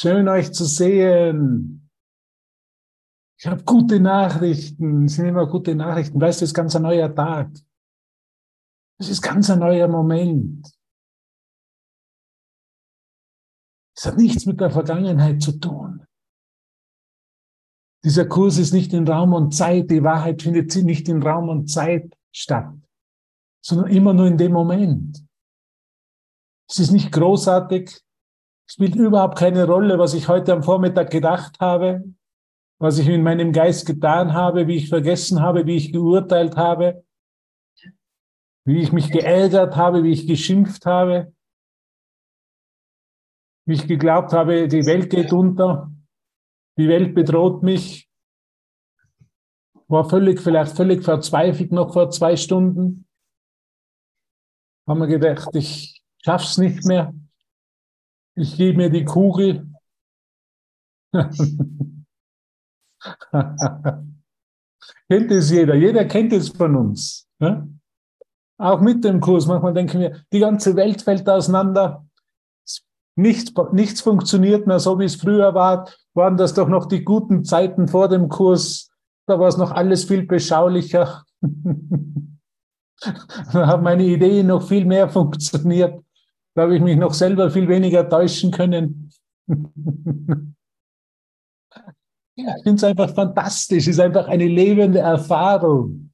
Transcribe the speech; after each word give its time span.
Schön 0.00 0.28
euch 0.28 0.52
zu 0.52 0.64
sehen. 0.64 1.90
Ich 3.36 3.48
habe 3.48 3.64
gute 3.64 3.98
Nachrichten. 3.98 5.06
Es 5.06 5.16
sind 5.16 5.26
immer 5.26 5.48
gute 5.48 5.74
Nachrichten. 5.74 6.20
Weißt 6.20 6.40
du, 6.40 6.44
es 6.44 6.50
ist 6.50 6.54
ganz 6.54 6.76
ein 6.76 6.82
neuer 6.82 7.12
Tag. 7.12 7.50
Es 9.00 9.08
ist 9.08 9.20
ganz 9.20 9.50
ein 9.50 9.58
neuer 9.58 9.88
Moment. 9.88 10.72
Es 13.96 14.06
hat 14.06 14.18
nichts 14.18 14.46
mit 14.46 14.60
der 14.60 14.70
Vergangenheit 14.70 15.42
zu 15.42 15.58
tun. 15.58 16.06
Dieser 18.04 18.26
Kurs 18.26 18.56
ist 18.58 18.72
nicht 18.72 18.92
in 18.92 19.08
Raum 19.08 19.32
und 19.32 19.52
Zeit. 19.52 19.90
Die 19.90 20.04
Wahrheit 20.04 20.42
findet 20.42 20.76
nicht 20.76 21.08
in 21.08 21.24
Raum 21.24 21.48
und 21.48 21.66
Zeit 21.66 22.16
statt, 22.32 22.72
sondern 23.60 23.90
immer 23.90 24.14
nur 24.14 24.28
in 24.28 24.38
dem 24.38 24.52
Moment. 24.52 25.26
Es 26.70 26.78
ist 26.78 26.92
nicht 26.92 27.10
großartig, 27.10 28.00
spielt 28.70 28.94
überhaupt 28.96 29.38
keine 29.38 29.66
Rolle, 29.66 29.98
was 29.98 30.14
ich 30.14 30.28
heute 30.28 30.52
am 30.52 30.62
Vormittag 30.62 31.10
gedacht 31.10 31.58
habe, 31.58 32.04
was 32.78 32.98
ich 32.98 33.08
in 33.08 33.22
meinem 33.22 33.52
Geist 33.52 33.86
getan 33.86 34.34
habe, 34.34 34.68
wie 34.68 34.76
ich 34.76 34.88
vergessen 34.88 35.40
habe, 35.40 35.66
wie 35.66 35.76
ich 35.76 35.92
geurteilt 35.92 36.56
habe, 36.56 37.04
wie 38.64 38.80
ich 38.80 38.92
mich 38.92 39.10
geärgert 39.10 39.74
habe, 39.76 40.04
wie 40.04 40.12
ich 40.12 40.26
geschimpft 40.26 40.84
habe, 40.84 41.32
wie 43.66 43.74
ich 43.74 43.88
geglaubt 43.88 44.32
habe, 44.32 44.68
die 44.68 44.84
Welt 44.84 45.08
geht 45.08 45.32
unter, 45.32 45.90
die 46.76 46.88
Welt 46.88 47.14
bedroht 47.14 47.62
mich, 47.62 48.08
war 49.88 50.08
völlig, 50.08 50.40
vielleicht 50.40 50.76
völlig 50.76 51.02
verzweifelt 51.02 51.72
noch 51.72 51.94
vor 51.94 52.10
zwei 52.10 52.36
Stunden, 52.36 53.08
haben 54.86 55.00
wir 55.00 55.06
gedacht, 55.06 55.48
ich 55.54 56.02
schaff's 56.22 56.58
nicht 56.58 56.84
mehr, 56.84 57.14
ich 58.38 58.56
gebe 58.56 58.78
mir 58.78 58.90
die 58.90 59.04
Kugel. 59.04 59.66
kennt 65.08 65.30
es 65.30 65.50
jeder, 65.50 65.74
jeder 65.74 66.04
kennt 66.04 66.32
es 66.32 66.50
von 66.50 66.76
uns. 66.76 67.28
Ja? 67.40 67.66
Auch 68.58 68.80
mit 68.80 69.04
dem 69.04 69.20
Kurs, 69.20 69.46
manchmal 69.46 69.74
denken 69.74 70.00
wir, 70.00 70.24
die 70.32 70.40
ganze 70.40 70.76
Welt 70.76 71.02
fällt 71.02 71.28
auseinander. 71.28 72.06
Nichts, 73.16 73.52
nichts 73.72 74.00
funktioniert 74.00 74.66
mehr 74.66 74.78
so, 74.78 74.98
wie 74.98 75.04
es 75.04 75.16
früher 75.16 75.54
war. 75.54 75.88
Waren 76.14 76.36
das 76.36 76.54
doch 76.54 76.68
noch 76.68 76.86
die 76.86 77.04
guten 77.04 77.44
Zeiten 77.44 77.88
vor 77.88 78.08
dem 78.08 78.28
Kurs? 78.28 78.90
Da 79.26 79.38
war 79.40 79.48
es 79.48 79.56
noch 79.56 79.72
alles 79.72 80.04
viel 80.04 80.26
beschaulicher. 80.26 81.24
da 83.00 83.66
haben 83.66 83.82
meine 83.82 84.04
Ideen 84.04 84.46
noch 84.48 84.62
viel 84.62 84.84
mehr 84.84 85.08
funktioniert. 85.08 86.00
Da 86.58 86.64
habe 86.64 86.74
ich 86.74 86.82
mich 86.82 86.96
noch 86.96 87.14
selber 87.14 87.52
viel 87.52 87.68
weniger 87.68 88.08
täuschen 88.08 88.50
können. 88.50 89.12
ich 89.46 89.54
finde 92.64 92.74
es 92.74 92.82
einfach 92.82 93.14
fantastisch. 93.14 93.86
Es 93.86 93.94
ist 93.94 94.00
einfach 94.00 94.26
eine 94.26 94.48
lebende 94.48 94.98
Erfahrung. 94.98 96.10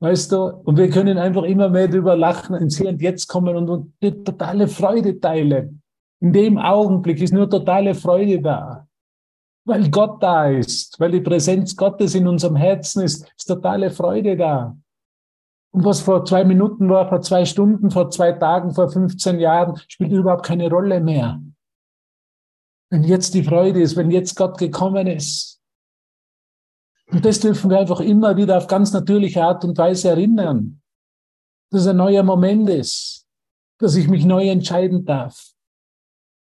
Weißt 0.00 0.32
du? 0.32 0.42
Und 0.64 0.76
wir 0.76 0.90
können 0.90 1.18
einfach 1.18 1.44
immer 1.44 1.68
mehr 1.68 1.86
drüber 1.86 2.16
lachen, 2.16 2.56
ins 2.56 2.78
Hier 2.78 2.88
und 2.88 3.00
Jetzt 3.00 3.28
kommen 3.28 3.54
und, 3.54 3.70
und 3.70 3.94
die 4.02 4.10
totale 4.24 4.66
Freude 4.66 5.20
teilen. 5.20 5.80
In 6.20 6.32
dem 6.32 6.58
Augenblick 6.58 7.20
ist 7.20 7.32
nur 7.32 7.48
totale 7.48 7.94
Freude 7.94 8.42
da. 8.42 8.88
Weil 9.66 9.88
Gott 9.88 10.20
da 10.20 10.48
ist, 10.48 10.98
weil 10.98 11.12
die 11.12 11.20
Präsenz 11.20 11.76
Gottes 11.76 12.16
in 12.16 12.26
unserem 12.26 12.56
Herzen 12.56 13.04
ist, 13.04 13.32
ist 13.36 13.46
totale 13.46 13.92
Freude 13.92 14.36
da. 14.36 14.76
Und 15.76 15.84
was 15.84 16.00
vor 16.00 16.24
zwei 16.24 16.42
Minuten 16.42 16.88
war, 16.88 17.06
vor 17.06 17.20
zwei 17.20 17.44
Stunden, 17.44 17.90
vor 17.90 18.10
zwei 18.10 18.32
Tagen, 18.32 18.72
vor 18.72 18.88
15 18.88 19.38
Jahren, 19.38 19.76
spielt 19.88 20.10
überhaupt 20.10 20.46
keine 20.46 20.70
Rolle 20.70 21.02
mehr. 21.02 21.42
Wenn 22.88 23.04
jetzt 23.04 23.34
die 23.34 23.44
Freude 23.44 23.82
ist, 23.82 23.94
wenn 23.94 24.10
jetzt 24.10 24.36
Gott 24.36 24.56
gekommen 24.56 25.06
ist. 25.06 25.60
Und 27.10 27.26
das 27.26 27.40
dürfen 27.40 27.68
wir 27.68 27.78
einfach 27.78 28.00
immer 28.00 28.38
wieder 28.38 28.56
auf 28.56 28.68
ganz 28.68 28.94
natürliche 28.94 29.44
Art 29.44 29.66
und 29.66 29.76
Weise 29.76 30.08
erinnern. 30.08 30.80
Dass 31.70 31.82
es 31.82 31.88
ein 31.88 31.98
neuer 31.98 32.22
Moment 32.22 32.70
ist. 32.70 33.26
Dass 33.78 33.96
ich 33.96 34.08
mich 34.08 34.24
neu 34.24 34.48
entscheiden 34.48 35.04
darf. 35.04 35.50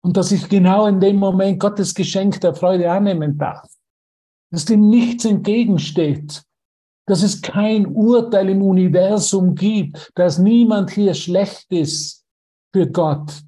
Und 0.01 0.17
dass 0.17 0.31
ich 0.31 0.49
genau 0.49 0.87
in 0.87 0.99
dem 0.99 1.17
Moment 1.17 1.59
Gottes 1.59 1.93
Geschenk 1.93 2.41
der 2.41 2.55
Freude 2.55 2.89
annehmen 2.89 3.37
darf. 3.37 3.69
Dass 4.49 4.65
dem 4.65 4.89
nichts 4.89 5.23
entgegensteht 5.23 6.48
dass 7.09 7.23
es 7.23 7.41
kein 7.41 7.87
Urteil 7.87 8.49
im 8.49 8.61
Universum 8.61 9.55
gibt, 9.55 10.11
dass 10.13 10.37
niemand 10.37 10.91
hier 10.91 11.15
schlecht 11.15 11.65
ist 11.71 12.23
für 12.71 12.85
Gott, 12.85 13.41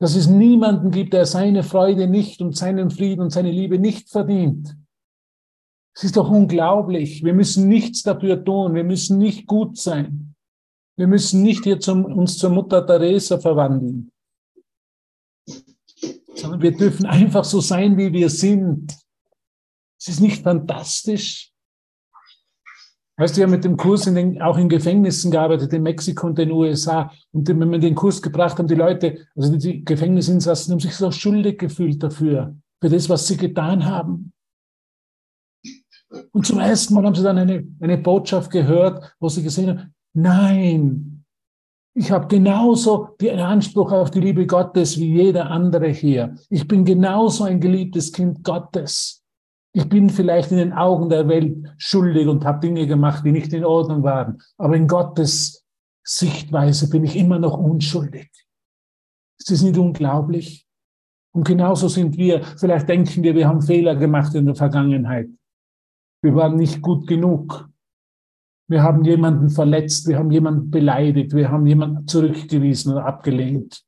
dass 0.00 0.16
es 0.16 0.26
niemanden 0.26 0.90
gibt, 0.90 1.12
der 1.12 1.24
seine 1.24 1.62
Freude 1.62 2.08
nicht 2.08 2.40
und 2.40 2.56
seinen 2.56 2.90
Frieden 2.90 3.20
und 3.20 3.30
seine 3.30 3.52
Liebe 3.52 3.78
nicht 3.78 4.10
verdient. 4.10 4.76
Es 5.94 6.02
ist 6.02 6.16
doch 6.16 6.28
unglaublich. 6.28 7.22
Wir 7.22 7.32
müssen 7.32 7.68
nichts 7.68 8.02
dafür 8.02 8.44
tun. 8.44 8.74
Wir 8.74 8.82
müssen 8.82 9.18
nicht 9.18 9.46
gut 9.46 9.78
sein. 9.78 10.34
Wir 10.96 11.06
müssen 11.06 11.42
nicht 11.42 11.62
hier 11.62 11.78
zum, 11.78 12.04
uns 12.04 12.38
zur 12.38 12.50
Mutter 12.50 12.84
Teresa 12.84 13.38
verwandeln, 13.38 14.10
sondern 16.34 16.60
wir 16.60 16.76
dürfen 16.76 17.06
einfach 17.06 17.44
so 17.44 17.60
sein, 17.60 17.96
wie 17.96 18.12
wir 18.12 18.30
sind. 18.30 18.92
Es 19.96 20.08
ist 20.08 20.20
nicht 20.20 20.42
fantastisch. 20.42 21.53
Weißt 23.16 23.36
du, 23.36 23.42
ja 23.42 23.46
mit 23.46 23.64
dem 23.64 23.76
Kurs 23.76 24.06
in 24.08 24.16
den, 24.16 24.42
auch 24.42 24.58
in 24.58 24.68
Gefängnissen 24.68 25.30
gearbeitet, 25.30 25.72
in 25.72 25.82
Mexiko 25.82 26.26
und 26.26 26.36
den 26.36 26.50
USA. 26.50 27.12
Und 27.32 27.48
wenn 27.48 27.70
wir 27.70 27.78
den 27.78 27.94
Kurs 27.94 28.20
gebracht 28.20 28.58
haben, 28.58 28.66
die 28.66 28.74
Leute, 28.74 29.26
also 29.36 29.56
die 29.56 29.84
Gefängnisinsassen, 29.84 30.72
haben 30.72 30.80
sich 30.80 30.96
so 30.96 31.10
schuldig 31.12 31.58
gefühlt 31.58 32.02
dafür, 32.02 32.56
für 32.82 32.88
das, 32.88 33.08
was 33.08 33.26
sie 33.28 33.36
getan 33.36 33.84
haben. 33.84 34.32
Und 36.32 36.46
zum 36.46 36.58
ersten 36.58 36.94
Mal 36.94 37.04
haben 37.04 37.14
sie 37.14 37.22
dann 37.22 37.38
eine, 37.38 37.66
eine 37.80 37.98
Botschaft 37.98 38.50
gehört, 38.50 39.14
wo 39.20 39.28
sie 39.28 39.42
gesehen 39.42 39.70
haben, 39.70 39.94
nein, 40.12 41.24
ich 41.96 42.10
habe 42.10 42.26
genauso 42.26 43.10
den 43.20 43.38
Anspruch 43.38 43.92
auf 43.92 44.10
die 44.10 44.20
Liebe 44.20 44.46
Gottes 44.46 44.98
wie 44.98 45.14
jeder 45.14 45.50
andere 45.50 45.88
hier. 45.88 46.34
Ich 46.50 46.66
bin 46.66 46.84
genauso 46.84 47.44
ein 47.44 47.60
geliebtes 47.60 48.12
Kind 48.12 48.42
Gottes. 48.42 49.23
Ich 49.76 49.88
bin 49.88 50.08
vielleicht 50.08 50.52
in 50.52 50.58
den 50.58 50.72
Augen 50.72 51.08
der 51.08 51.26
Welt 51.26 51.74
schuldig 51.78 52.28
und 52.28 52.44
habe 52.44 52.60
Dinge 52.60 52.86
gemacht, 52.86 53.24
die 53.24 53.32
nicht 53.32 53.52
in 53.52 53.64
Ordnung 53.64 54.04
waren. 54.04 54.40
Aber 54.56 54.76
in 54.76 54.86
Gottes 54.86 55.64
Sichtweise 56.04 56.88
bin 56.88 57.02
ich 57.02 57.16
immer 57.16 57.40
noch 57.40 57.58
unschuldig. 57.58 58.30
Ist 59.38 59.50
das 59.50 59.62
nicht 59.62 59.76
unglaublich? 59.76 60.64
Und 61.34 61.44
genauso 61.44 61.88
sind 61.88 62.16
wir, 62.16 62.44
vielleicht 62.44 62.88
denken 62.88 63.24
wir, 63.24 63.34
wir 63.34 63.48
haben 63.48 63.62
Fehler 63.62 63.96
gemacht 63.96 64.34
in 64.36 64.46
der 64.46 64.54
Vergangenheit. 64.54 65.28
Wir 66.22 66.36
waren 66.36 66.54
nicht 66.54 66.80
gut 66.80 67.08
genug. 67.08 67.68
Wir 68.68 68.82
haben 68.82 69.04
jemanden 69.04 69.50
verletzt, 69.50 70.06
wir 70.06 70.18
haben 70.18 70.30
jemanden 70.30 70.70
beleidigt, 70.70 71.34
wir 71.34 71.50
haben 71.50 71.66
jemanden 71.66 72.06
zurückgewiesen 72.06 72.92
oder 72.92 73.06
abgelehnt. 73.06 73.84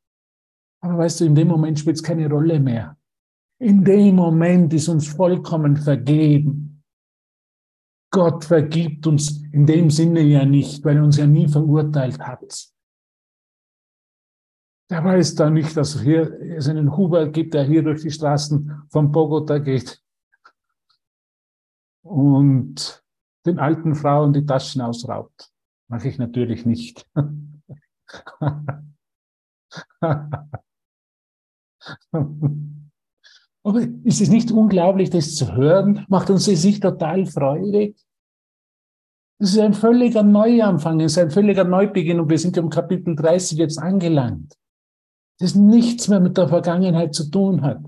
Aber 0.82 0.98
weißt 0.98 1.20
du, 1.20 1.24
in 1.26 1.34
dem 1.36 1.48
Moment 1.48 1.78
spielt 1.78 1.96
es 1.96 2.02
keine 2.02 2.28
Rolle 2.28 2.58
mehr. 2.58 2.95
In 3.58 3.84
dem 3.84 4.16
Moment 4.16 4.74
ist 4.74 4.88
uns 4.88 5.08
vollkommen 5.08 5.76
vergeben. 5.76 6.82
Gott 8.10 8.44
vergibt 8.44 9.06
uns 9.06 9.42
in 9.52 9.66
dem 9.66 9.90
Sinne 9.90 10.20
ja 10.20 10.44
nicht, 10.44 10.84
weil 10.84 10.96
er 10.96 11.04
uns 11.04 11.16
ja 11.16 11.26
nie 11.26 11.48
verurteilt 11.48 12.20
hat. 12.20 12.68
Der 14.90 15.02
weiß 15.02 15.34
da 15.34 15.50
nicht, 15.50 15.76
dass 15.76 16.00
hier 16.00 16.40
es 16.56 16.68
einen 16.68 16.96
Huber 16.96 17.28
gibt, 17.28 17.54
der 17.54 17.64
hier 17.64 17.82
durch 17.82 18.02
die 18.02 18.10
Straßen 18.10 18.84
von 18.90 19.10
Bogota 19.10 19.58
geht 19.58 20.00
und 22.02 23.02
den 23.44 23.58
alten 23.58 23.96
Frauen 23.96 24.32
die 24.32 24.46
Taschen 24.46 24.80
ausraubt. 24.80 25.50
Mache 25.88 26.08
ich 26.08 26.18
natürlich 26.18 26.66
nicht. 26.66 27.08
Aber 33.66 33.80
ist 34.04 34.20
es 34.20 34.28
nicht 34.28 34.52
unglaublich, 34.52 35.10
das 35.10 35.34
zu 35.34 35.56
hören? 35.56 36.06
Macht 36.08 36.30
uns 36.30 36.46
das 36.46 36.62
nicht 36.62 36.84
total 36.84 37.26
freudig? 37.26 37.96
Das 39.40 39.50
ist 39.50 39.58
ein 39.58 39.74
völliger 39.74 40.22
Neuanfang, 40.22 41.00
es 41.00 41.12
ist 41.12 41.18
ein 41.18 41.32
völliger 41.32 41.64
Neubeginn 41.64 42.20
und 42.20 42.30
wir 42.30 42.38
sind 42.38 42.56
im 42.56 42.70
Kapitel 42.70 43.16
30 43.16 43.58
jetzt 43.58 43.78
angelangt. 43.78 44.56
Das 45.40 45.56
nichts 45.56 46.06
mehr 46.06 46.20
mit 46.20 46.36
der 46.38 46.48
Vergangenheit 46.48 47.12
zu 47.12 47.28
tun 47.28 47.62
hat. 47.62 47.82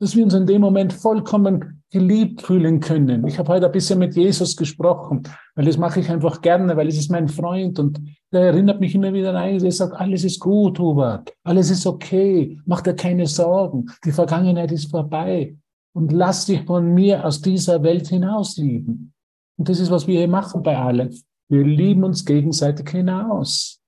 Dass 0.00 0.16
wir 0.16 0.24
uns 0.24 0.32
in 0.32 0.46
dem 0.46 0.62
Moment 0.62 0.94
vollkommen 0.94 1.81
geliebt 1.92 2.40
fühlen 2.40 2.80
können. 2.80 3.26
Ich 3.26 3.38
habe 3.38 3.52
heute 3.52 3.66
ein 3.66 3.72
bisschen 3.72 3.98
mit 3.98 4.16
Jesus 4.16 4.56
gesprochen, 4.56 5.22
weil 5.54 5.66
das 5.66 5.76
mache 5.76 6.00
ich 6.00 6.08
einfach 6.08 6.40
gerne, 6.40 6.74
weil 6.76 6.88
es 6.88 6.96
ist 6.96 7.10
mein 7.10 7.28
Freund 7.28 7.78
und 7.78 8.00
der 8.32 8.46
erinnert 8.46 8.80
mich 8.80 8.94
immer 8.94 9.12
wieder 9.12 9.30
an 9.30 9.36
eines. 9.36 9.62
Er 9.62 9.72
sagt, 9.72 10.00
alles 10.00 10.24
ist 10.24 10.40
gut, 10.40 10.78
Hubert, 10.78 11.34
alles 11.44 11.70
ist 11.70 11.86
okay, 11.86 12.58
mach 12.64 12.80
dir 12.80 12.94
keine 12.94 13.26
Sorgen, 13.26 13.86
die 14.06 14.10
Vergangenheit 14.10 14.72
ist 14.72 14.90
vorbei 14.90 15.54
und 15.94 16.12
lass 16.12 16.46
dich 16.46 16.62
von 16.64 16.94
mir 16.94 17.26
aus 17.26 17.42
dieser 17.42 17.82
Welt 17.82 18.08
hinaus 18.08 18.56
lieben. 18.56 19.12
Und 19.58 19.68
das 19.68 19.78
ist, 19.78 19.90
was 19.90 20.06
wir 20.06 20.18
hier 20.18 20.28
machen 20.28 20.62
bei 20.62 20.78
allen. 20.78 21.14
Wir 21.50 21.62
lieben 21.62 22.04
uns 22.04 22.24
gegenseitig 22.24 22.88
hinaus. 22.88 23.82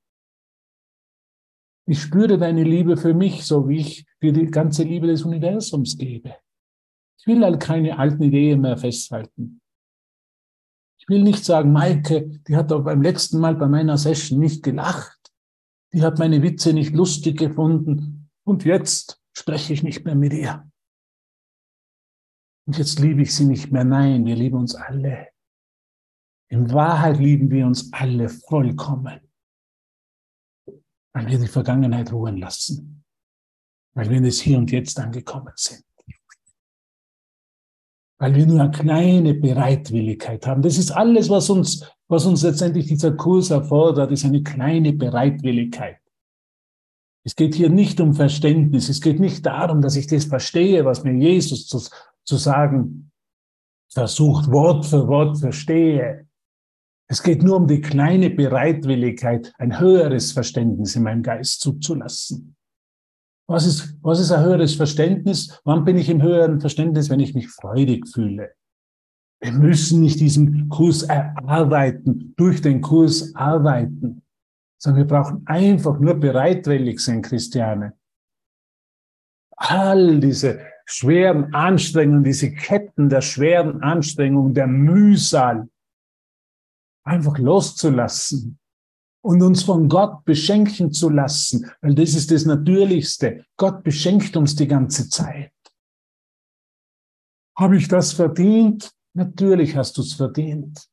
Ich 1.87 2.03
spüre 2.03 2.37
deine 2.37 2.65
Liebe 2.65 2.99
für 2.99 3.15
mich, 3.15 3.47
so 3.47 3.67
wie 3.67 3.79
ich 3.79 4.07
dir 4.23 4.35
die 4.35 4.47
ganze 4.47 4.83
Liebe 4.83 5.07
des 5.07 5.23
Universums 5.23 5.97
gebe. 5.97 6.35
Ich 7.19 7.27
will 7.27 7.43
halt 7.43 7.61
keine 7.61 7.99
alten 7.99 8.23
Ideen 8.23 8.61
mehr 8.61 8.77
festhalten. 8.77 9.61
Ich 10.99 11.09
will 11.09 11.23
nicht 11.23 11.45
sagen, 11.45 11.73
Maike, 11.73 12.41
die 12.49 12.57
hat 12.57 12.71
doch 12.71 12.83
beim 12.83 13.03
letzten 13.03 13.39
Mal 13.39 13.55
bei 13.57 13.69
meiner 13.69 13.99
Session 13.99 14.39
nicht 14.39 14.63
gelacht. 14.63 15.19
Die 15.93 16.03
hat 16.03 16.19
meine 16.19 16.43
Witze 16.43 16.73
nicht 16.73 16.95
lustig 16.95 17.39
gefunden. 17.39 18.31
Und 18.45 18.65
jetzt 18.65 19.21
spreche 19.33 19.73
ich 19.73 19.83
nicht 19.83 20.05
mehr 20.05 20.15
mit 20.15 20.33
ihr. 20.33 20.71
Und 22.67 22.79
jetzt 22.79 22.99
liebe 22.99 23.23
ich 23.23 23.35
sie 23.35 23.45
nicht 23.45 23.71
mehr. 23.71 23.85
Nein, 23.85 24.25
wir 24.25 24.37
lieben 24.37 24.57
uns 24.57 24.75
alle. 24.75 25.29
In 26.49 26.73
Wahrheit 26.73 27.19
lieben 27.19 27.51
wir 27.51 27.67
uns 27.67 27.93
alle 27.93 28.29
vollkommen, 28.29 29.21
weil 31.13 31.27
wir 31.27 31.39
die 31.39 31.49
Vergangenheit 31.49 32.13
ruhen 32.13 32.37
lassen, 32.37 33.05
weil 33.95 34.09
wir 34.09 34.19
in 34.19 34.25
das 34.25 34.41
Hier 34.41 34.59
und 34.59 34.71
Jetzt 34.71 34.99
angekommen 34.99 35.53
sind, 35.57 35.85
weil 38.19 38.35
wir 38.35 38.47
nur 38.47 38.61
eine 38.61 38.71
kleine 38.71 39.35
Bereitwilligkeit 39.35 40.47
haben. 40.47 40.63
Das 40.63 40.79
ist 40.79 40.91
alles, 40.91 41.29
was 41.31 41.51
uns, 41.51 41.91
was 42.09 42.27
uns 42.27 42.43
letztendlich 42.43 42.87
dieser 42.87 43.13
Kurs 43.13 43.51
erfordert, 43.51 44.13
ist 44.13 44.25
eine 44.25 44.43
kleine 44.43 44.93
Bereitwilligkeit. 44.93 45.99
Es 47.25 47.35
geht 47.35 47.55
hier 47.55 47.71
nicht 47.71 48.01
um 48.01 48.15
Verständnis. 48.15 48.89
Es 48.89 49.01
geht 49.01 49.19
nicht 49.19 49.45
darum, 49.47 49.81
dass 49.81 49.97
ich 49.97 50.07
das 50.07 50.27
verstehe, 50.27 50.85
was 50.85 51.05
mir 51.05 51.15
Jesus 51.15 51.67
zu, 51.67 51.83
zu 52.25 52.37
sagen 52.37 53.11
versucht, 53.91 54.51
Wort 54.51 54.85
für 54.85 55.09
Wort 55.09 55.39
verstehe. 55.39 56.29
Es 57.09 57.23
geht 57.23 57.43
nur 57.43 57.57
um 57.57 57.67
die 57.67 57.81
kleine 57.81 58.31
Bereitwilligkeit, 58.31 59.53
ein 59.59 59.79
höheres 59.79 60.33
Verständnis 60.33 60.97
in 60.97 61.05
meinem 61.05 61.23
Geist 61.23 61.61
zuzulassen. 61.61 62.57
Was 63.47 63.67
ist, 63.67 63.99
was 64.03 64.21
ist 64.21 64.33
ein 64.33 64.45
höheres 64.45 64.75
Verständnis? 64.75 65.61
Wann 65.65 65.85
bin 65.85 65.99
ich 65.99 66.09
im 66.09 66.23
höheren 66.23 66.61
Verständnis, 66.61 67.11
wenn 67.11 67.21
ich 67.21 67.35
mich 67.35 67.49
freudig 67.49 68.09
fühle? 68.09 68.55
Wir 69.41 69.53
müssen 69.53 70.01
nicht 70.01 70.21
diesen 70.21 70.71
Kurs 70.71 71.03
erarbeiten, 71.03 72.33
durch 72.37 72.63
den 72.63 72.81
Kurs 72.81 73.35
arbeiten, 73.35 74.23
sondern 74.79 75.03
wir 75.03 75.09
brauchen 75.09 75.43
einfach 75.47 75.99
nur 75.99 76.15
bereitwillig 76.15 77.01
sein, 77.01 77.21
Christiane. 77.21 77.93
All 79.57 80.21
diese 80.21 80.61
schweren 80.87 81.53
Anstrengungen, 81.53 82.25
diese 82.25 82.53
Ketten 82.53 83.11
der 83.11 83.21
schweren 83.21 83.83
Anstrengungen, 83.83 84.55
der 84.55 84.67
Mühsal, 84.67 85.69
einfach 87.05 87.37
loszulassen 87.39 88.59
und 89.25 89.43
uns 89.43 89.63
von 89.63 89.89
Gott 89.89 90.25
beschenken 90.27 90.93
zu 90.93 91.09
lassen, 91.09 91.71
weil 91.81 91.95
das 91.95 92.15
ist 92.15 92.31
das 92.31 92.45
Natürlichste. 92.45 93.47
Gott 93.57 93.83
beschenkt 93.83 94.37
uns 94.37 94.55
die 94.55 94.69
ganze 94.69 95.09
Zeit. 95.09 95.53
Habe 97.57 97.79
ich 97.79 97.89
das 97.89 98.13
verdient? 98.13 98.93
Natürlich 99.15 99.75
hast 99.77 99.97
du 99.97 100.03
es 100.03 100.13
verdient. 100.13 100.87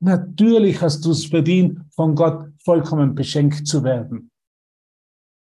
Natürlich 0.00 0.80
hast 0.80 1.04
du 1.04 1.10
es 1.10 1.26
verdient, 1.26 1.80
von 1.92 2.14
Gott 2.14 2.52
vollkommen 2.62 3.16
beschenkt 3.16 3.66
zu 3.66 3.82
werden. 3.82 4.30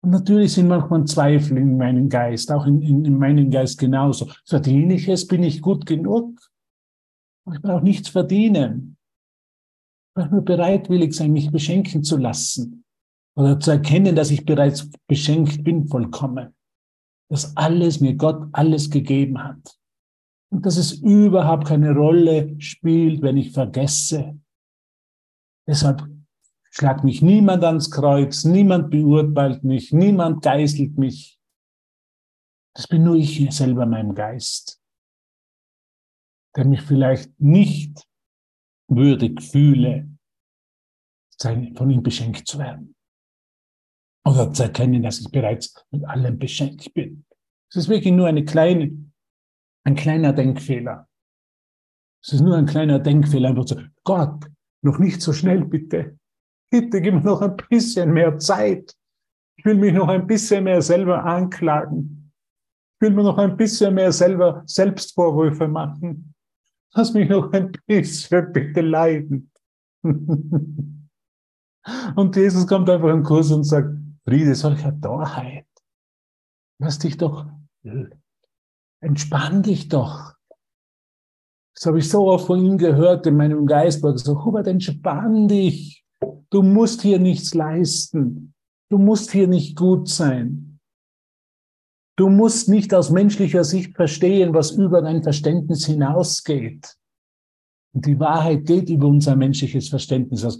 Und 0.02 0.10
natürlich 0.10 0.54
sind 0.54 0.68
manchmal 0.68 1.06
Zweifel 1.06 1.58
in 1.58 1.78
meinem 1.78 2.10
Geist, 2.10 2.52
auch 2.52 2.66
in, 2.66 2.82
in, 2.82 3.06
in 3.06 3.18
meinem 3.18 3.50
Geist 3.50 3.78
genauso. 3.78 4.30
Verdiene 4.46 4.96
ich 4.96 5.08
es? 5.08 5.26
Bin 5.26 5.44
ich 5.44 5.62
gut 5.62 5.86
genug? 5.86 6.38
Ich 7.54 7.62
brauche 7.62 7.84
nichts 7.84 8.10
verdienen. 8.10 8.98
Nur 10.28 10.42
bereitwillig 10.42 11.14
sein, 11.14 11.32
mich 11.32 11.52
beschenken 11.52 12.04
zu 12.04 12.18
lassen. 12.18 12.84
Oder 13.36 13.60
zu 13.60 13.72
erkennen, 13.72 14.16
dass 14.16 14.32
ich 14.32 14.46
bereits 14.46 14.90
beschenkt 15.08 15.64
bin, 15.64 15.88
vollkommen. 15.88 16.56
Dass 17.30 17.56
alles 17.56 18.02
mir 18.02 18.16
Gott 18.16 18.50
alles 18.52 18.90
gegeben 18.90 19.42
hat. 19.44 19.78
Und 20.52 20.66
dass 20.66 20.78
es 20.78 20.94
überhaupt 20.94 21.68
keine 21.68 21.94
Rolle 21.94 22.60
spielt, 22.60 23.22
wenn 23.22 23.38
ich 23.38 23.52
vergesse. 23.52 24.40
Deshalb 25.68 26.08
schlagt 26.72 27.04
mich 27.04 27.22
niemand 27.22 27.64
ans 27.64 27.92
Kreuz, 27.92 28.44
niemand 28.44 28.90
beurteilt 28.90 29.64
mich, 29.64 29.94
niemand 29.94 30.42
geißelt 30.42 30.98
mich. 30.98 31.40
Das 32.74 32.88
bin 32.88 33.04
nur 33.04 33.16
ich 33.16 33.48
selber, 33.54 33.86
mein 33.86 34.16
Geist, 34.16 34.82
der 36.56 36.66
mich 36.66 36.82
vielleicht 36.82 37.40
nicht 37.40 38.09
würdig 38.90 39.42
fühle, 39.42 40.10
von 41.42 41.90
ihm 41.90 42.04
beschenkt 42.04 42.48
zu 42.48 42.60
werden. 42.60 42.96
Oder 44.26 44.52
zu 44.52 44.64
erkennen, 44.64 45.04
dass 45.04 45.22
ich 45.22 45.32
bereits 45.32 45.74
mit 45.92 46.04
allem 46.06 46.38
beschenkt 46.38 46.94
bin. 46.94 47.26
Es 47.70 47.78
ist 47.78 47.90
wirklich 47.90 48.14
nur 48.14 48.28
eine 48.28 48.44
kleine, 48.44 48.92
ein 49.86 49.96
kleiner 49.96 50.34
Denkfehler. 50.34 51.08
Es 52.22 52.34
ist 52.34 52.42
nur 52.42 52.58
ein 52.58 52.66
kleiner 52.66 53.00
Denkfehler, 53.00 53.50
einfach 53.50 53.68
so, 53.68 53.80
Gott, 54.04 54.46
noch 54.84 55.00
nicht 55.00 55.22
so 55.22 55.32
schnell 55.32 55.64
bitte. 55.64 56.18
Bitte 56.70 57.02
gib 57.02 57.14
mir 57.14 57.22
noch 57.22 57.42
ein 57.42 57.56
bisschen 57.56 58.12
mehr 58.12 58.38
Zeit. 58.38 58.94
Ich 59.58 59.66
will 59.66 59.76
mich 59.76 59.94
noch 59.94 60.08
ein 60.08 60.28
bisschen 60.28 60.64
mehr 60.66 60.82
selber 60.82 61.24
anklagen. 61.24 62.32
Ich 62.96 63.02
will 63.02 63.16
mir 63.16 63.24
noch 63.24 63.38
ein 63.38 63.56
bisschen 63.56 63.94
mehr 63.94 64.12
selber 64.12 64.64
Selbstvorwürfe 64.66 65.68
machen. 65.68 66.34
Lass 66.94 67.14
mich 67.14 67.30
noch 67.30 67.52
ein 67.54 67.72
bisschen 67.86 68.52
bitte 68.52 68.82
leiden. 68.82 69.52
Und 72.16 72.36
Jesus 72.36 72.68
kommt 72.68 72.90
einfach 72.90 73.10
im 73.10 73.24
Kurs 73.24 73.52
und 73.52 73.64
sagt, 73.64 73.96
Friede 74.26 74.56
solcher 74.56 75.00
Torheit. 75.00 75.66
Lass 76.80 77.00
dich 77.00 77.18
doch, 77.18 77.46
entspann 79.02 79.64
dich 79.64 79.88
doch. 79.90 80.34
Das 81.76 81.86
habe 81.86 82.00
ich 82.00 82.10
so 82.10 82.28
oft 82.28 82.48
von 82.48 82.64
ihm 82.64 82.78
gehört 82.78 83.26
in 83.26 83.38
meinem 83.38 83.66
Geist, 83.66 84.02
so, 84.02 84.46
Hubert, 84.46 84.68
entspann 84.68 85.48
dich. 85.48 86.06
Du 86.50 86.62
musst 86.62 87.02
hier 87.02 87.20
nichts 87.20 87.54
leisten. 87.54 88.54
Du 88.90 88.98
musst 88.98 89.32
hier 89.32 89.48
nicht 89.48 89.78
gut 89.78 90.10
sein. 90.10 90.69
Du 92.20 92.28
musst 92.28 92.68
nicht 92.68 92.94
aus 92.94 93.12
menschlicher 93.12 93.64
Sicht 93.64 93.96
verstehen, 93.96 94.54
was 94.54 94.72
über 94.72 95.02
dein 95.02 95.24
Verständnis 95.24 95.86
hinausgeht. 95.86 96.98
Und 97.96 98.06
die 98.06 98.20
Wahrheit 98.20 98.66
geht 98.66 98.90
über 98.90 99.08
unser 99.08 99.38
menschliches 99.38 99.88
Verständnis 99.88 100.44
aus. 100.44 100.58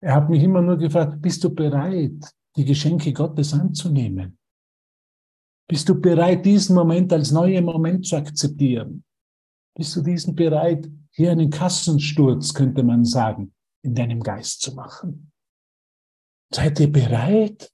Er 0.00 0.14
hat 0.14 0.30
mich 0.30 0.42
immer 0.42 0.62
nur 0.62 0.78
gefragt, 0.78 1.20
bist 1.20 1.44
du 1.44 1.54
bereit, 1.54 2.32
die 2.56 2.64
Geschenke 2.64 3.12
Gottes 3.12 3.52
anzunehmen? 3.52 4.38
Bist 5.68 5.90
du 5.90 6.00
bereit, 6.00 6.46
diesen 6.46 6.74
Moment 6.74 7.12
als 7.12 7.32
neuen 7.32 7.66
Moment 7.66 8.06
zu 8.06 8.16
akzeptieren? 8.16 9.04
Bist 9.76 9.94
du 9.94 10.00
diesen 10.00 10.34
bereit, 10.34 10.90
hier 11.10 11.32
einen 11.32 11.50
Kassensturz, 11.50 12.54
könnte 12.54 12.82
man 12.82 13.04
sagen, 13.04 13.52
in 13.82 13.94
deinem 13.94 14.20
Geist 14.20 14.62
zu 14.62 14.74
machen? 14.74 15.30
Seid 16.50 16.80
ihr 16.80 16.90
bereit? 16.90 17.70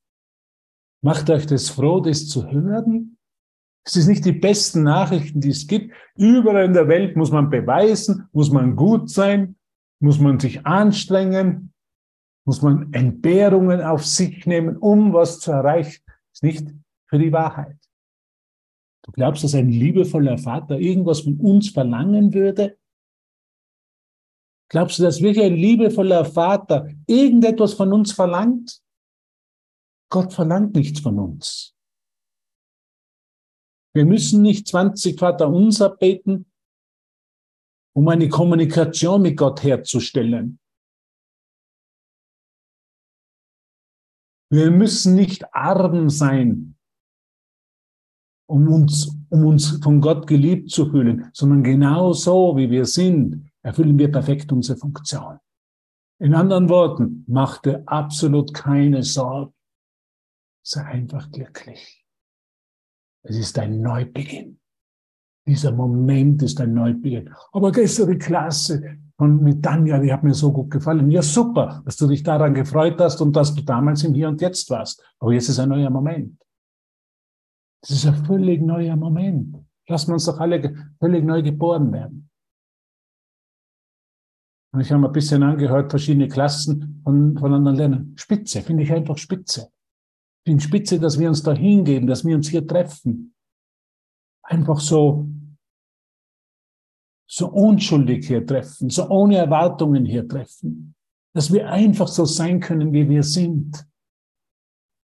Macht 1.02 1.28
euch 1.30 1.46
das 1.46 1.68
froh, 1.68 2.00
das 2.00 2.28
zu 2.28 2.50
hören? 2.50 3.18
Es 3.84 3.96
ist 3.96 4.06
nicht 4.06 4.24
die 4.24 4.32
besten 4.32 4.84
Nachrichten, 4.84 5.40
die 5.40 5.50
es 5.50 5.66
gibt. 5.66 5.92
Überall 6.16 6.66
in 6.66 6.72
der 6.72 6.86
Welt 6.86 7.16
muss 7.16 7.32
man 7.32 7.50
beweisen, 7.50 8.28
muss 8.32 8.50
man 8.50 8.76
gut 8.76 9.10
sein, 9.10 9.56
muss 9.98 10.20
man 10.20 10.38
sich 10.38 10.64
anstrengen, 10.64 11.72
muss 12.44 12.62
man 12.62 12.92
Entbehrungen 12.92 13.80
auf 13.80 14.06
sich 14.06 14.46
nehmen, 14.46 14.76
um 14.76 15.12
was 15.12 15.40
zu 15.40 15.50
erreichen. 15.50 16.02
Das 16.06 16.34
ist 16.34 16.42
nicht 16.44 16.68
für 17.08 17.18
die 17.18 17.32
Wahrheit. 17.32 17.76
Du 19.04 19.10
glaubst, 19.10 19.42
dass 19.42 19.54
ein 19.54 19.70
liebevoller 19.70 20.38
Vater 20.38 20.78
irgendwas 20.78 21.20
von 21.20 21.36
uns 21.38 21.70
verlangen 21.70 22.32
würde? 22.32 22.78
Glaubst 24.68 25.00
du, 25.00 25.02
dass 25.02 25.20
wirklich 25.20 25.44
ein 25.44 25.56
liebevoller 25.56 26.24
Vater 26.24 26.88
irgendetwas 27.08 27.74
von 27.74 27.92
uns 27.92 28.12
verlangt? 28.12 28.80
Gott 30.12 30.34
verlangt 30.34 30.74
nichts 30.74 31.00
von 31.00 31.18
uns. 31.18 31.74
Wir 33.94 34.04
müssen 34.04 34.42
nicht 34.42 34.68
20 34.68 35.18
Vater 35.18 35.48
unser 35.48 35.88
beten, 35.88 36.52
um 37.96 38.06
eine 38.08 38.28
Kommunikation 38.28 39.22
mit 39.22 39.38
Gott 39.38 39.62
herzustellen. 39.62 40.60
Wir 44.50 44.70
müssen 44.70 45.14
nicht 45.14 45.54
arm 45.54 46.10
sein, 46.10 46.76
um 48.50 48.68
uns, 48.68 49.16
um 49.30 49.46
uns 49.46 49.82
von 49.82 50.02
Gott 50.02 50.26
geliebt 50.26 50.70
zu 50.70 50.90
fühlen, 50.90 51.30
sondern 51.32 51.64
genau 51.64 52.12
so, 52.12 52.54
wie 52.58 52.68
wir 52.68 52.84
sind, 52.84 53.50
erfüllen 53.62 53.98
wir 53.98 54.12
perfekt 54.12 54.52
unsere 54.52 54.76
Funktion. 54.78 55.38
In 56.20 56.34
anderen 56.34 56.68
Worten, 56.68 57.24
mach 57.28 57.62
dir 57.62 57.82
absolut 57.86 58.52
keine 58.52 59.02
Sorgen. 59.02 59.54
Sei 60.62 60.84
einfach 60.84 61.30
glücklich. 61.30 62.06
Es 63.24 63.36
ist 63.36 63.58
ein 63.58 63.80
Neubeginn. 63.80 64.60
Dieser 65.46 65.72
Moment 65.72 66.42
ist 66.42 66.60
ein 66.60 66.72
Neubeginn. 66.72 67.34
Aber 67.52 67.72
gestern 67.72 68.10
die 68.10 68.18
Klasse 68.18 68.98
und 69.16 69.42
mit 69.42 69.62
Tanja, 69.62 69.98
die 69.98 70.12
hat 70.12 70.22
mir 70.22 70.34
so 70.34 70.52
gut 70.52 70.70
gefallen. 70.70 71.10
Ja, 71.10 71.22
super, 71.22 71.82
dass 71.84 71.96
du 71.96 72.06
dich 72.06 72.22
daran 72.22 72.54
gefreut 72.54 73.00
hast 73.00 73.20
und 73.20 73.34
dass 73.34 73.54
du 73.54 73.62
damals 73.62 74.04
im 74.04 74.14
Hier 74.14 74.28
und 74.28 74.40
Jetzt 74.40 74.70
warst. 74.70 75.04
Aber 75.18 75.32
jetzt 75.32 75.48
ist 75.48 75.58
ein 75.58 75.68
neuer 75.68 75.90
Moment. 75.90 76.40
Das 77.80 77.90
ist 77.90 78.06
ein 78.06 78.24
völlig 78.24 78.62
neuer 78.62 78.96
Moment. 78.96 79.56
Lassen 79.88 80.08
wir 80.08 80.14
uns 80.14 80.26
doch 80.26 80.38
alle 80.38 80.92
völlig 81.00 81.24
neu 81.24 81.42
geboren 81.42 81.92
werden. 81.92 82.30
Und 84.72 84.80
ich 84.80 84.90
habe 84.90 85.06
ein 85.06 85.12
bisschen 85.12 85.42
angehört, 85.42 85.90
verschiedene 85.90 86.28
Klassen 86.28 87.00
von, 87.04 87.36
von 87.36 87.52
anderen 87.52 87.76
Ländern. 87.76 88.12
Spitze, 88.16 88.62
finde 88.62 88.84
ich 88.84 88.92
einfach 88.92 89.18
spitze. 89.18 89.70
Finde 90.44 90.62
spitze, 90.62 90.98
dass 90.98 91.18
wir 91.18 91.28
uns 91.28 91.42
da 91.42 91.52
hingeben, 91.52 92.06
dass 92.06 92.24
wir 92.24 92.34
uns 92.34 92.48
hier 92.48 92.66
treffen. 92.66 93.34
Einfach 94.42 94.80
so, 94.80 95.28
so 97.30 97.48
unschuldig 97.48 98.26
hier 98.26 98.44
treffen, 98.44 98.90
so 98.90 99.08
ohne 99.08 99.36
Erwartungen 99.36 100.04
hier 100.04 100.26
treffen. 100.26 100.94
Dass 101.34 101.52
wir 101.52 101.70
einfach 101.70 102.08
so 102.08 102.24
sein 102.24 102.60
können, 102.60 102.92
wie 102.92 103.08
wir 103.08 103.22
sind. 103.22 103.86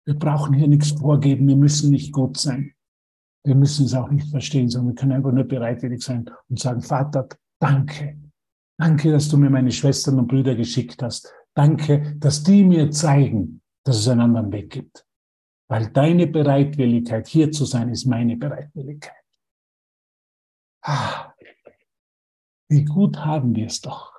Wir 0.05 0.13
brauchen 0.13 0.53
hier 0.53 0.67
nichts 0.67 0.91
vorgeben, 0.91 1.47
wir 1.47 1.55
müssen 1.55 1.91
nicht 1.91 2.13
gut 2.13 2.37
sein. 2.37 2.73
Wir 3.45 3.55
müssen 3.55 3.85
es 3.85 3.93
auch 3.93 4.09
nicht 4.09 4.29
verstehen, 4.29 4.69
sondern 4.69 4.93
wir 4.93 4.95
können 4.95 5.11
einfach 5.13 5.31
nur 5.31 5.43
bereitwillig 5.43 6.01
sein 6.01 6.29
und 6.49 6.59
sagen, 6.59 6.81
Vater, 6.81 7.27
danke. 7.59 8.17
Danke, 8.77 9.11
dass 9.11 9.29
du 9.29 9.37
mir 9.37 9.49
meine 9.49 9.71
Schwestern 9.71 10.19
und 10.19 10.27
Brüder 10.27 10.55
geschickt 10.55 11.01
hast. 11.03 11.33
Danke, 11.53 12.15
dass 12.19 12.43
die 12.43 12.63
mir 12.63 12.89
zeigen, 12.91 13.61
dass 13.83 13.97
es 13.97 14.07
einen 14.07 14.21
anderen 14.21 14.51
Weg 14.51 14.71
gibt. 14.71 15.05
Weil 15.73 15.91
deine 15.91 16.27
Bereitwilligkeit, 16.27 17.27
hier 17.27 17.51
zu 17.51 17.65
sein, 17.65 17.89
ist 17.89 18.05
meine 18.05 18.37
Bereitwilligkeit. 18.37 19.25
Ah, 20.83 21.33
wie 22.69 22.85
gut 22.85 23.17
haben 23.17 23.55
wir 23.55 23.65
es 23.65 23.81
doch. 23.81 24.13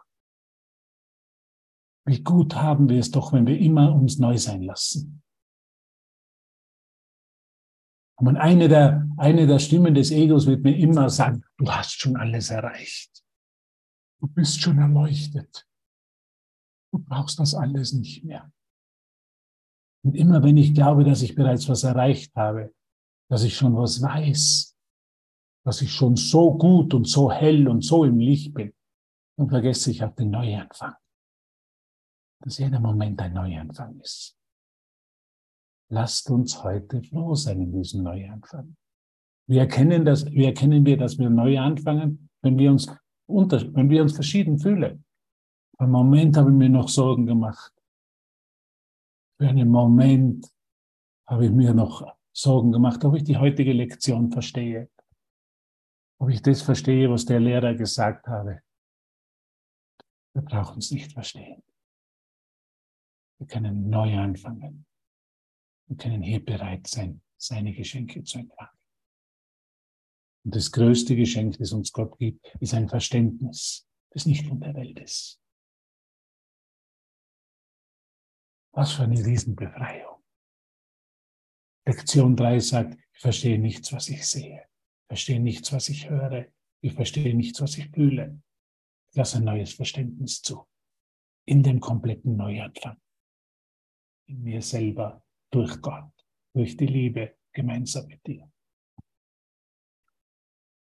Wie 2.09 2.25
gut 2.25 2.57
haben 2.57 2.89
wir 2.89 2.99
es 2.99 3.13
doch, 3.13 3.33
wenn 3.33 3.47
wir 3.47 3.57
immer 3.57 3.95
uns 3.95 4.19
neu 4.19 4.37
sein 4.37 4.65
lassen. 4.65 5.23
Und 8.17 8.37
eine 8.37 8.67
der, 8.67 9.09
eine 9.17 9.47
der 9.47 9.61
Stimmen 9.61 9.95
des 9.95 10.11
Egos 10.11 10.49
wird 10.49 10.65
mir 10.65 10.77
immer 10.77 11.09
sagen, 11.09 11.45
du 11.59 11.71
hast 11.71 12.01
schon 12.01 12.17
alles 12.17 12.51
erreicht. 12.51 13.25
Du 14.19 14.27
bist 14.27 14.61
schon 14.61 14.79
erleuchtet. 14.79 15.69
Du 16.93 16.99
brauchst 16.99 17.39
das 17.39 17.55
alles 17.55 17.93
nicht 17.93 18.25
mehr. 18.25 18.53
Und 20.05 20.15
immer 20.15 20.43
wenn 20.43 20.57
ich 20.57 20.75
glaube, 20.75 21.03
dass 21.03 21.23
ich 21.23 21.35
bereits 21.35 21.69
was 21.69 21.83
erreicht 21.83 22.35
habe, 22.37 22.75
dass 23.31 23.43
ich 23.43 23.57
schon 23.57 23.75
was 23.77 24.03
weiß, 24.03 24.77
dass 25.65 25.81
ich 25.81 25.93
schon 25.93 26.17
so 26.17 26.57
gut 26.57 26.93
und 26.93 27.09
so 27.09 27.33
hell 27.33 27.67
und 27.69 27.83
so 27.83 28.05
im 28.05 28.19
Licht 28.19 28.53
bin, 28.53 28.73
dann 29.39 29.49
vergesse 29.49 29.91
ich 29.91 30.05
auch 30.05 30.15
den 30.15 30.31
Neuanfang. 30.31 30.95
Dass 32.43 32.59
jeder 32.59 32.81
Moment 32.81 33.21
ein 33.23 33.33
Neuanfang 33.33 33.99
ist. 34.01 34.37
Lasst 35.91 36.31
uns 36.31 36.63
heute 36.63 37.03
froh 37.03 37.35
sein 37.35 37.63
in 37.63 37.73
diesem 37.73 38.03
Neuanfang. 38.03 38.77
Wir 39.47 39.61
erkennen, 39.61 40.05
das, 40.05 40.27
wie 40.27 40.45
erkennen 40.45 40.85
wir, 40.85 40.99
dass 40.99 41.19
wir 41.19 41.31
neu 41.31 41.59
anfangen, 41.59 42.29
wenn 42.43 42.59
wir 42.59 42.71
uns 42.71 42.95
unter, 43.27 43.61
wenn 43.75 43.89
wir 43.89 44.03
uns 44.03 44.13
verschieden 44.13 44.59
fühlen. 44.59 45.05
Einen 45.79 45.91
Moment 45.91 46.37
habe 46.37 46.51
ich 46.51 46.57
mir 46.57 46.69
noch 46.69 46.89
Sorgen 46.89 47.27
gemacht. 47.27 47.73
Für 49.45 49.51
einen 49.51 49.69
Moment 49.69 50.51
habe 51.27 51.45
ich 51.45 51.51
mir 51.51 51.75
noch 51.75 52.17
Sorgen 52.33 52.73
gemacht, 52.73 53.05
ob 53.05 53.15
ich 53.15 53.25
die 53.25 53.37
heutige 53.37 53.75
Lektion 53.75 54.33
verstehe. 54.33 54.91
Ob 56.19 56.31
ich 56.31 56.41
das 56.41 56.63
verstehe, 56.63 57.11
was 57.11 57.27
der 57.27 57.41
Lehrer 57.41 57.75
gesagt 57.75 58.27
habe. 58.27 58.63
Wir 60.33 60.41
brauchen 60.41 60.79
es 60.79 60.91
nicht 60.93 61.13
verstehen. 61.13 61.63
Wir 63.39 63.47
können 63.47 63.91
neu 63.91 64.17
anfangen. 64.17 64.87
Wir 65.89 65.99
können 65.99 66.23
hier 66.23 66.43
bereit 66.43 66.87
sein, 66.87 67.21
seine 67.37 67.75
Geschenke 67.75 68.25
zu 68.25 68.39
empfangen. 68.39 68.79
Und 70.47 70.57
das 70.57 70.73
größte 70.73 71.17
Geschenk, 71.17 71.59
das 71.59 71.73
uns 71.73 71.93
Gott 71.93 72.17
gibt, 72.17 72.47
ist 72.61 72.73
ein 72.73 72.89
Verständnis, 72.89 73.87
das 74.09 74.25
nicht 74.25 74.47
von 74.47 74.59
der 74.61 74.75
Welt 74.75 74.99
ist. 75.01 75.39
Was 78.75 78.93
für 78.93 79.05
eine 79.05 79.25
Riesenbefreiung. 79.25 80.21
Lektion 81.87 82.35
3 82.35 82.59
sagt, 82.59 82.99
ich 83.13 83.21
verstehe 83.21 83.59
nichts, 83.59 83.93
was 83.93 84.09
ich 84.09 84.27
sehe. 84.27 84.65
Ich 84.65 85.07
verstehe 85.09 85.41
nichts, 85.41 85.73
was 85.73 85.89
ich 85.89 86.11
höre. 86.11 86.47
Ich 86.81 86.95
verstehe 86.95 87.35
nichts, 87.35 87.61
was 87.61 87.79
ich 87.79 87.89
fühle. 87.91 88.43
Ich 89.11 89.17
lasse 89.17 89.39
ein 89.39 89.45
neues 89.45 89.75
Verständnis 89.75 90.43
zu. 90.43 90.67
In 91.47 91.63
dem 91.63 91.79
kompletten 91.79 92.37
Neuanfang. 92.37 92.97
In 94.27 94.43
mir 94.43 94.61
selber, 94.61 95.25
durch 95.51 95.81
Gott, 95.81 96.11
durch 96.53 96.77
die 96.77 96.87
Liebe, 96.87 97.37
gemeinsam 97.53 98.07
mit 98.07 98.27
dir. 98.27 98.51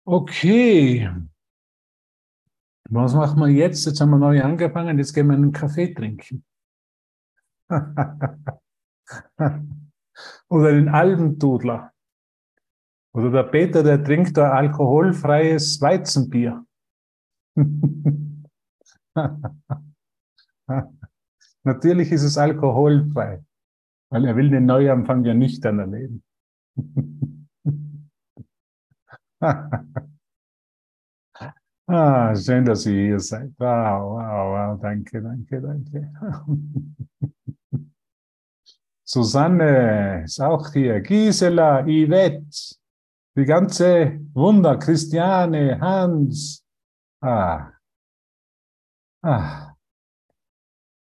Okay. 0.04 1.08
Was 2.90 3.14
machen 3.14 3.40
wir 3.40 3.48
jetzt? 3.48 3.86
Jetzt 3.86 4.00
haben 4.00 4.10
wir 4.10 4.18
neu 4.18 4.42
angefangen, 4.42 4.98
jetzt 4.98 5.14
gehen 5.14 5.28
wir 5.28 5.34
einen 5.34 5.52
Kaffee 5.52 5.94
trinken. 5.94 6.44
Oder 10.48 10.72
den 10.72 10.88
Almdudler. 10.88 11.92
Oder 13.12 13.30
der 13.30 13.44
Peter, 13.44 13.82
der 13.82 14.04
trinkt 14.04 14.38
ein 14.38 14.50
alkoholfreies 14.50 15.80
Weizenbier. 15.80 16.64
Natürlich 21.64 22.12
ist 22.12 22.22
es 22.22 22.38
alkoholfrei, 22.38 23.44
weil 24.10 24.24
er 24.24 24.36
will 24.36 24.50
den 24.50 24.66
Neuanfang 24.66 25.24
ja 25.24 25.34
nüchtern 25.34 25.80
erleben. 25.80 26.22
ah, 31.86 32.34
schön, 32.36 32.64
dass 32.64 32.86
ihr 32.86 33.06
hier 33.06 33.20
seid. 33.20 33.52
Wow, 33.58 34.12
wow, 34.12 34.52
wow, 34.52 34.80
danke, 34.80 35.20
danke, 35.20 35.60
danke. 35.60 36.12
Susanne 39.12 40.22
ist 40.22 40.40
auch 40.40 40.72
hier, 40.72 41.00
Gisela, 41.00 41.82
Yvette, 41.82 42.78
die 43.36 43.44
ganze 43.44 44.20
Wunder, 44.34 44.78
Christiane, 44.78 45.80
Hans. 45.80 46.64
Ah. 47.20 47.72
Ah. 49.20 49.74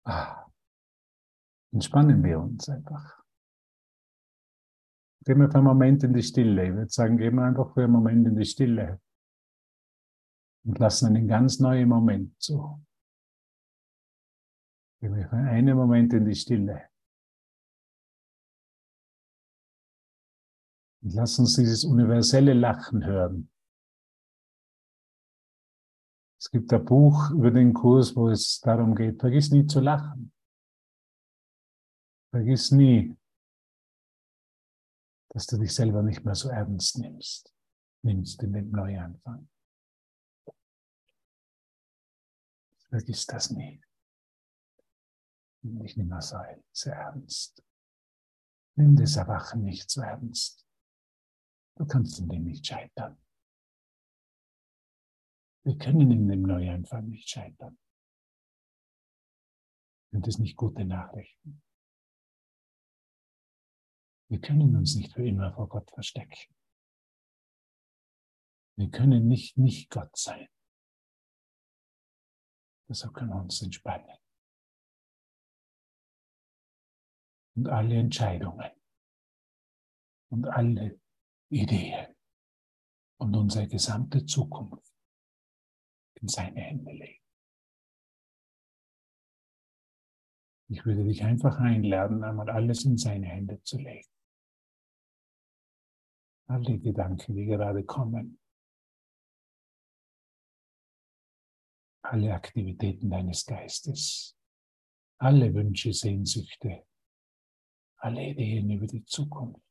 Ah. 0.06 0.46
Entspannen 1.74 2.24
wir 2.24 2.40
uns 2.40 2.70
einfach. 2.70 3.24
Gehen 5.26 5.40
wir 5.40 5.50
für 5.50 5.56
einen 5.56 5.64
Moment 5.64 6.04
in 6.04 6.14
die 6.14 6.22
Stille. 6.22 6.68
Ich 6.68 6.74
würde 6.76 6.92
sagen, 6.92 7.18
gehen 7.18 7.34
wir 7.34 7.46
einfach 7.46 7.74
für 7.74 7.86
einen 7.86 7.94
Moment 7.94 8.28
in 8.28 8.36
die 8.36 8.46
Stille. 8.46 9.02
Und 10.66 10.78
lassen 10.78 11.08
einen 11.08 11.28
ganz 11.28 11.60
neuen 11.60 11.90
Moment 11.90 12.40
zu. 12.40 12.80
Gehen 15.02 15.16
wir 15.16 15.28
für 15.28 15.36
einen 15.36 15.76
Moment 15.76 16.14
in 16.14 16.26
die 16.26 16.36
Stille. 16.36 16.92
Und 21.02 21.14
lass 21.14 21.38
uns 21.40 21.56
dieses 21.56 21.84
universelle 21.84 22.54
Lachen 22.54 23.06
hören. 23.06 23.50
Es 26.40 26.52
gibt 26.52 26.72
ein 26.72 26.86
Buch 26.86 27.32
über 27.32 27.52
den 27.52 27.74
Kurs, 27.74 28.16
wo 28.16 28.30
es 28.30 28.60
darum 28.62 28.96
geht, 28.96 29.20
vergiss 29.20 29.52
nie 29.52 29.66
zu 29.66 29.80
lachen. 29.80 30.32
Vergiss 32.30 32.72
nie, 32.72 33.18
dass 35.30 35.48
du 35.48 35.58
dich 35.58 35.74
selber 35.74 36.04
nicht 36.04 36.24
mehr 36.24 36.36
so 36.36 36.50
ernst 36.50 37.00
nimmst, 37.00 37.54
nimmst 38.04 38.44
in 38.44 38.54
dem 38.54 38.72
Neuanfang. 38.72 39.50
Vergiss 42.90 43.26
das 43.26 43.50
nie. 43.52 43.82
Nimm 45.64 45.80
dich 45.80 45.98
nicht 45.98 46.08
mehr 46.08 46.22
so, 46.22 46.38
ernst. 46.90 47.64
Nimm 48.76 48.96
das 48.96 49.16
Erwachen 49.16 49.64
nicht 49.64 49.90
so 49.90 50.02
ernst. 50.02 50.67
Du 51.78 51.86
kannst 51.86 52.20
in 52.20 52.28
dem 52.28 52.44
nicht 52.44 52.66
scheitern. 52.66 53.22
Wir 55.64 55.78
können 55.78 56.12
in 56.12 56.28
dem 56.28 56.42
Neuanfang 56.42 57.08
nicht 57.08 57.30
scheitern. 57.30 57.78
Sind 60.12 60.28
es 60.28 60.40
nicht 60.40 60.56
gute 60.56 60.86
Nachrichten? 60.86 61.62
Wir 64.30 64.42
können 64.42 64.76
uns 64.76 64.96
nicht 64.96 65.14
für 65.14 65.26
immer 65.26 65.54
vor 65.54 65.70
Gott 65.70 65.92
verstecken. 65.92 66.56
Wir 68.76 68.90
können 68.90 69.28
nicht 69.28 69.58
nicht 69.58 69.90
Gott 69.92 70.16
sein. 70.18 70.48
Deshalb 72.90 73.14
können 73.14 73.30
wir 73.30 73.42
uns 73.42 73.62
entspannen. 73.62 74.18
Und 77.56 77.68
alle 77.68 78.00
Entscheidungen 78.00 78.72
und 80.30 80.46
alle 80.46 81.00
Ideen 81.50 82.14
und 83.20 83.36
unsere 83.36 83.68
gesamte 83.68 84.26
Zukunft 84.26 84.94
in 86.16 86.28
seine 86.28 86.60
Hände 86.60 86.92
legen. 86.92 87.24
Ich 90.70 90.86
würde 90.86 91.06
dich 91.06 91.24
einfach 91.24 91.58
einladen, 91.60 92.24
einmal 92.24 92.50
alles 92.50 92.84
in 92.84 92.98
seine 92.98 93.28
Hände 93.28 93.62
zu 93.64 93.78
legen. 93.78 94.10
Alle 96.48 96.80
Gedanken, 96.80 97.36
die 97.36 97.46
gerade 97.46 97.84
kommen, 97.86 98.40
alle 102.02 102.34
Aktivitäten 102.34 103.10
deines 103.10 103.46
Geistes, 103.46 104.38
alle 105.18 105.54
Wünsche, 105.54 105.94
Sehnsüchte, 105.94 106.86
alle 107.98 108.30
Ideen 108.30 108.70
über 108.70 108.88
die 108.88 109.06
Zukunft 109.06 109.67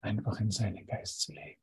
einfach 0.00 0.40
in 0.40 0.50
seinen 0.50 0.86
Geist 0.86 1.20
zu 1.20 1.32
legen. 1.32 1.60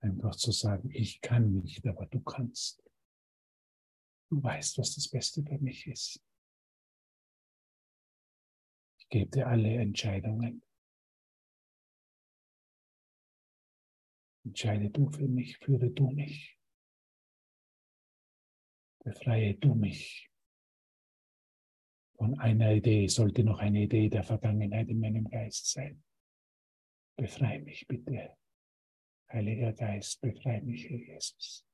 Einfach 0.00 0.34
zu 0.36 0.50
sagen, 0.52 0.90
ich 0.90 1.20
kann 1.20 1.52
nicht, 1.52 1.86
aber 1.86 2.06
du 2.06 2.20
kannst. 2.20 2.82
Du 4.30 4.42
weißt, 4.42 4.78
was 4.78 4.94
das 4.94 5.08
Beste 5.08 5.42
für 5.42 5.58
mich 5.58 5.86
ist. 5.86 6.24
Ich 8.98 9.08
gebe 9.08 9.30
dir 9.30 9.48
alle 9.48 9.76
Entscheidungen. 9.76 10.62
Entscheide 14.44 14.88
du 14.88 15.10
für 15.10 15.28
mich, 15.28 15.58
führe 15.58 15.90
du 15.90 16.10
mich. 16.10 16.58
Befreie 19.04 19.54
du 19.54 19.74
mich 19.74 20.29
von 22.20 22.38
einer 22.38 22.74
Idee, 22.74 23.08
sollte 23.08 23.42
noch 23.42 23.60
eine 23.60 23.84
Idee 23.84 24.10
der 24.10 24.22
Vergangenheit 24.22 24.90
in 24.90 25.00
meinem 25.00 25.24
Geist 25.30 25.70
sein. 25.70 26.04
Befreie 27.16 27.62
mich 27.62 27.86
bitte. 27.88 28.36
Heiliger 29.32 29.72
Geist, 29.72 30.20
befreie 30.20 30.60
mich, 30.60 30.90
Herr 30.90 30.98
Jesus. 30.98 31.66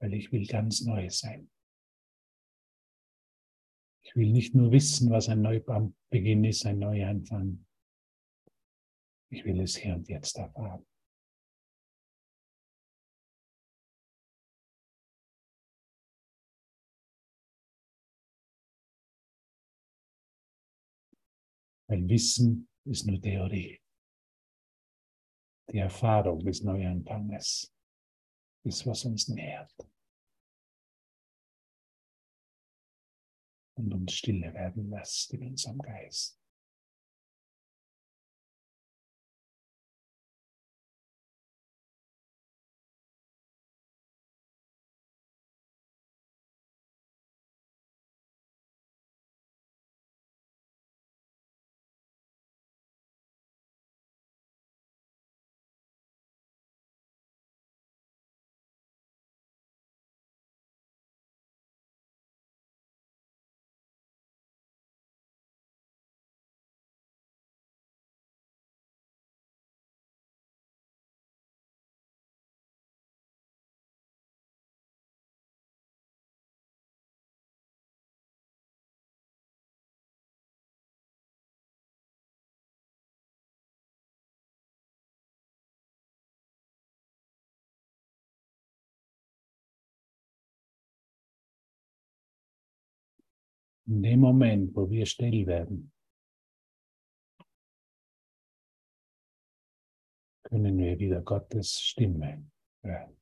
Weil 0.00 0.12
ich 0.12 0.30
will 0.32 0.46
ganz 0.46 0.82
neu 0.82 1.08
sein. 1.08 1.50
Ich 4.02 4.14
will 4.16 4.32
nicht 4.32 4.54
nur 4.54 4.70
wissen, 4.70 5.08
was 5.08 5.30
ein 5.30 5.40
Neubeginn 5.40 6.44
ist, 6.44 6.66
ein 6.66 6.80
Neuanfang. 6.80 7.64
Ich 9.30 9.46
will 9.46 9.60
es 9.60 9.76
hier 9.76 9.94
und 9.94 10.06
jetzt 10.10 10.36
erfahren. 10.36 10.84
Weil 21.86 22.08
Wissen 22.08 22.68
ist 22.84 23.06
nur 23.06 23.20
Theorie. 23.20 23.80
Die 25.70 25.78
Erfahrung 25.78 26.40
des 26.44 26.62
Neuanfanges 26.62 27.72
ist, 28.64 28.86
was 28.86 29.04
uns 29.04 29.28
nährt. 29.28 29.74
Und 33.76 33.92
uns 33.92 34.12
stille 34.12 34.52
werden 34.54 34.90
lässt 34.90 35.32
in 35.32 35.48
unserem 35.48 35.78
Geist. 35.78 36.43
In 93.86 94.02
dem 94.02 94.20
Moment, 94.20 94.74
wo 94.74 94.88
wir 94.88 95.04
still 95.04 95.46
werden, 95.46 95.92
können 100.44 100.78
wir 100.78 100.98
wieder 100.98 101.20
Gottes 101.20 101.80
Stimme 101.80 102.50
hören. 102.82 103.16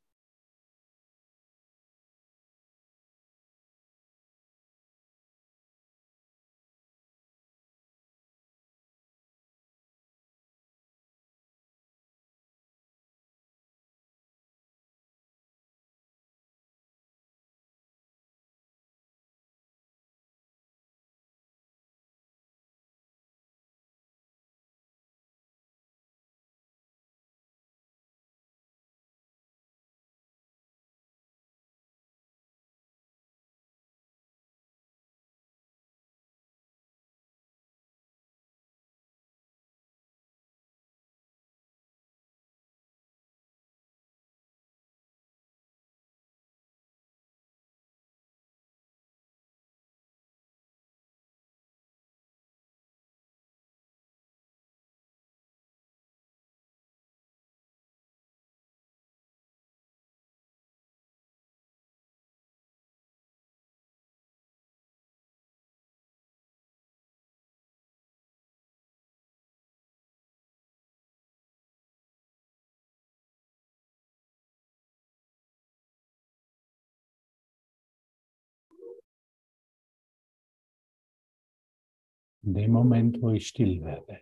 In 82.44 82.54
dem 82.54 82.72
Moment, 82.72 83.22
wo 83.22 83.30
ich 83.30 83.46
still 83.46 83.82
werde, 83.82 84.20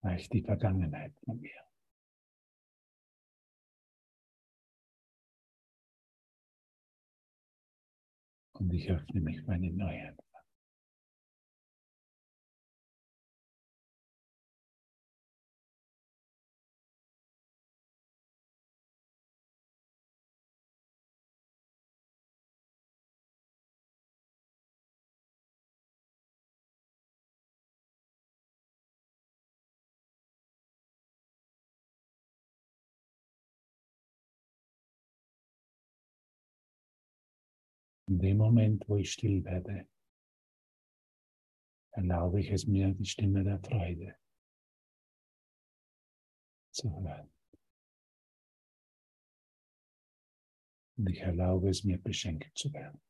weicht 0.00 0.32
die 0.32 0.42
Vergangenheit 0.42 1.12
von 1.24 1.38
mir. 1.40 1.62
Und 8.54 8.72
ich 8.72 8.90
öffne 8.90 9.20
mich 9.20 9.46
einen 9.46 9.76
neuen. 9.76 10.16
In 38.08 38.18
dem 38.20 38.36
Moment, 38.36 38.88
wo 38.88 38.96
ich 38.96 39.12
still 39.12 39.44
werde, 39.44 39.88
erlaube 41.90 42.40
ich 42.40 42.50
es 42.50 42.66
mir, 42.66 42.92
die 42.94 43.04
Stimme 43.04 43.42
der 43.42 43.58
Freude 43.58 44.16
zu 46.70 46.90
hören. 47.00 47.32
Und 50.96 51.10
ich 51.10 51.20
erlaube 51.20 51.68
es 51.68 51.84
mir, 51.84 51.98
beschenkt 51.98 52.56
zu 52.56 52.72
werden. 52.72 53.00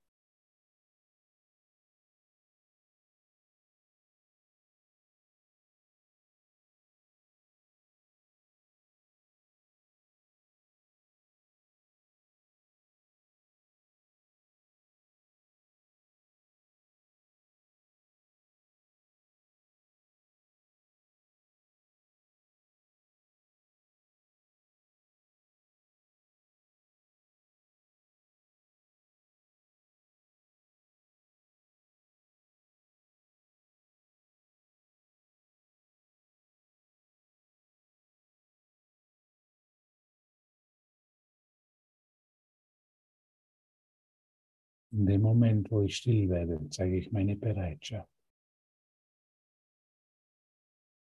In 44.97 45.05
dem 45.05 45.21
Moment, 45.21 45.71
wo 45.71 45.83
ich 45.83 45.99
still 45.99 46.31
werde, 46.31 46.71
zeige 46.71 46.97
ich 46.97 47.13
meine 47.13 47.37
Bereitschaft, 47.37 48.09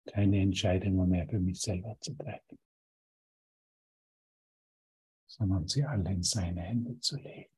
keine 0.04 0.42
Entscheidungen 0.42 1.08
mehr 1.08 1.26
für 1.26 1.40
mich 1.40 1.62
selber 1.62 1.96
zu 1.98 2.14
treffen, 2.14 2.58
sondern 5.26 5.66
sie 5.66 5.82
alle 5.82 6.12
in 6.12 6.22
seine 6.22 6.60
Hände 6.60 7.00
zu 7.00 7.16
legen. 7.16 7.50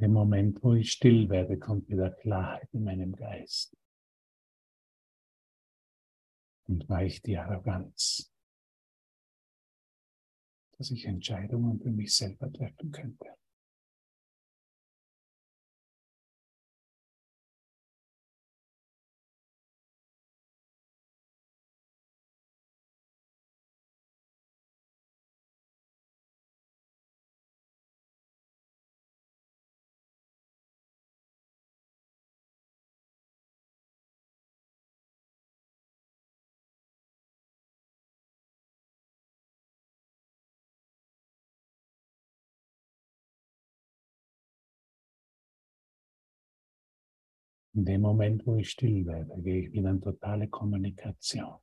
Im 0.00 0.14
Moment, 0.14 0.64
wo 0.64 0.72
ich 0.72 0.92
still 0.92 1.28
werde, 1.28 1.58
kommt 1.58 1.90
wieder 1.90 2.10
Klarheit 2.10 2.72
in 2.72 2.84
meinem 2.84 3.14
Geist. 3.14 3.76
Und 6.66 6.88
weicht 6.88 7.26
die 7.26 7.36
Arroganz, 7.36 8.32
dass 10.78 10.90
ich 10.90 11.04
Entscheidungen 11.04 11.78
für 11.80 11.90
mich 11.90 12.16
selber 12.16 12.50
treffen 12.50 12.90
könnte. 12.90 13.39
In 47.80 47.86
dem 47.86 48.02
Moment, 48.02 48.46
wo 48.46 48.56
ich 48.56 48.72
still 48.72 49.06
werde, 49.06 49.40
gehe 49.40 49.66
ich 49.66 49.72
wieder 49.72 49.88
in 49.88 50.02
totale 50.02 50.46
Kommunikation. 50.50 51.58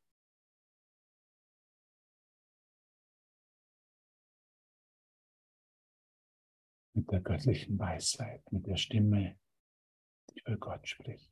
Mit 6.96 7.12
der 7.12 7.22
göttlichen 7.22 7.78
Weisheit, 7.78 8.52
mit 8.52 8.66
der 8.66 8.78
Stimme, 8.78 9.40
die 10.32 10.42
für 10.42 10.58
Gott 10.58 10.88
spricht. 10.88 11.32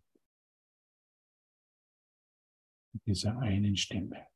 Mit 2.93 3.07
dieser 3.07 3.39
einen 3.39 3.75
Stimme. 3.75 4.27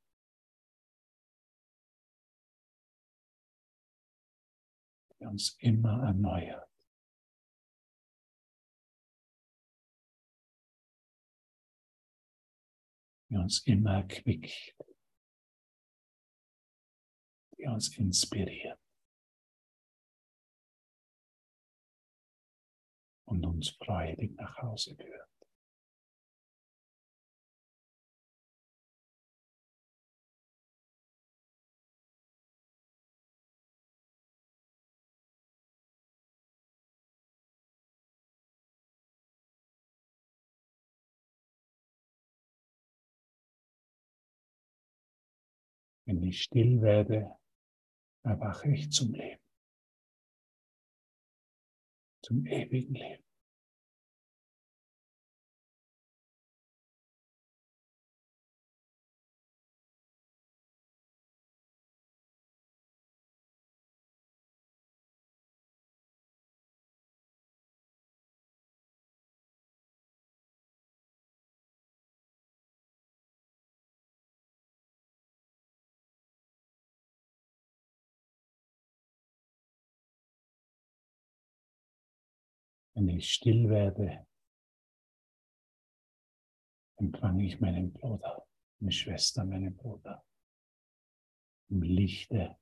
Die 5.19 5.25
uns 5.27 5.55
immer 5.59 6.07
erneuert. 6.07 6.68
Die 13.29 13.35
uns 13.35 13.59
immer 13.65 14.03
quickt, 14.03 14.75
die 17.57 17.65
uns 17.65 17.95
inspiriert 17.97 18.79
und 23.25 23.45
uns 23.45 23.69
freudig 23.69 24.35
nach 24.35 24.57
Hause 24.57 24.95
führt. 24.95 25.38
Wenn 46.09 46.23
ich 46.23 46.41
still 46.41 46.81
werde, 46.81 47.37
erwache 48.23 48.71
ich 48.71 48.89
zum 48.89 49.13
Leben, 49.13 49.43
zum 52.23 52.47
ewigen 52.47 52.95
Leben. 52.95 53.28
Wenn 82.99 83.07
ich 83.17 83.31
still 83.31 83.69
werde, 83.69 84.27
empfange 86.97 87.45
ich 87.45 87.61
meinen 87.61 87.93
Bruder, 87.93 88.45
meine 88.79 88.91
Schwester, 88.91 89.45
meinen 89.45 89.73
Bruder 89.73 90.21
im 91.69 91.81
Lichte 91.81 92.57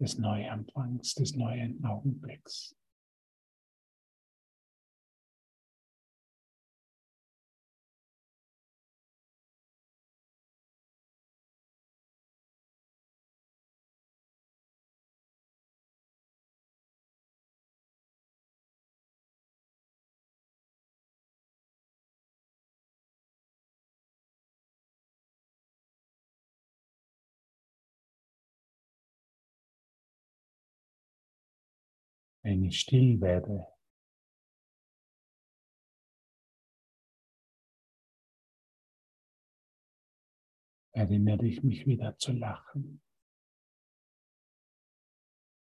des 0.00 0.18
Neuanfangs, 0.18 1.14
des 1.14 1.36
neuen 1.36 1.84
Augenblicks. 1.84 2.76
Wenn 32.44 32.62
ich 32.62 32.78
still 32.78 33.22
werde, 33.22 33.66
erinnere 40.92 41.46
ich 41.46 41.62
mich 41.62 41.86
wieder 41.86 42.18
zu 42.18 42.32
lachen 42.32 43.00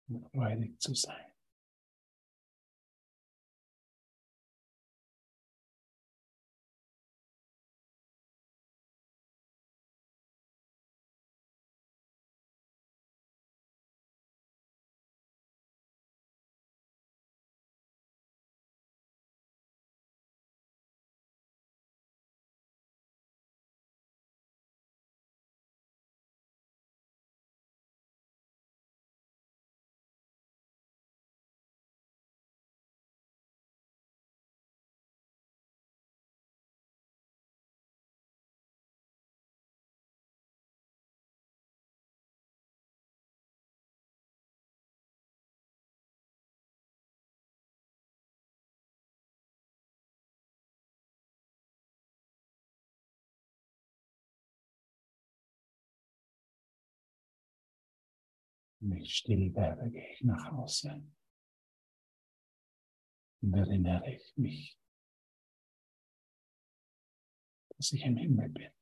und 0.08 0.30
freudig 0.30 0.80
zu 0.80 0.94
sein. 0.94 1.31
Wenn 58.84 58.98
ich 58.98 59.14
still 59.14 59.54
werde, 59.54 59.88
gehe 59.90 60.12
ich 60.12 60.22
nach 60.24 60.50
Hause 60.50 61.06
und 63.40 63.54
erinnere 63.54 64.12
ich 64.12 64.32
mich, 64.34 64.76
dass 67.76 67.92
ich 67.92 68.02
im 68.04 68.16
Himmel 68.16 68.48
bin. 68.48 68.72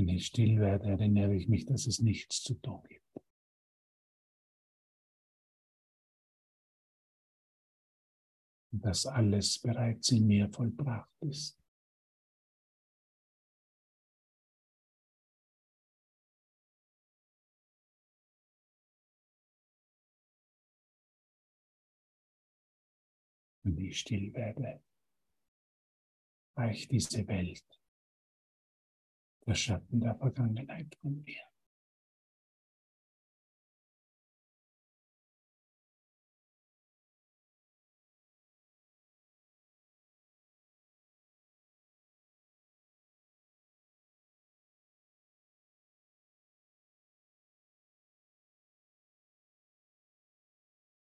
Wenn 0.00 0.08
ich 0.08 0.28
still 0.28 0.58
werde, 0.58 0.88
erinnere 0.88 1.34
ich 1.36 1.46
mich, 1.46 1.66
dass 1.66 1.86
es 1.86 1.98
nichts 1.98 2.42
zu 2.42 2.54
tun 2.54 2.82
gibt. 2.88 3.04
Dass 8.72 9.04
alles 9.04 9.58
bereits 9.58 10.10
in 10.10 10.26
mir 10.26 10.48
vollbracht 10.48 11.10
ist. 11.20 11.62
Wenn 23.64 23.76
ich 23.76 23.98
still 24.00 24.32
werde, 24.32 24.82
reicht 26.56 26.90
diese 26.90 27.28
Welt 27.28 27.79
der 29.50 29.56
Schatten 29.56 29.98
der 29.98 30.14
Vergangenheit 30.14 30.94
von 31.02 31.24
mir. 31.24 31.40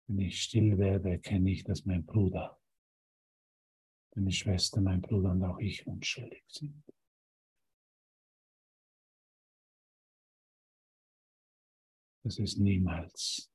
Wenn 0.06 0.20
ich 0.20 0.40
still 0.40 0.78
werde, 0.78 1.10
erkenne 1.10 1.50
ich, 1.50 1.64
dass 1.64 1.84
mein 1.84 2.06
Bruder, 2.06 2.56
meine 4.14 4.30
Schwester, 4.30 4.80
mein 4.80 5.00
Bruder 5.00 5.32
und 5.32 5.42
auch 5.42 5.58
ich 5.58 5.84
unschuldig 5.84 6.44
sind. 6.46 6.84
Das 12.26 12.40
ist 12.40 12.58
niemals 12.58 13.48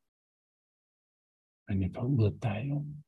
eine 1.68 1.90
Verurteilung, 1.90 3.04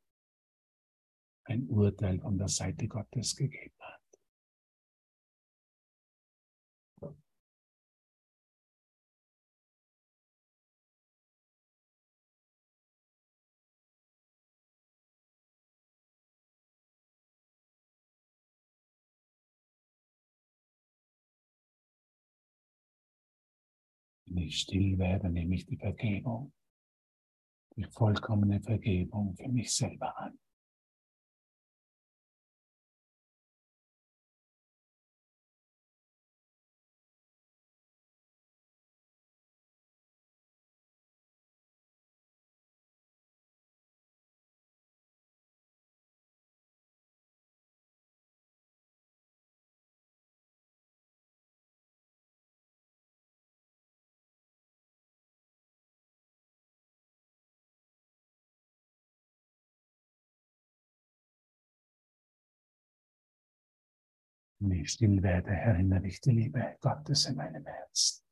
ein 1.45 1.69
Urteil 1.69 2.19
von 2.19 2.37
der 2.37 2.49
Seite 2.49 2.85
Gottes 2.85 3.33
gegeben 3.33 3.72
ich 24.43 24.59
still 24.59 24.97
werde, 24.97 25.29
nehme 25.29 25.55
ich 25.55 25.65
die 25.65 25.77
Vergebung, 25.77 26.53
die 27.75 27.85
vollkommene 27.85 28.61
Vergebung 28.61 29.35
für 29.35 29.49
mich 29.49 29.73
selber 29.73 30.17
an. 30.17 30.39
Wenn 64.63 64.79
ich 64.79 64.91
still 64.93 65.21
werde, 65.21 65.49
erinnere 65.49 66.07
ich 66.07 66.21
die 66.21 66.31
Liebe 66.31 66.77
Gottes 66.79 67.25
in 67.25 67.35
meinem 67.35 67.65
Herzen, 67.65 68.23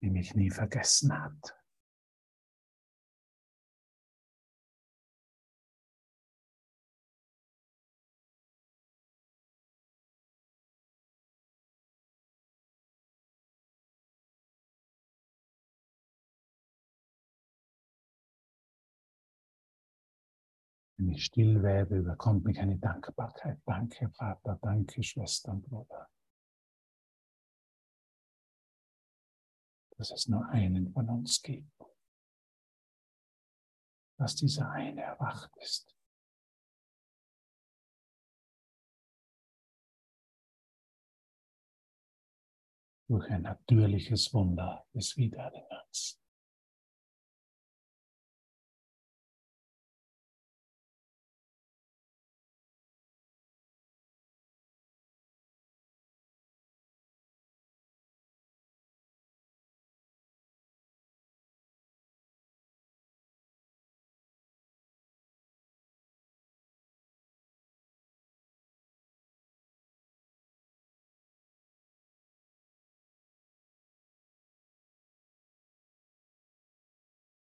die 0.00 0.10
mich 0.10 0.36
nie 0.36 0.48
vergessen 0.48 1.12
hat. 1.12 1.58
Wenn 21.06 21.12
ich 21.12 21.26
still 21.26 21.62
werde, 21.62 21.98
überkommt 21.98 22.44
mich 22.44 22.58
eine 22.58 22.76
Dankbarkeit. 22.78 23.60
Danke, 23.64 24.10
Vater, 24.10 24.58
danke, 24.60 25.04
Schwester 25.04 25.52
und 25.52 25.62
Bruder. 25.62 26.10
Dass 29.96 30.10
es 30.10 30.26
nur 30.26 30.44
einen 30.48 30.92
von 30.92 31.08
uns 31.08 31.40
gibt. 31.42 31.80
Dass 34.18 34.34
dieser 34.34 34.68
eine 34.68 35.02
erwacht 35.02 35.56
ist. 35.58 35.96
Durch 43.06 43.30
ein 43.30 43.42
natürliches 43.42 44.34
Wunder 44.34 44.84
des 44.92 45.16
Wiedererinnerns. 45.16 46.25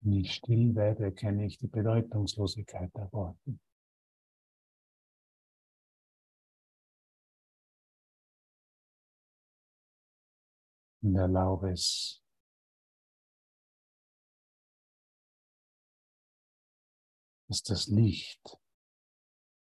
Wenn 0.08 0.20
ich 0.20 0.36
still 0.36 0.74
werde, 0.74 1.04
erkenne 1.04 1.44
ich 1.44 1.58
die 1.58 1.66
Bedeutungslosigkeit 1.66 2.90
der 2.94 3.12
Worte. 3.12 3.58
Und 11.02 11.14
erlaube 11.14 11.72
es, 11.72 12.22
dass 17.48 17.62
das 17.64 17.88
Licht 17.88 18.58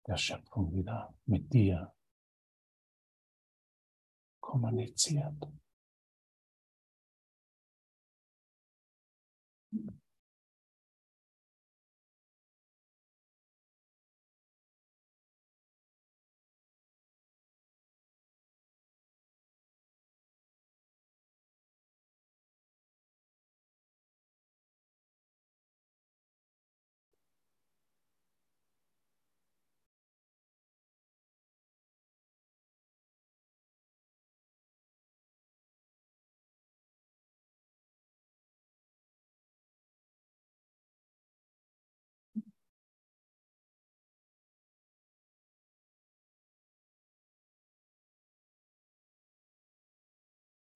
der 0.05 0.17
Schöpfung 0.17 0.71
wieder 0.75 1.11
mit 1.25 1.51
dir 1.51 1.91
kommuniziert. 4.39 5.33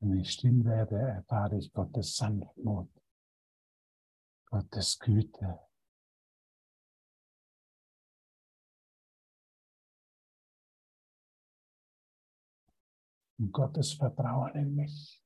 Wenn 0.03 0.19
ich 0.19 0.33
still 0.33 0.65
werde, 0.65 0.97
erfahre 0.97 1.57
ich 1.57 1.71
Gottes 1.71 2.17
Sanftmut, 2.17 2.89
Gottes 4.49 4.99
Güte. 4.99 5.61
Und 13.37 13.53
Gottes 13.53 13.93
Vertrauen 13.93 14.53
in 14.55 14.75
mich. 14.75 15.22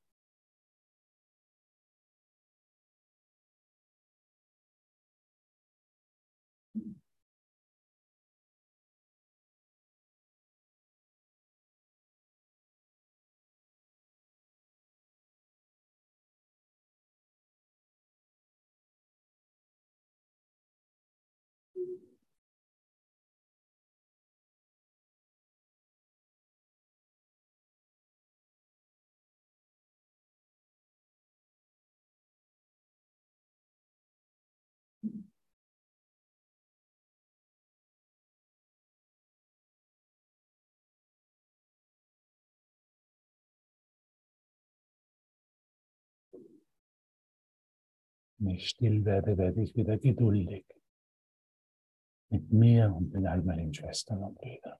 Wenn 48.47 48.55
ich 48.55 48.69
still 48.69 49.03
werde, 49.03 49.37
werde 49.37 49.61
ich 49.61 49.75
wieder 49.75 49.97
geduldig. 49.97 50.65
Mit 52.29 52.49
mir 52.49 52.95
und 52.95 53.11
mit 53.11 53.25
all 53.25 53.41
meinen 53.41 53.73
Schwestern 53.73 54.23
und 54.23 54.35
Brüdern. 54.35 54.77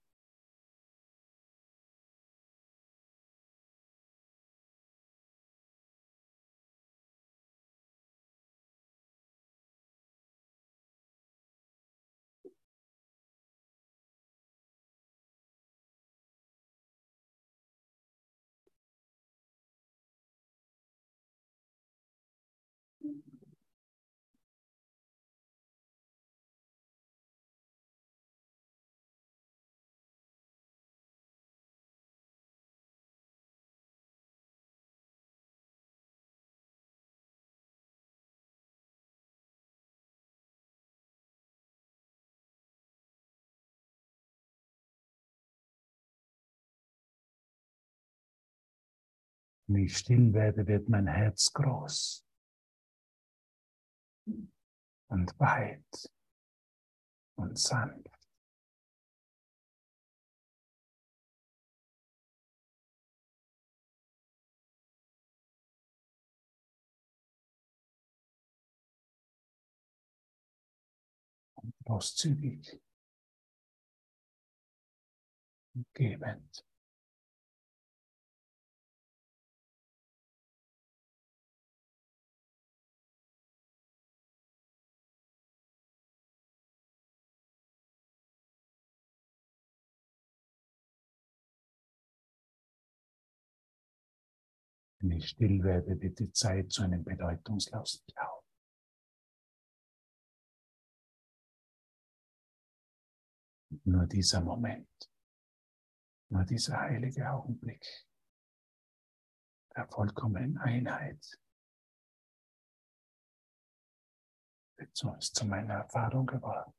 Wenn 49.69 49.83
ich 49.83 49.97
still 49.97 50.33
werde, 50.33 50.65
wird 50.65 50.87
mein 50.87 51.07
Herz 51.07 51.51
groß 51.51 52.25
und 55.09 55.39
weit 55.39 56.09
und 57.35 57.59
sanft. 57.59 58.09
Und 71.55 71.73
großzügig 71.83 72.81
und 75.75 75.93
gebend. 75.93 76.66
Wenn 95.07 95.19
ich 95.19 95.29
still 95.29 95.63
werde, 95.63 96.01
wird 96.01 96.19
die 96.19 96.33
Zeit 96.33 96.69
zu 96.69 96.83
einem 96.83 97.01
bedeutungslosen 97.01 98.03
Glauben. 98.07 98.45
Nur 103.85 104.05
dieser 104.05 104.41
Moment, 104.41 105.09
nur 106.29 106.43
dieser 106.43 106.81
heilige 106.81 107.31
Augenblick 107.31 107.85
der 109.77 109.87
vollkommenen 109.87 110.57
Einheit 110.57 111.39
ist 114.75 115.35
zu 115.35 115.45
meiner 115.45 115.75
Erfahrung 115.75 116.25
geworden. 116.25 116.76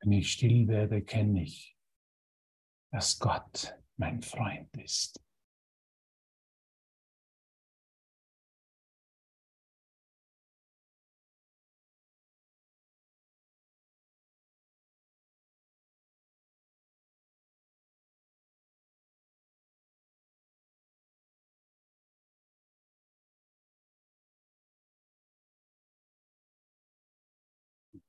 Wenn 0.00 0.12
ich 0.12 0.32
still 0.32 0.66
werde, 0.66 1.02
kenne 1.02 1.42
ich, 1.42 1.76
dass 2.90 3.18
Gott 3.18 3.76
mein 3.96 4.22
Freund 4.22 4.74
ist. 4.78 5.20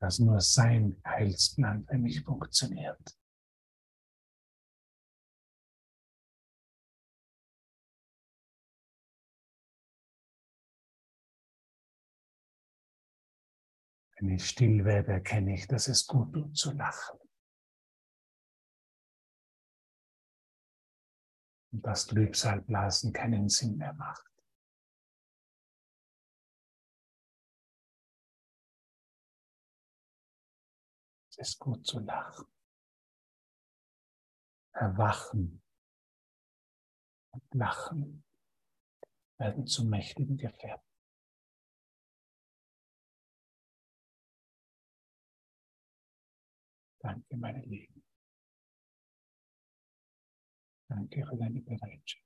Dass 0.02 0.18
nur 0.18 0.41
sein 0.41 0.99
Heilsplan 1.06 1.86
für 1.86 1.97
mich 1.99 2.24
funktioniert. 2.24 3.18
Wenn 14.18 14.30
ich 14.32 14.45
still 14.47 14.86
werde, 14.86 15.14
erkenne 15.14 15.54
ich, 15.54 15.68
dass 15.68 15.88
es 15.88 16.08
gut 16.08 16.34
tut 16.34 16.58
zu 16.58 16.72
lachen. 16.72 17.20
Und 21.72 21.86
dass 21.86 22.08
Trübsalblasen 22.08 23.14
keinen 23.14 23.49
Sinn 23.49 23.78
mehr 23.78 23.93
macht. 23.93 24.30
Ist 31.41 31.59
gut 31.59 31.85
zu 31.85 31.99
lachen. 31.99 32.45
Erwachen 34.73 35.61
und 37.31 37.53
Lachen 37.53 38.23
werden 39.37 39.65
zu 39.65 39.85
mächtigen 39.85 40.37
Gefährten. 40.37 40.87
Danke, 46.99 47.35
meine 47.35 47.65
Lieben. 47.65 48.03
Danke 50.87 51.25
für 51.25 51.37
deine 51.37 51.61
Bereitschaft, 51.61 52.23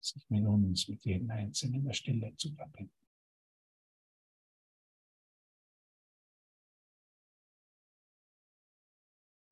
sich 0.00 0.28
mit 0.28 0.44
uns, 0.44 0.86
mit 0.88 1.04
jedem 1.04 1.30
Einzelnen 1.30 1.76
in 1.76 1.84
der 1.84 1.94
Stille 1.94 2.36
zu 2.36 2.52
verbinden. 2.54 2.99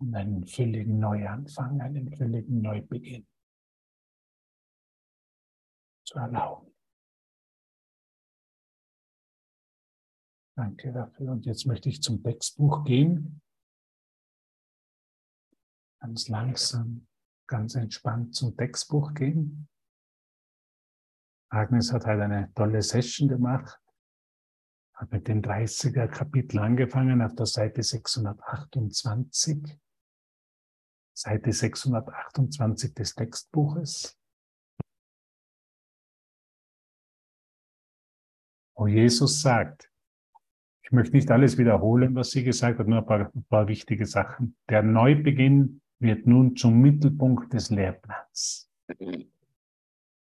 Und 0.01 0.15
einen 0.15 0.47
völligen 0.47 0.99
Neuanfang, 0.99 1.81
einen 1.81 2.15
völligen 2.17 2.61
Neubeginn 2.61 3.27
zu 6.05 6.19
erlauben. 6.19 6.75
Danke 10.57 10.93
dafür. 10.93 11.33
Und 11.33 11.47
jetzt 11.47 11.67
möchte 11.67 11.89
ich 11.89 12.03
zum 12.03 12.23
Textbuch 12.23 12.85
gehen. 12.85 13.41
Ganz 16.01 16.29
langsam, 16.29 17.07
ganz 17.47 17.75
entspannt 17.77 18.35
zum 18.35 18.57
Textbuch 18.57 19.15
gehen. 19.15 19.69
Agnes 21.51 21.93
hat 21.93 22.07
halt 22.07 22.21
eine 22.21 22.53
tolle 22.55 22.83
Session 22.83 23.29
gemacht. 23.29 23.81
Hat 24.95 25.13
mit 25.13 25.29
dem 25.29 25.43
30er 25.43 26.09
Kapitel 26.09 26.59
angefangen 26.59 27.23
auf 27.23 27.35
der 27.37 27.47
Seite 27.47 27.83
628. 27.83 29.79
Seite 31.19 31.53
628 31.53 32.95
des 32.95 33.13
Textbuches. 33.17 34.17
Wo 38.77 38.87
Jesus 38.87 39.41
sagt, 39.41 39.91
ich 40.85 40.93
möchte 40.93 41.17
nicht 41.17 41.29
alles 41.33 41.59
wiederholen, 41.59 42.15
was 42.15 42.31
sie 42.31 42.45
gesagt 42.45 42.79
hat, 42.79 42.87
nur 42.87 42.99
ein 42.99 43.07
paar, 43.07 43.35
ein 43.35 43.45
paar 43.49 43.67
wichtige 43.67 44.07
Sachen. 44.07 44.57
Der 44.69 44.85
Neubeginn 44.85 45.81
wird 45.99 46.29
nun 46.29 46.55
zum 46.55 46.81
Mittelpunkt 46.81 47.53
des 47.53 47.71
Lehrplans. 47.71 48.71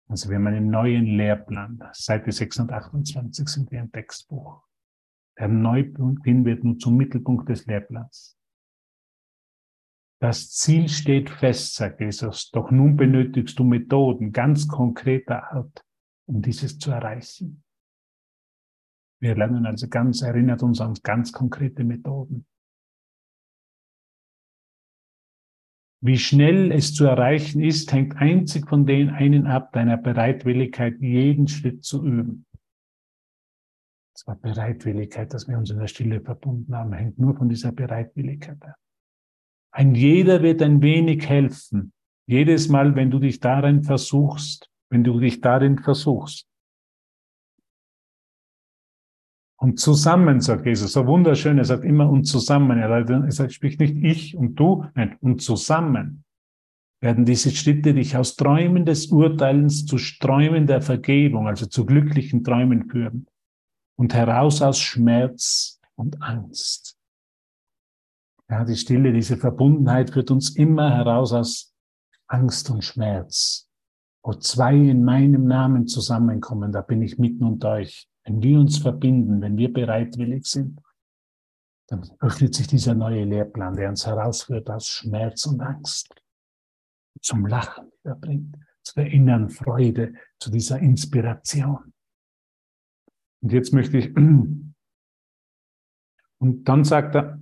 Also 0.07 0.29
wir 0.29 0.35
haben 0.35 0.45
einen 0.45 0.69
neuen 0.69 1.07
Lehrplan. 1.07 1.81
Seite 1.93 2.31
628 2.31 3.47
sind 3.47 3.71
wir 3.71 3.79
im 3.79 3.91
Textbuch. 3.91 4.61
Der 5.39 5.47
Neubeginn 5.47 6.45
wird 6.45 6.63
nun 6.63 6.79
zum 6.79 6.95
Mittelpunkt 6.95 7.49
des 7.49 7.65
Lehrplans. 7.65 8.37
Das 10.21 10.49
Ziel 10.51 10.87
steht 10.87 11.29
fest, 11.29 11.75
sagt 11.75 11.99
Jesus, 11.99 12.49
doch 12.51 12.71
nun 12.71 12.95
benötigst 12.95 13.59
du 13.59 13.63
Methoden 13.63 14.31
ganz 14.31 14.67
konkreter 14.67 15.51
Art, 15.51 15.83
um 16.25 16.41
dieses 16.41 16.79
zu 16.79 16.91
erreichen. 16.91 17.63
Wir 19.19 19.35
lernen 19.35 19.65
also 19.65 19.87
ganz, 19.87 20.21
erinnert 20.21 20.63
uns 20.63 20.79
an 20.81 20.93
ganz 21.03 21.31
konkrete 21.31 21.83
Methoden. 21.83 22.45
Wie 26.01 26.17
schnell 26.17 26.71
es 26.71 26.93
zu 26.93 27.05
erreichen 27.05 27.61
ist, 27.61 27.91
hängt 27.91 28.17
einzig 28.17 28.67
von 28.69 28.85
den 28.85 29.09
einen 29.09 29.47
ab, 29.47 29.73
deiner 29.73 29.97
Bereitwilligkeit, 29.97 30.99
jeden 30.99 31.47
Schritt 31.47 31.83
zu 31.83 32.05
üben. 32.05 32.45
Es 34.15 34.27
war 34.27 34.35
Bereitwilligkeit, 34.35 35.33
dass 35.33 35.47
wir 35.47 35.57
uns 35.57 35.71
in 35.71 35.79
der 35.79 35.87
Stille 35.87 36.21
verbunden 36.21 36.75
haben, 36.75 36.93
hängt 36.93 37.17
nur 37.17 37.35
von 37.35 37.49
dieser 37.49 37.71
Bereitwilligkeit 37.71 38.61
ab. 38.63 38.75
Ein 39.75 39.93
jeder 39.93 40.41
wird 40.41 40.61
ein 40.61 40.81
wenig 40.81 41.27
helfen. 41.27 41.91
Jedes 42.27 42.69
Mal, 42.69 42.95
wenn 42.95 43.11
du 43.11 43.19
dich 43.19 43.41
darin 43.41 43.83
versuchst, 43.83 44.69
wenn 44.89 45.03
du 45.03 45.19
dich 45.19 45.41
darin 45.41 45.79
versuchst, 45.79 46.47
Und 49.57 49.79
zusammen, 49.79 50.41
sagt 50.41 50.65
Jesus, 50.65 50.91
so 50.91 51.07
wunderschön, 51.07 51.57
er 51.57 51.65
sagt 51.65 51.85
immer 51.85 52.09
und 52.09 52.25
zusammen. 52.25 52.77
Er 52.77 53.49
spricht 53.49 53.79
nicht 53.79 53.95
ich 53.95 54.35
und 54.35 54.55
du, 54.59 54.85
nein, 54.95 55.17
und 55.21 55.41
zusammen 55.41 56.23
werden 57.01 57.25
diese 57.25 57.51
Schritte 57.51 57.93
dich 57.93 58.15
aus 58.15 58.35
Träumen 58.35 58.85
des 58.85 59.07
Urteilens 59.07 59.85
zu 59.85 59.97
Träumen 60.19 60.67
der 60.67 60.81
Vergebung, 60.81 61.47
also 61.47 61.65
zu 61.65 61.85
glücklichen 61.85 62.43
Träumen 62.43 62.89
führen 62.89 63.27
und 63.97 64.13
heraus 64.13 64.61
aus 64.61 64.79
Schmerz 64.79 65.79
und 65.95 66.21
Angst. 66.21 66.94
Ja, 68.49 68.63
die 68.63 68.75
Stille, 68.75 69.11
diese 69.11 69.37
Verbundenheit 69.37 70.11
führt 70.11 70.29
uns 70.29 70.55
immer 70.55 70.91
heraus 70.91 71.33
aus 71.33 71.73
Angst 72.27 72.69
und 72.69 72.83
Schmerz. 72.83 73.69
Wo 74.23 74.33
zwei 74.33 74.75
in 74.75 75.03
meinem 75.03 75.45
Namen 75.45 75.87
zusammenkommen, 75.87 76.71
da 76.71 76.81
bin 76.81 77.01
ich 77.01 77.17
mitten 77.17 77.43
unter 77.43 77.71
euch. 77.71 78.07
Wenn 78.23 78.41
wir 78.41 78.59
uns 78.59 78.77
verbinden, 78.79 79.41
wenn 79.41 79.57
wir 79.57 79.71
bereitwillig 79.71 80.45
sind, 80.45 80.79
dann 81.87 82.09
öffnet 82.19 82.55
sich 82.55 82.67
dieser 82.67 82.95
neue 82.95 83.23
Lehrplan, 83.23 83.75
der 83.75 83.89
uns 83.89 84.05
herausführt 84.05 84.69
aus 84.69 84.87
Schmerz 84.87 85.45
und 85.45 85.61
Angst, 85.61 86.09
zum 87.21 87.45
Lachen 87.45 87.91
wieder 88.03 88.15
bringt, 88.15 88.57
zu 88.83 88.95
der 88.95 89.11
inneren 89.11 89.49
Freude, 89.49 90.15
zu 90.39 90.49
dieser 90.49 90.79
Inspiration. 90.79 91.93
Und 93.41 93.53
jetzt 93.53 93.73
möchte 93.73 93.99
ich, 93.99 94.15
und 94.15 94.73
dann 96.39 96.83
sagt 96.83 97.15
er, 97.15 97.39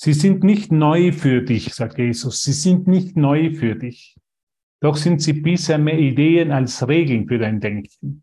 Sie 0.00 0.12
sind 0.12 0.44
nicht 0.44 0.70
neu 0.70 1.10
für 1.10 1.42
dich, 1.42 1.74
sagt 1.74 1.98
Jesus. 1.98 2.44
Sie 2.44 2.52
sind 2.52 2.86
nicht 2.86 3.16
neu 3.16 3.52
für 3.52 3.74
dich. 3.74 4.16
Doch 4.80 4.94
sind 4.94 5.20
sie 5.20 5.32
bisher 5.32 5.76
mehr 5.76 5.98
Ideen 5.98 6.52
als 6.52 6.86
Regeln 6.86 7.26
für 7.26 7.38
dein 7.38 7.58
Denken. 7.58 8.22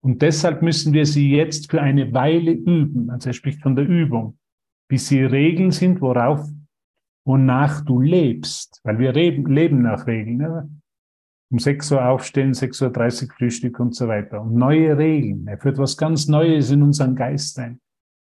Und 0.00 0.22
deshalb 0.22 0.62
müssen 0.62 0.94
wir 0.94 1.04
sie 1.04 1.30
jetzt 1.30 1.70
für 1.70 1.82
eine 1.82 2.14
Weile 2.14 2.52
üben. 2.52 3.10
Also 3.10 3.28
er 3.28 3.32
spricht 3.34 3.60
von 3.60 3.76
der 3.76 3.86
Übung, 3.86 4.38
bis 4.88 5.08
sie 5.08 5.22
Regeln 5.22 5.72
sind, 5.72 6.00
worauf, 6.00 6.48
wonach 7.26 7.84
du 7.84 8.00
lebst. 8.00 8.80
Weil 8.82 8.98
wir 8.98 9.12
leben 9.12 9.82
nach 9.82 10.06
Regeln. 10.06 10.38
Ne? 10.38 10.70
Um 11.50 11.58
6 11.58 11.92
Uhr 11.92 12.06
aufstehen, 12.06 12.52
6.30 12.52 13.24
Uhr 13.24 13.34
Frühstück 13.34 13.78
und 13.78 13.94
so 13.94 14.08
weiter. 14.08 14.40
Und 14.40 14.54
neue 14.54 14.96
Regeln. 14.96 15.46
Er 15.48 15.58
führt 15.58 15.76
was 15.76 15.98
ganz 15.98 16.28
Neues 16.28 16.70
in 16.70 16.80
unseren 16.80 17.14
Geist 17.14 17.58
ein. 17.58 17.78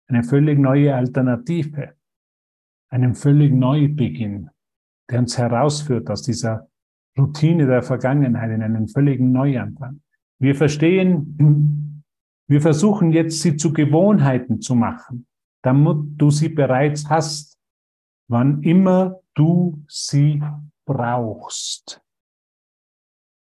Eine 0.08 0.24
völlig 0.24 0.58
neue 0.58 0.96
Alternative. 0.96 1.97
Einen 2.90 3.14
völlig 3.14 3.52
Neubeginn, 3.52 4.50
der 5.10 5.20
uns 5.20 5.36
herausführt 5.36 6.08
aus 6.10 6.22
dieser 6.22 6.68
Routine 7.18 7.66
der 7.66 7.82
Vergangenheit 7.82 8.50
in 8.50 8.62
einen 8.62 8.88
völligen 8.88 9.32
Neuanfang. 9.32 10.00
Wir 10.38 10.54
verstehen, 10.54 12.04
wir 12.46 12.60
versuchen 12.60 13.12
jetzt, 13.12 13.40
sie 13.42 13.56
zu 13.56 13.72
Gewohnheiten 13.72 14.60
zu 14.60 14.74
machen, 14.74 15.26
damit 15.62 15.98
du 16.16 16.30
sie 16.30 16.48
bereits 16.48 17.08
hast, 17.10 17.58
wann 18.28 18.62
immer 18.62 19.20
du 19.34 19.84
sie 19.88 20.42
brauchst. 20.86 22.00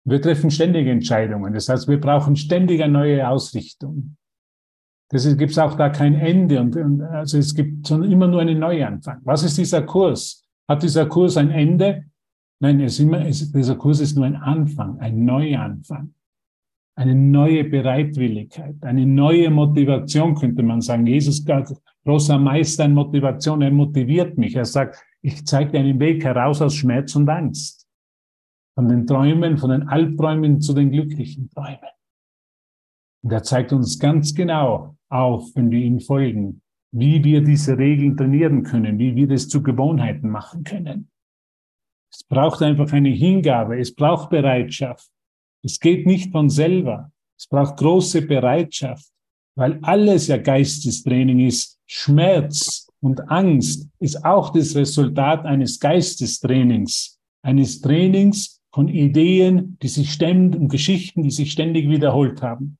Wir 0.04 0.20
treffen 0.20 0.50
ständige 0.50 0.90
Entscheidungen. 0.90 1.52
Das 1.52 1.68
heißt, 1.68 1.86
wir 1.86 2.00
brauchen 2.00 2.34
ständig 2.34 2.82
eine 2.82 2.92
neue 2.92 3.28
Ausrichtung. 3.28 4.16
Deshalb 5.12 5.38
gibt 5.38 5.50
es 5.50 5.58
auch 5.58 5.74
da 5.74 5.88
kein 5.88 6.14
Ende 6.14 6.60
und, 6.60 6.76
und 6.76 7.02
also 7.02 7.38
es 7.38 7.54
gibt 7.54 7.90
immer 7.90 8.28
nur 8.28 8.40
einen 8.40 8.60
Neuanfang. 8.60 9.20
Was 9.24 9.42
ist 9.42 9.58
dieser 9.58 9.82
Kurs? 9.82 10.46
Hat 10.68 10.82
dieser 10.84 11.06
Kurs 11.06 11.36
ein 11.36 11.50
Ende? 11.50 12.04
Nein, 12.60 12.80
es 12.80 13.00
immer, 13.00 13.26
es, 13.26 13.50
dieser 13.50 13.74
Kurs 13.74 14.00
ist 14.00 14.16
nur 14.16 14.26
ein 14.26 14.36
Anfang, 14.36 15.00
ein 15.00 15.24
Neuanfang, 15.24 16.14
eine 16.94 17.14
neue 17.16 17.64
Bereitwilligkeit, 17.64 18.76
eine 18.82 19.04
neue 19.04 19.50
Motivation, 19.50 20.36
könnte 20.36 20.62
man 20.62 20.80
sagen. 20.80 21.06
Jesus, 21.06 21.44
großer 22.04 22.38
Meister 22.38 22.84
in 22.84 22.94
Motivation, 22.94 23.62
er 23.62 23.72
motiviert 23.72 24.38
mich. 24.38 24.54
Er 24.54 24.64
sagt, 24.64 25.02
ich 25.22 25.44
zeige 25.44 25.72
dir 25.72 25.80
einen 25.80 25.98
Weg 25.98 26.22
heraus 26.22 26.62
aus 26.62 26.74
Schmerz 26.74 27.16
und 27.16 27.28
Angst. 27.28 27.88
Von 28.76 28.88
den 28.88 29.06
Träumen, 29.06 29.58
von 29.58 29.70
den 29.70 29.88
Albträumen 29.88 30.60
zu 30.60 30.72
den 30.72 30.92
glücklichen 30.92 31.50
Träumen. 31.50 31.78
Und 33.22 33.32
er 33.32 33.42
zeigt 33.42 33.72
uns 33.72 33.98
ganz 33.98 34.34
genau 34.34 34.96
auf, 35.10 35.50
wenn 35.54 35.70
wir 35.70 35.80
ihm 35.80 36.00
folgen, 36.00 36.62
wie 36.92 37.22
wir 37.22 37.42
diese 37.42 37.76
Regeln 37.78 38.16
trainieren 38.16 38.62
können, 38.62 38.98
wie 38.98 39.14
wir 39.14 39.28
das 39.28 39.48
zu 39.48 39.62
Gewohnheiten 39.62 40.28
machen 40.28 40.64
können. 40.64 41.10
Es 42.12 42.24
braucht 42.24 42.62
einfach 42.62 42.92
eine 42.92 43.10
Hingabe, 43.10 43.78
es 43.78 43.94
braucht 43.94 44.30
Bereitschaft. 44.30 45.08
Es 45.62 45.78
geht 45.78 46.06
nicht 46.06 46.32
von 46.32 46.50
selber. 46.50 47.12
Es 47.38 47.46
braucht 47.46 47.76
große 47.78 48.22
Bereitschaft, 48.22 49.08
weil 49.56 49.78
alles 49.82 50.26
ja 50.26 50.36
Geistestraining 50.36 51.40
ist. 51.40 51.78
Schmerz 51.86 52.88
und 53.00 53.30
Angst 53.30 53.88
ist 53.98 54.24
auch 54.24 54.50
das 54.50 54.76
Resultat 54.76 55.44
eines 55.44 55.80
Geistestrainings, 55.80 57.18
eines 57.42 57.80
Trainings 57.80 58.60
von 58.72 58.88
Ideen, 58.88 59.78
die 59.82 59.88
sich 59.88 60.12
ständig 60.12 60.60
und 60.60 60.68
Geschichten, 60.68 61.22
die 61.22 61.30
sich 61.30 61.50
ständig 61.50 61.88
wiederholt 61.88 62.42
haben. 62.42 62.78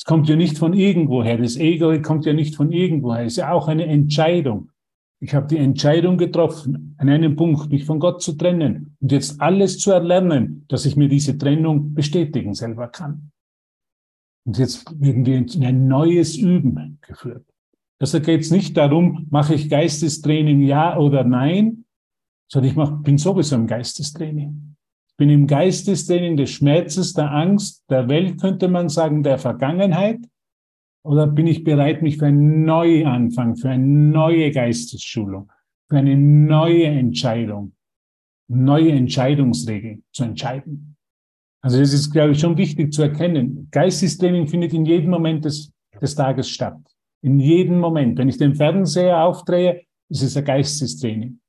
Es 0.00 0.04
kommt 0.06 0.30
ja 0.30 0.34
nicht 0.34 0.56
von 0.56 0.72
irgendwoher. 0.72 1.36
Das 1.36 1.58
Ego 1.58 1.92
kommt 2.00 2.24
ja 2.24 2.32
nicht 2.32 2.56
von 2.56 2.72
irgendwoher. 2.72 3.26
Es 3.26 3.34
ist 3.34 3.36
ja 3.36 3.52
auch 3.52 3.68
eine 3.68 3.84
Entscheidung. 3.84 4.70
Ich 5.22 5.34
habe 5.34 5.46
die 5.46 5.58
Entscheidung 5.58 6.16
getroffen, 6.16 6.94
an 6.96 7.10
einem 7.10 7.36
Punkt 7.36 7.70
mich 7.70 7.84
von 7.84 8.00
Gott 8.00 8.22
zu 8.22 8.32
trennen 8.32 8.96
und 9.00 9.12
jetzt 9.12 9.42
alles 9.42 9.78
zu 9.78 9.90
erlernen, 9.90 10.64
dass 10.68 10.86
ich 10.86 10.96
mir 10.96 11.08
diese 11.10 11.36
Trennung 11.36 11.92
bestätigen 11.92 12.54
selber 12.54 12.88
kann. 12.88 13.30
Und 14.46 14.56
jetzt 14.56 14.90
werden 14.98 15.26
wir 15.26 15.36
in 15.36 15.64
ein 15.66 15.86
neues 15.86 16.34
Üben 16.34 16.98
geführt. 17.02 17.44
Deshalb 18.00 18.24
geht 18.24 18.40
es 18.40 18.50
nicht 18.50 18.78
darum, 18.78 19.26
mache 19.28 19.54
ich 19.54 19.68
Geistestraining 19.68 20.62
ja 20.62 20.96
oder 20.96 21.24
nein, 21.24 21.84
sondern 22.50 22.70
ich 22.70 22.76
mach, 22.76 23.02
bin 23.02 23.18
sowieso 23.18 23.54
im 23.54 23.66
Geistestraining. 23.66 24.69
Bin 25.20 25.28
im 25.28 25.46
Geistestraining 25.46 26.38
des 26.38 26.48
Schmerzes, 26.48 27.12
der 27.12 27.30
Angst, 27.30 27.84
der 27.90 28.08
Welt, 28.08 28.40
könnte 28.40 28.68
man 28.68 28.88
sagen, 28.88 29.22
der 29.22 29.36
Vergangenheit. 29.36 30.18
Oder 31.04 31.26
bin 31.26 31.46
ich 31.46 31.62
bereit, 31.62 32.00
mich 32.00 32.16
für 32.16 32.24
einen 32.24 32.64
Neuanfang, 32.64 33.54
für 33.56 33.68
eine 33.68 33.86
neue 33.86 34.50
Geistesschulung, 34.50 35.52
für 35.90 35.98
eine 35.98 36.16
neue 36.16 36.86
Entscheidung, 36.86 37.74
neue 38.48 38.92
Entscheidungsregeln 38.92 40.04
zu 40.10 40.24
entscheiden? 40.24 40.96
Also 41.62 41.78
das 41.78 41.92
ist, 41.92 42.10
glaube 42.12 42.32
ich, 42.32 42.40
schon 42.40 42.56
wichtig 42.56 42.90
zu 42.90 43.02
erkennen. 43.02 43.68
Geistestraining 43.72 44.46
findet 44.46 44.72
in 44.72 44.86
jedem 44.86 45.10
Moment 45.10 45.44
des, 45.44 45.70
des 46.00 46.14
Tages 46.14 46.48
statt. 46.48 46.80
In 47.22 47.38
jedem 47.38 47.78
Moment. 47.78 48.16
Wenn 48.16 48.30
ich 48.30 48.38
den 48.38 48.54
Fernseher 48.54 49.22
aufdrehe, 49.22 49.82
ist 50.08 50.22
es 50.22 50.34
ein 50.34 50.46
Geistestraining. 50.46 51.40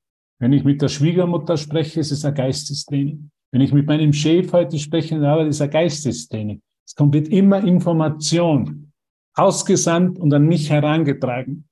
Wenn 0.41 0.51
ich 0.51 0.65
mit 0.65 0.81
der 0.81 0.89
Schwiegermutter 0.89 1.55
spreche, 1.55 2.01
ist 2.01 2.11
es 2.11 2.25
ein 2.25 2.33
Geistestraining. 2.33 3.31
Wenn 3.51 3.61
ich 3.61 3.73
mit 3.73 3.85
meinem 3.85 4.13
Chef 4.13 4.51
heute 4.53 4.79
spreche, 4.79 5.15
ist 5.15 5.55
es 5.55 5.61
ein 5.61 5.69
Geistestraining. 5.69 6.61
Es 6.87 6.95
kommt 6.95 7.13
wird 7.13 7.27
immer 7.27 7.63
Information 7.63 8.91
ausgesandt 9.33 10.19
und 10.19 10.33
an 10.33 10.47
mich 10.47 10.69
herangetragen. 10.69 11.67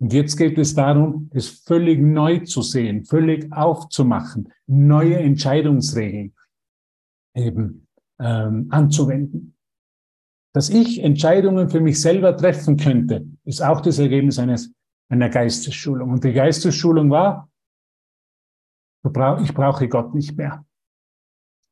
Und 0.00 0.12
jetzt 0.12 0.36
geht 0.36 0.58
es 0.58 0.74
darum, 0.74 1.30
es 1.32 1.48
völlig 1.48 2.00
neu 2.00 2.40
zu 2.40 2.62
sehen, 2.62 3.04
völlig 3.04 3.52
aufzumachen, 3.52 4.52
neue 4.66 5.16
Entscheidungsregeln 5.16 6.34
eben 7.34 7.86
ähm, 8.20 8.68
anzuwenden. 8.70 9.56
Dass 10.54 10.70
ich 10.70 11.02
Entscheidungen 11.02 11.68
für 11.68 11.80
mich 11.80 12.00
selber 12.00 12.36
treffen 12.36 12.76
könnte, 12.76 13.26
ist 13.44 13.62
auch 13.62 13.80
das 13.80 13.98
Ergebnis 13.98 14.38
eines, 14.38 14.72
einer 15.08 15.28
Geistesschulung. 15.28 16.10
Und 16.10 16.24
die 16.24 16.32
Geistesschulung 16.32 17.10
war, 17.10 17.50
ich 19.42 19.54
brauche 19.54 19.88
Gott 19.88 20.14
nicht 20.14 20.36
mehr. 20.36 20.64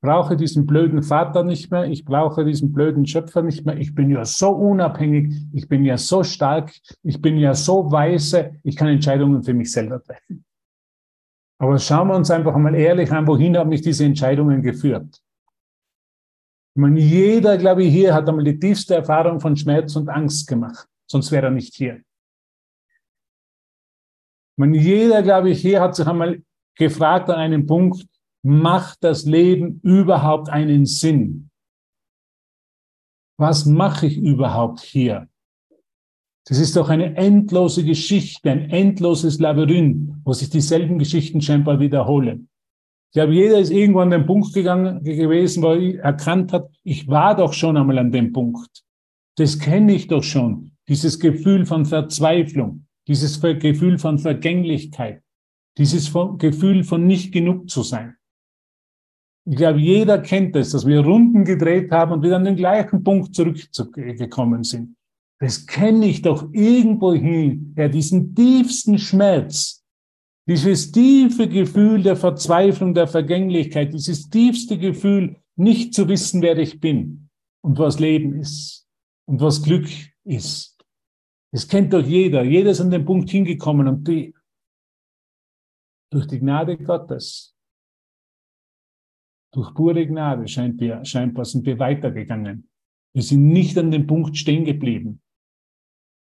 Brauche 0.06 0.36
diesen 0.36 0.66
blöden 0.66 1.02
Vater 1.02 1.42
nicht 1.42 1.72
mehr. 1.72 1.86
Ich 1.86 2.04
brauche 2.04 2.44
diesen 2.44 2.72
blöden 2.72 3.06
Schöpfer 3.06 3.42
nicht 3.42 3.66
mehr. 3.66 3.76
Ich 3.76 3.92
bin 3.92 4.08
ja 4.08 4.24
so 4.24 4.50
unabhängig. 4.50 5.34
Ich 5.52 5.66
bin 5.68 5.84
ja 5.84 5.98
so 5.98 6.22
stark. 6.22 6.72
Ich 7.02 7.20
bin 7.20 7.36
ja 7.38 7.54
so 7.54 7.90
weise. 7.90 8.52
Ich 8.62 8.76
kann 8.76 8.86
Entscheidungen 8.86 9.42
für 9.42 9.52
mich 9.52 9.72
selber 9.72 10.00
treffen. 10.00 10.44
Aber 11.58 11.76
schauen 11.80 12.06
wir 12.06 12.14
uns 12.14 12.30
einfach 12.30 12.56
mal 12.56 12.76
ehrlich 12.76 13.10
an, 13.10 13.26
wohin 13.26 13.56
haben 13.56 13.70
mich 13.70 13.80
diese 13.82 14.04
Entscheidungen 14.04 14.62
geführt? 14.62 15.20
Ich 16.76 16.80
meine, 16.80 17.00
jeder, 17.00 17.58
glaube 17.58 17.82
ich, 17.82 17.92
hier 17.92 18.14
hat 18.14 18.28
einmal 18.28 18.44
die 18.44 18.60
tiefste 18.60 18.94
Erfahrung 18.94 19.40
von 19.40 19.56
Schmerz 19.56 19.96
und 19.96 20.08
Angst 20.08 20.46
gemacht. 20.46 20.86
Sonst 21.10 21.32
wäre 21.32 21.46
er 21.46 21.50
nicht 21.50 21.74
hier. 21.74 21.96
Ich 21.96 22.04
meine, 24.56 24.78
jeder, 24.78 25.20
glaube 25.24 25.50
ich, 25.50 25.60
hier 25.60 25.80
hat 25.80 25.96
sich 25.96 26.06
einmal 26.06 26.40
gefragt 26.76 27.28
an 27.28 27.40
einem 27.40 27.66
Punkt, 27.66 28.06
macht 28.46 29.02
das 29.02 29.24
Leben 29.24 29.80
überhaupt 29.82 30.48
einen 30.48 30.86
Sinn? 30.86 31.50
Was 33.38 33.66
mache 33.66 34.06
ich 34.06 34.16
überhaupt 34.16 34.80
hier? 34.80 35.28
Das 36.46 36.60
ist 36.60 36.76
doch 36.76 36.88
eine 36.88 37.16
endlose 37.16 37.84
Geschichte, 37.84 38.50
ein 38.52 38.70
endloses 38.70 39.40
Labyrinth, 39.40 40.14
wo 40.24 40.32
sich 40.32 40.48
dieselben 40.48 40.98
Geschichten 41.00 41.40
scheinbar 41.40 41.80
wiederholen. 41.80 42.48
Ich 43.10 43.14
glaube, 43.14 43.34
jeder 43.34 43.58
ist 43.58 43.70
irgendwo 43.70 44.00
an 44.00 44.10
den 44.10 44.26
Punkt 44.26 44.54
gegangen 44.54 45.02
gewesen, 45.02 45.62
wo 45.62 45.72
er 45.72 46.04
erkannt 46.04 46.52
hat, 46.52 46.70
ich 46.84 47.08
war 47.08 47.34
doch 47.34 47.52
schon 47.52 47.76
einmal 47.76 47.98
an 47.98 48.12
dem 48.12 48.32
Punkt. 48.32 48.84
Das 49.36 49.58
kenne 49.58 49.92
ich 49.92 50.06
doch 50.06 50.22
schon. 50.22 50.70
Dieses 50.88 51.18
Gefühl 51.18 51.66
von 51.66 51.84
Verzweiflung, 51.84 52.86
dieses 53.08 53.40
Gefühl 53.40 53.98
von 53.98 54.20
Vergänglichkeit, 54.20 55.20
dieses 55.78 56.12
Gefühl 56.38 56.84
von 56.84 57.06
nicht 57.08 57.32
genug 57.32 57.68
zu 57.68 57.82
sein. 57.82 58.16
Ich 59.48 59.56
glaube, 59.56 59.78
jeder 59.78 60.18
kennt 60.18 60.56
es, 60.56 60.70
dass 60.70 60.86
wir 60.86 61.00
Runden 61.00 61.44
gedreht 61.44 61.92
haben 61.92 62.12
und 62.12 62.22
wieder 62.22 62.36
an 62.36 62.44
den 62.44 62.56
gleichen 62.56 63.04
Punkt 63.04 63.34
zurückgekommen 63.34 64.64
sind. 64.64 64.96
Das 65.38 65.66
kenne 65.66 66.06
ich 66.06 66.22
doch 66.22 66.48
irgendwo 66.52 67.12
hin, 67.12 67.74
ja, 67.76 67.88
diesen 67.88 68.34
tiefsten 68.34 68.98
Schmerz, 68.98 69.84
dieses 70.48 70.90
tiefe 70.90 71.48
Gefühl 71.48 72.02
der 72.02 72.16
Verzweiflung, 72.16 72.94
der 72.94 73.06
Vergänglichkeit, 73.06 73.92
dieses 73.92 74.28
tiefste 74.30 74.78
Gefühl, 74.78 75.36
nicht 75.56 75.94
zu 75.94 76.08
wissen, 76.08 76.42
wer 76.42 76.58
ich 76.58 76.80
bin 76.80 77.28
und 77.62 77.78
was 77.78 78.00
Leben 78.00 78.34
ist 78.40 78.88
und 79.26 79.40
was 79.40 79.62
Glück 79.62 79.88
ist. 80.24 80.76
Das 81.52 81.68
kennt 81.68 81.92
doch 81.92 82.04
jeder. 82.04 82.42
Jeder 82.42 82.70
ist 82.70 82.80
an 82.80 82.90
den 82.90 83.04
Punkt 83.04 83.30
hingekommen 83.30 83.86
und 83.86 84.08
die, 84.08 84.34
durch 86.10 86.26
die 86.26 86.40
Gnade 86.40 86.76
Gottes, 86.76 87.55
durch 89.56 89.72
pure 89.72 90.06
Gnade 90.06 90.46
scheint 90.48 90.78
wir, 90.80 91.02
scheinbar 91.04 91.46
sind 91.46 91.64
wir 91.64 91.78
weitergegangen. 91.78 92.68
Wir 93.14 93.22
sind 93.22 93.48
nicht 93.48 93.78
an 93.78 93.90
dem 93.90 94.06
Punkt 94.06 94.36
stehen 94.36 94.66
geblieben. 94.66 95.22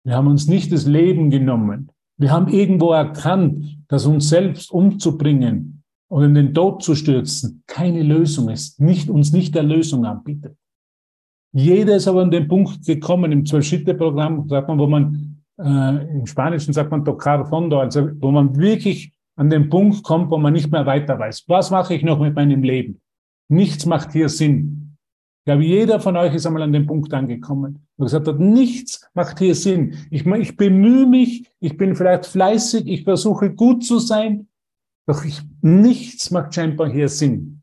Wir 0.05 0.17
haben 0.17 0.27
uns 0.27 0.49
nicht 0.49 0.71
das 0.71 0.87
Leben 0.87 1.31
genommen. 1.31 1.91
Wir 2.19 2.31
haben 2.31 2.49
irgendwo 2.49 2.93
erkannt, 2.93 3.79
dass 3.89 4.05
uns 4.05 4.29
selbst 4.29 4.71
umzubringen 4.71 5.83
oder 6.11 6.27
in 6.27 6.35
den 6.35 6.53
Tod 6.53 6.83
zu 6.83 6.95
stürzen 6.95 7.63
keine 7.67 8.03
Lösung 8.03 8.51
ist, 8.51 8.79
nicht, 8.83 9.09
uns 9.09 9.33
nicht 9.33 9.55
der 9.55 9.63
Lösung 9.63 10.05
anbietet. 10.05 10.55
Jeder 11.55 11.97
ist 11.97 12.09
aber 12.09 12.23
an 12.23 12.31
den 12.31 12.49
Punkt 12.49 12.85
gekommen, 12.85 13.33
im 13.33 13.47
Zwölf-Schritte-Programm, 13.47 14.47
sagt 14.51 14.69
man, 14.69 14.79
wo 14.79 14.87
man, 14.87 15.43
äh, 15.59 16.19
im 16.19 16.27
Spanischen 16.27 16.75
sagt 16.75 16.91
man 16.91 17.03
tocar 17.03 17.47
fondo, 17.47 17.81
also 17.81 18.11
wo 18.21 18.31
man 18.31 18.59
wirklich 18.59 19.15
an 19.37 19.49
den 19.49 19.71
Punkt 19.71 20.03
kommt, 20.03 20.31
wo 20.31 20.37
man 20.37 20.53
nicht 20.53 20.71
mehr 20.71 20.85
weiter 20.85 21.19
weiß. 21.19 21.45
Was 21.49 21.71
mache 21.71 21.95
ich 21.95 22.03
noch 22.03 22.19
mit 22.21 22.35
meinem 22.35 22.63
Leben? 22.63 23.01
Nichts 23.53 23.85
macht 23.85 24.13
hier 24.13 24.31
Sinn. 24.31 24.97
Ich 25.41 25.45
glaube, 25.45 25.65
jeder 25.65 26.01
von 26.01 26.17
euch 26.17 26.35
ist 26.35 26.47
einmal 26.47 26.63
an 26.63 26.73
dem 26.73 26.87
Punkt 26.87 27.13
angekommen 27.13 27.87
und 27.99 28.07
gesagt 28.07 28.27
hat, 28.27 28.39
nichts 28.39 29.07
macht 29.13 29.41
hier 29.41 29.55
Sinn. 29.55 29.95
Ich, 30.11 30.25
ich 30.25 30.57
bemühe 30.57 31.07
mich, 31.07 31.51
ich 31.61 31.77
bin 31.77 31.95
vielleicht 31.95 32.25
fleißig, 32.25 32.87
ich 32.87 33.05
versuche 33.05 33.53
gut 33.53 33.85
zu 33.85 33.99
sein, 33.99 34.49
doch 35.07 35.23
ich, 35.27 35.43
nichts 35.61 36.31
macht 36.31 36.55
scheinbar 36.55 36.91
hier 36.91 37.11
Sinn. 37.11 37.61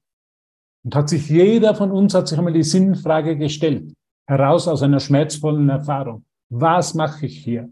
Und 0.83 0.93
hat 0.93 1.09
sich 1.09 1.27
jeder 1.27 1.73
von 1.73 1.89
uns 1.89 2.13
hat 2.13 2.27
sich 2.27 2.37
einmal 2.37 2.53
die 2.53 2.61
Sinnfrage 2.61 3.35
gestellt, 3.35 3.91
heraus 4.27 4.67
aus 4.67 4.83
einer 4.83 4.99
schmerzvollen 4.99 5.69
Erfahrung. 5.69 6.23
Was 6.49 6.93
mache 6.93 7.25
ich 7.25 7.39
hier? 7.39 7.67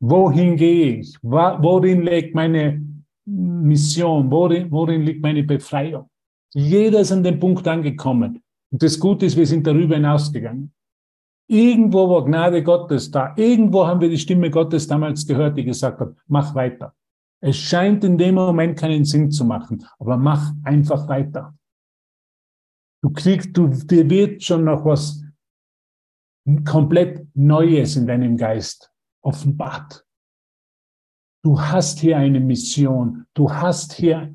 Wohin 0.00 0.56
gehe 0.56 1.00
ich? 1.00 1.16
Worin 1.22 2.02
liegt 2.02 2.36
meine 2.36 2.80
Mission? 3.24 4.30
Worin, 4.30 4.70
worin 4.70 5.02
liegt 5.02 5.22
meine 5.22 5.42
Befreiung? 5.42 6.08
Jeder 6.54 7.00
ist 7.00 7.12
an 7.12 7.22
dem 7.22 7.38
Punkt 7.38 7.66
angekommen. 7.68 8.42
Und 8.70 8.82
das 8.82 8.98
Gute 8.98 9.26
ist, 9.26 9.36
wir 9.36 9.46
sind 9.46 9.66
darüber 9.66 9.96
hinausgegangen. 9.96 10.72
Irgendwo 11.48 12.08
war 12.10 12.24
Gnade 12.24 12.62
Gottes 12.62 13.10
da. 13.10 13.34
Irgendwo 13.36 13.86
haben 13.86 14.00
wir 14.00 14.08
die 14.08 14.18
Stimme 14.18 14.50
Gottes 14.50 14.86
damals 14.86 15.26
gehört, 15.26 15.56
die 15.56 15.64
gesagt 15.64 16.00
hat, 16.00 16.14
mach 16.26 16.54
weiter. 16.54 16.94
Es 17.40 17.56
scheint 17.56 18.02
in 18.02 18.18
dem 18.18 18.34
Moment 18.34 18.78
keinen 18.78 19.04
Sinn 19.04 19.30
zu 19.30 19.44
machen, 19.44 19.86
aber 19.98 20.16
mach 20.16 20.52
einfach 20.64 21.06
weiter. 21.08 21.54
Du 23.02 23.10
kriegst, 23.10 23.56
du, 23.56 23.68
dir 23.68 24.08
wird 24.10 24.42
schon 24.42 24.64
noch 24.64 24.84
was 24.84 25.22
komplett 26.64 27.26
Neues 27.34 27.96
in 27.96 28.06
deinem 28.06 28.36
Geist 28.36 28.92
offenbart. 29.22 30.04
Du 31.44 31.60
hast 31.60 32.00
hier 32.00 32.16
eine 32.16 32.40
Mission. 32.40 33.26
Du 33.34 33.52
hast 33.52 33.92
hier, 33.92 34.34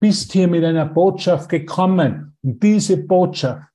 bist 0.00 0.32
hier 0.32 0.48
mit 0.48 0.64
einer 0.64 0.86
Botschaft 0.86 1.48
gekommen. 1.48 2.36
Und 2.42 2.62
diese 2.62 2.96
Botschaft 2.96 3.70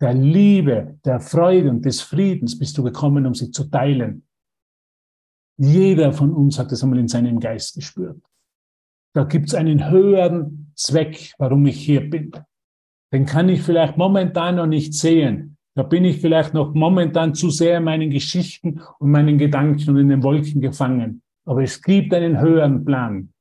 der 0.00 0.14
Liebe, 0.14 0.98
der 1.04 1.20
Freude 1.20 1.70
und 1.70 1.84
des 1.84 2.00
Friedens 2.00 2.58
bist 2.58 2.78
du 2.78 2.82
gekommen, 2.82 3.26
um 3.26 3.34
sie 3.34 3.50
zu 3.50 3.64
teilen. 3.64 4.26
Jeder 5.58 6.12
von 6.12 6.32
uns 6.32 6.58
hat 6.58 6.70
es 6.70 6.82
einmal 6.82 7.00
in 7.00 7.08
seinem 7.08 7.40
Geist 7.40 7.74
gespürt. 7.74 8.22
Da 9.14 9.24
gibt 9.24 9.48
es 9.48 9.54
einen 9.54 9.90
höheren 9.90 10.72
Zweck, 10.76 11.34
warum 11.38 11.66
ich 11.66 11.84
hier 11.84 12.08
bin. 12.08 12.30
Den 13.12 13.26
kann 13.26 13.48
ich 13.48 13.62
vielleicht 13.62 13.96
momentan 13.96 14.56
noch 14.56 14.66
nicht 14.66 14.94
sehen. 14.94 15.56
Da 15.74 15.82
bin 15.82 16.04
ich 16.04 16.20
vielleicht 16.20 16.54
noch 16.54 16.74
momentan 16.74 17.34
zu 17.34 17.50
sehr 17.50 17.78
in 17.78 17.84
meinen 17.84 18.10
Geschichten 18.10 18.80
und 18.98 19.10
meinen 19.10 19.38
Gedanken 19.38 19.90
und 19.90 19.96
in 19.96 20.08
den 20.08 20.22
Wolken 20.22 20.60
gefangen. 20.60 21.22
Aber 21.44 21.62
es 21.62 21.82
gibt 21.82 22.12
einen 22.14 22.40
höheren 22.40 22.84
Plan. 22.84 23.32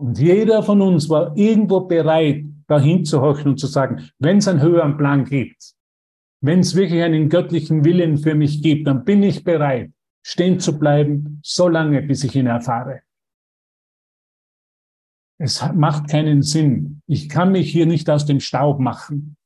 Und 0.00 0.18
jeder 0.18 0.62
von 0.62 0.80
uns 0.80 1.10
war 1.10 1.36
irgendwo 1.36 1.80
bereit, 1.80 2.46
dahin 2.66 3.04
zu 3.04 3.20
horchen 3.20 3.50
und 3.50 3.58
zu 3.58 3.66
sagen, 3.66 4.10
wenn 4.18 4.38
es 4.38 4.48
einen 4.48 4.62
höheren 4.62 4.96
Plan 4.96 5.26
gibt, 5.26 5.74
wenn 6.40 6.60
es 6.60 6.74
wirklich 6.74 7.02
einen 7.02 7.28
göttlichen 7.28 7.84
Willen 7.84 8.16
für 8.16 8.34
mich 8.34 8.62
gibt, 8.62 8.86
dann 8.86 9.04
bin 9.04 9.22
ich 9.22 9.44
bereit, 9.44 9.92
stehen 10.22 10.58
zu 10.58 10.78
bleiben, 10.78 11.40
so 11.44 11.68
lange, 11.68 12.00
bis 12.00 12.24
ich 12.24 12.34
ihn 12.34 12.46
erfahre. 12.46 13.02
Es 15.38 15.62
macht 15.74 16.08
keinen 16.08 16.40
Sinn. 16.42 17.02
Ich 17.06 17.28
kann 17.28 17.52
mich 17.52 17.70
hier 17.70 17.84
nicht 17.84 18.08
aus 18.08 18.24
dem 18.24 18.40
Staub 18.40 18.80
machen, 18.80 19.36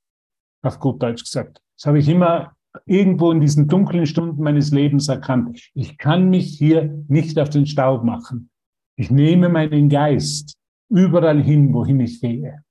auf 0.62 0.78
gut 0.78 1.02
Deutsch 1.02 1.24
gesagt. 1.24 1.60
Das 1.76 1.86
habe 1.86 1.98
ich 1.98 2.08
immer 2.08 2.54
irgendwo 2.86 3.32
in 3.32 3.40
diesen 3.40 3.66
dunklen 3.66 4.06
Stunden 4.06 4.40
meines 4.44 4.70
Lebens 4.70 5.08
erkannt. 5.08 5.70
Ich 5.74 5.98
kann 5.98 6.30
mich 6.30 6.56
hier 6.56 7.04
nicht 7.08 7.40
auf 7.40 7.50
den 7.50 7.66
Staub 7.66 8.04
machen. 8.04 8.50
Ich 8.96 9.10
nehme 9.10 9.48
meinen 9.48 9.88
Geist 9.88 10.56
überall 10.88 11.42
hin, 11.42 11.72
wohin 11.74 12.00
ich 12.00 12.20
gehe. 12.20 12.62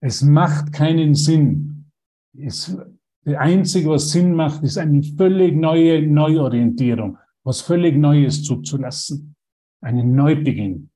Es 0.00 0.22
macht 0.22 0.72
keinen 0.72 1.14
Sinn. 1.14 1.90
Es, 2.36 2.76
das 3.24 3.34
Einzige, 3.34 3.90
was 3.90 4.10
Sinn 4.10 4.34
macht, 4.34 4.62
ist 4.62 4.78
eine 4.78 5.02
völlig 5.02 5.54
neue 5.54 6.06
Neuorientierung, 6.06 7.18
was 7.44 7.60
völlig 7.60 7.96
Neues 7.96 8.42
zuzulassen. 8.44 9.34
Einen 9.80 10.14
Neubeginn. 10.14 10.90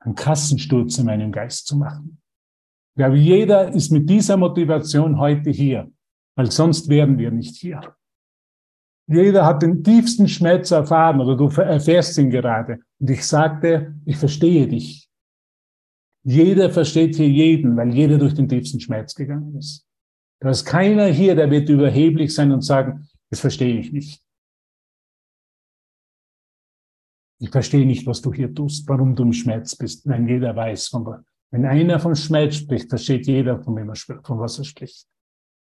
Einen 0.00 0.14
Kassensturz 0.14 0.98
in 0.98 1.06
meinem 1.06 1.32
Geist 1.32 1.66
zu 1.66 1.76
machen. 1.76 2.20
Ich 2.94 2.98
glaube, 2.98 3.16
jeder 3.16 3.72
ist 3.72 3.90
mit 3.90 4.08
dieser 4.10 4.36
Motivation 4.36 5.18
heute 5.18 5.50
hier, 5.50 5.90
weil 6.36 6.50
sonst 6.50 6.88
wären 6.88 7.18
wir 7.18 7.30
nicht 7.30 7.56
hier. 7.56 7.96
Jeder 9.08 9.44
hat 9.44 9.62
den 9.62 9.82
tiefsten 9.82 10.28
Schmerz 10.28 10.70
erfahren 10.70 11.20
oder 11.20 11.36
du 11.36 11.48
erfährst 11.60 12.16
ihn 12.18 12.30
gerade. 12.30 12.80
Und 12.98 13.10
ich 13.10 13.26
sagte, 13.26 13.94
ich 14.04 14.16
verstehe 14.16 14.68
dich. 14.68 15.08
Jeder 16.24 16.70
versteht 16.70 17.16
hier 17.16 17.28
jeden, 17.28 17.76
weil 17.76 17.92
jeder 17.92 18.18
durch 18.18 18.34
den 18.34 18.48
tiefsten 18.48 18.80
Schmerz 18.80 19.14
gegangen 19.14 19.56
ist. 19.56 19.84
Da 20.40 20.50
ist 20.50 20.64
keiner 20.64 21.06
hier, 21.06 21.34
der 21.34 21.50
wird 21.50 21.68
überheblich 21.68 22.34
sein 22.34 22.52
und 22.52 22.62
sagen, 22.62 23.08
das 23.30 23.40
verstehe 23.40 23.78
ich 23.78 23.92
nicht. 23.92 24.22
Ich 27.40 27.50
verstehe 27.50 27.86
nicht, 27.86 28.06
was 28.06 28.22
du 28.22 28.32
hier 28.32 28.54
tust, 28.54 28.88
warum 28.88 29.16
du 29.16 29.24
im 29.24 29.32
Schmerz 29.32 29.74
bist. 29.74 30.06
Nein, 30.06 30.28
jeder 30.28 30.54
weiß, 30.54 30.88
von, 30.88 31.24
wenn 31.50 31.64
einer 31.64 31.98
vom 31.98 32.14
Schmerz 32.14 32.54
spricht, 32.56 32.88
versteht 32.88 33.26
jeder, 33.26 33.60
von, 33.62 33.74
wem 33.74 33.88
er, 33.88 33.96
von 33.96 34.38
was 34.38 34.58
er 34.58 34.64
spricht. 34.64 35.08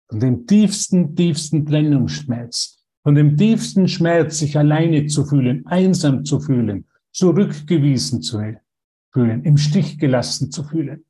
Von 0.09 0.21
dem 0.21 0.47
tiefsten, 0.47 1.15
tiefsten 1.15 1.67
Trennungsschmerz, 1.67 2.78
von 3.09 3.15
dem 3.15 3.39
tiefsten 3.39 3.89
Schmerz, 3.89 4.39
sich 4.39 4.59
alleine 4.59 5.07
zu 5.07 5.25
fühlen, 5.25 5.65
einsam 5.67 6.27
zu 6.27 6.41
fühlen, 6.41 6.85
zurückgewiesen 7.11 8.21
zu 8.21 8.39
fühlen, 9.15 9.45
im 9.45 9.57
Stich 9.57 9.99
gelassen 9.99 10.51
zu 10.51 10.63
fühlen. 10.63 11.07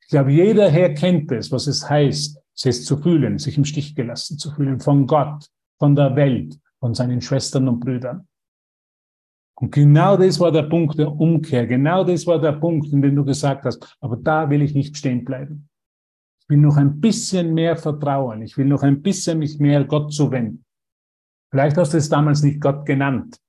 Ich 0.00 0.08
glaube, 0.08 0.32
jeder 0.32 0.68
Herr 0.68 0.92
kennt 0.92 1.30
es, 1.30 1.52
was 1.52 1.68
es 1.68 1.88
heißt, 1.88 2.40
sich 2.52 2.84
zu 2.84 2.96
fühlen, 2.96 3.38
sich 3.38 3.56
im 3.56 3.64
Stich 3.64 3.94
gelassen 3.94 4.38
zu 4.38 4.50
fühlen, 4.50 4.80
von 4.80 5.06
Gott, 5.06 5.48
von 5.78 5.94
der 5.94 6.16
Welt, 6.16 6.58
von 6.80 6.94
seinen 6.94 7.20
Schwestern 7.20 7.68
und 7.68 7.78
Brüdern. 7.78 8.26
Und 9.54 9.70
genau 9.70 10.16
das 10.16 10.40
war 10.40 10.50
der 10.50 10.64
Punkt 10.64 10.98
der 10.98 11.12
Umkehr. 11.12 11.68
Genau 11.68 12.02
das 12.02 12.26
war 12.26 12.40
der 12.40 12.54
Punkt, 12.54 12.92
in 12.92 13.02
dem 13.02 13.14
du 13.14 13.24
gesagt 13.24 13.64
hast, 13.66 13.96
aber 14.00 14.16
da 14.16 14.50
will 14.50 14.62
ich 14.62 14.74
nicht 14.74 14.96
stehen 14.96 15.24
bleiben. 15.24 15.68
Ich 16.40 16.48
will 16.48 16.58
noch 16.58 16.76
ein 16.76 17.00
bisschen 17.00 17.54
mehr 17.54 17.76
vertrauen. 17.76 18.42
Ich 18.42 18.58
will 18.58 18.66
noch 18.66 18.82
ein 18.82 19.00
bisschen 19.00 19.38
mich 19.38 19.60
mehr 19.60 19.84
Gott 19.84 20.12
zuwenden. 20.12 20.64
Vielleicht 21.54 21.76
hast 21.76 21.92
du 21.92 21.98
es 21.98 22.08
damals 22.08 22.42
nicht 22.42 22.60
Gott 22.60 22.84
genannt. 22.84 23.40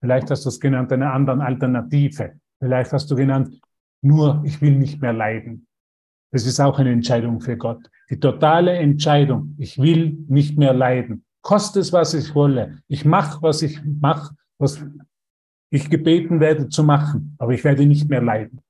Vielleicht 0.00 0.28
hast 0.32 0.44
du 0.44 0.48
es 0.48 0.58
genannt 0.58 0.92
eine 0.92 1.12
andere 1.12 1.44
Alternative. 1.44 2.32
Vielleicht 2.58 2.92
hast 2.92 3.08
du 3.08 3.14
genannt, 3.14 3.60
nur 4.02 4.42
ich 4.44 4.60
will 4.60 4.76
nicht 4.76 5.00
mehr 5.00 5.12
leiden. 5.12 5.68
Das 6.32 6.44
ist 6.44 6.58
auch 6.58 6.80
eine 6.80 6.90
Entscheidung 6.90 7.40
für 7.40 7.56
Gott. 7.56 7.88
Die 8.10 8.18
totale 8.18 8.72
Entscheidung, 8.72 9.54
ich 9.58 9.78
will 9.78 10.24
nicht 10.26 10.58
mehr 10.58 10.74
leiden. 10.74 11.24
Koste 11.40 11.78
es, 11.78 11.92
was 11.92 12.14
ich 12.14 12.34
wolle. 12.34 12.80
Ich 12.88 13.04
mache, 13.04 13.40
was 13.42 13.62
ich 13.62 13.80
mache, 13.84 14.34
was 14.58 14.84
ich 15.70 15.88
gebeten 15.88 16.40
werde 16.40 16.68
zu 16.68 16.82
machen, 16.82 17.36
aber 17.38 17.52
ich 17.52 17.62
werde 17.62 17.86
nicht 17.86 18.10
mehr 18.10 18.22
leiden. 18.22 18.60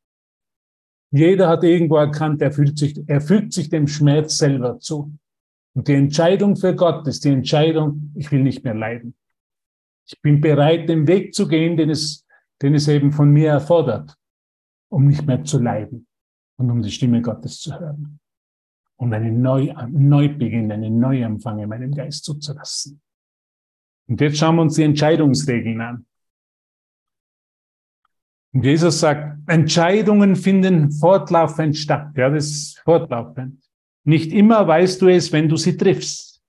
Jeder 1.11 1.49
hat 1.49 1.65
irgendwo 1.65 1.97
erkannt, 1.97 2.43
er 2.43 2.53
fühlt 2.53 2.77
sich, 2.77 3.03
er 3.07 3.23
fügt 3.23 3.55
sich 3.55 3.71
dem 3.71 3.89
Schmerz 3.89 4.37
selber 4.37 4.81
zu. 4.81 5.15
Und 5.75 5.89
die 5.89 5.95
Entscheidung 5.95 6.57
für 6.57 6.75
Gott 6.75 7.07
ist 7.07 7.25
die 7.25 7.31
Entscheidung, 7.31 8.13
ich 8.15 8.31
will 8.31 8.43
nicht 8.43 8.63
mehr 8.65 8.75
leiden. 8.75 9.15
Ich 10.07 10.21
bin 10.21 10.41
bereit, 10.41 10.89
den 10.89 11.07
Weg 11.07 11.35
zu 11.35 11.49
gehen, 11.49 11.77
den 11.77 11.91
es, 11.91 12.27
den 12.61 12.75
es 12.75 12.89
eben 12.89 13.13
von 13.13 13.31
mir 13.31 13.51
erfordert, 13.51 14.15
um 14.91 15.07
nicht 15.07 15.27
mehr 15.27 15.45
zu 15.45 15.61
leiden 15.61 16.07
und 16.57 16.71
um 16.71 16.83
die 16.83 16.91
Stimme 16.91 17.23
Gottes 17.23 17.61
zu 17.61 17.79
hören. 17.79 18.21
Um 18.97 19.13
einen 19.13 19.41
Neu 19.41 19.73
Neubeginn, 19.89 20.71
einen 20.71 20.99
Neuanfang 20.99 21.59
in 21.59 21.69
meinem 21.69 21.93
Geist 21.93 22.25
zuzulassen. 22.25 23.01
Und 24.07 24.21
jetzt 24.21 24.39
schauen 24.39 24.57
wir 24.57 24.63
uns 24.63 24.75
die 24.75 24.83
Entscheidungsregeln 24.83 25.81
an. 25.81 26.07
Und 28.53 28.65
Jesus 28.65 29.01
sagt, 29.01 29.39
Entscheidungen 29.49 30.37
finden 30.37 30.93
fortlaufend 30.93 31.77
statt. 31.77 32.13
Ja, 32.17 32.29
das 32.29 32.45
ist 32.45 32.79
fortlaufend. 32.81 33.62
Nicht 34.05 34.33
immer 34.33 34.67
weißt 34.67 35.01
du 35.03 35.09
es, 35.09 35.33
wenn 35.33 35.49
du 35.49 35.57
sie 35.57 35.77
triffst. 35.77 36.43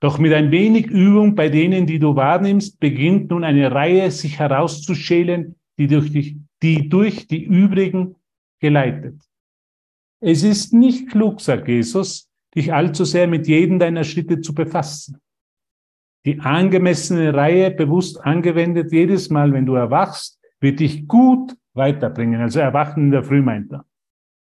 Doch 0.00 0.18
mit 0.18 0.32
ein 0.32 0.50
wenig 0.50 0.86
Übung 0.86 1.34
bei 1.34 1.48
denen, 1.48 1.86
die 1.86 1.98
du 1.98 2.14
wahrnimmst, 2.14 2.78
beginnt 2.78 3.30
nun 3.30 3.42
eine 3.42 3.72
Reihe 3.72 4.10
sich 4.10 4.38
herauszuschälen, 4.38 5.56
die 5.78 5.86
durch 5.86 6.10
die, 6.12 6.40
die 6.62 6.88
durch 6.88 7.26
die 7.26 7.42
übrigen 7.42 8.16
geleitet. 8.60 9.20
Es 10.20 10.42
ist 10.42 10.72
nicht 10.72 11.10
klug, 11.10 11.40
sagt 11.40 11.68
Jesus, 11.68 12.30
dich 12.54 12.72
allzu 12.72 13.04
sehr 13.04 13.26
mit 13.26 13.48
jedem 13.48 13.78
deiner 13.78 14.04
Schritte 14.04 14.40
zu 14.40 14.54
befassen. 14.54 15.18
Die 16.24 16.40
angemessene 16.40 17.34
Reihe 17.34 17.70
bewusst 17.70 18.24
angewendet 18.24 18.92
jedes 18.92 19.28
Mal, 19.28 19.52
wenn 19.52 19.66
du 19.66 19.74
erwachst, 19.74 20.40
wird 20.60 20.80
dich 20.80 21.06
gut 21.06 21.54
weiterbringen. 21.74 22.40
Also 22.40 22.60
Erwachen 22.60 23.04
in 23.04 23.10
der 23.10 23.24
Früh 23.24 23.42
meint 23.42 23.72
er. 23.72 23.84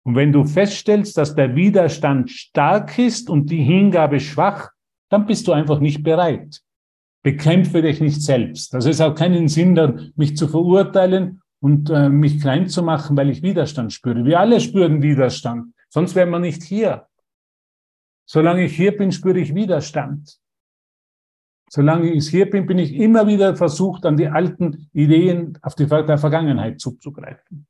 Und 0.04 0.16
wenn 0.16 0.32
du 0.32 0.44
feststellst, 0.44 1.16
dass 1.16 1.34
der 1.34 1.54
Widerstand 1.54 2.30
stark 2.30 2.98
ist 2.98 3.30
und 3.30 3.50
die 3.50 3.62
Hingabe 3.62 4.18
schwach, 4.18 4.70
dann 5.08 5.26
bist 5.26 5.46
du 5.46 5.52
einfach 5.52 5.78
nicht 5.78 6.02
bereit. 6.02 6.60
Bekämpfe 7.22 7.82
dich 7.82 8.00
nicht 8.00 8.20
selbst. 8.20 8.74
Also 8.74 8.90
es 8.90 8.98
hat 8.98 9.16
keinen 9.16 9.46
Sinn, 9.46 10.12
mich 10.16 10.36
zu 10.36 10.48
verurteilen 10.48 11.40
und 11.60 11.88
äh, 11.90 12.08
mich 12.08 12.40
klein 12.40 12.68
zu 12.68 12.82
machen, 12.82 13.16
weil 13.16 13.30
ich 13.30 13.42
Widerstand 13.42 13.92
spüre. 13.92 14.24
Wir 14.24 14.40
alle 14.40 14.60
spüren 14.60 15.02
Widerstand. 15.02 15.72
Sonst 15.88 16.14
wären 16.16 16.30
wir 16.30 16.40
nicht 16.40 16.62
hier. 16.64 17.06
Solange 18.26 18.64
ich 18.64 18.74
hier 18.74 18.96
bin, 18.96 19.12
spüre 19.12 19.38
ich 19.38 19.54
Widerstand. 19.54 20.38
Solange 21.68 22.10
ich 22.10 22.28
hier 22.28 22.50
bin, 22.50 22.66
bin 22.66 22.78
ich 22.78 22.94
immer 22.94 23.26
wieder 23.26 23.54
versucht, 23.54 24.04
an 24.04 24.16
die 24.16 24.26
alten 24.26 24.88
Ideen 24.92 25.58
auf 25.62 25.74
die 25.74 25.86
der 25.86 26.18
Vergangenheit 26.18 26.80
zuzugreifen. 26.80 27.66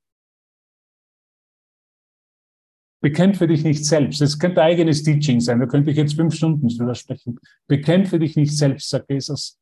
Bekämpfe 3.02 3.48
dich 3.48 3.64
nicht 3.64 3.84
selbst. 3.84 4.20
Das 4.20 4.38
könnte 4.38 4.62
eigenes 4.62 5.02
Teaching 5.02 5.40
sein. 5.40 5.58
Da 5.58 5.66
könnte 5.66 5.90
ich 5.90 5.96
jetzt 5.96 6.14
fünf 6.14 6.34
Stunden 6.34 6.68
drüber 6.68 6.94
sprechen. 6.94 7.38
Bekämpfe 7.66 8.18
dich 8.18 8.36
nicht 8.36 8.56
selbst, 8.56 8.88
sagt 8.88 9.10
Jesus. 9.10 9.58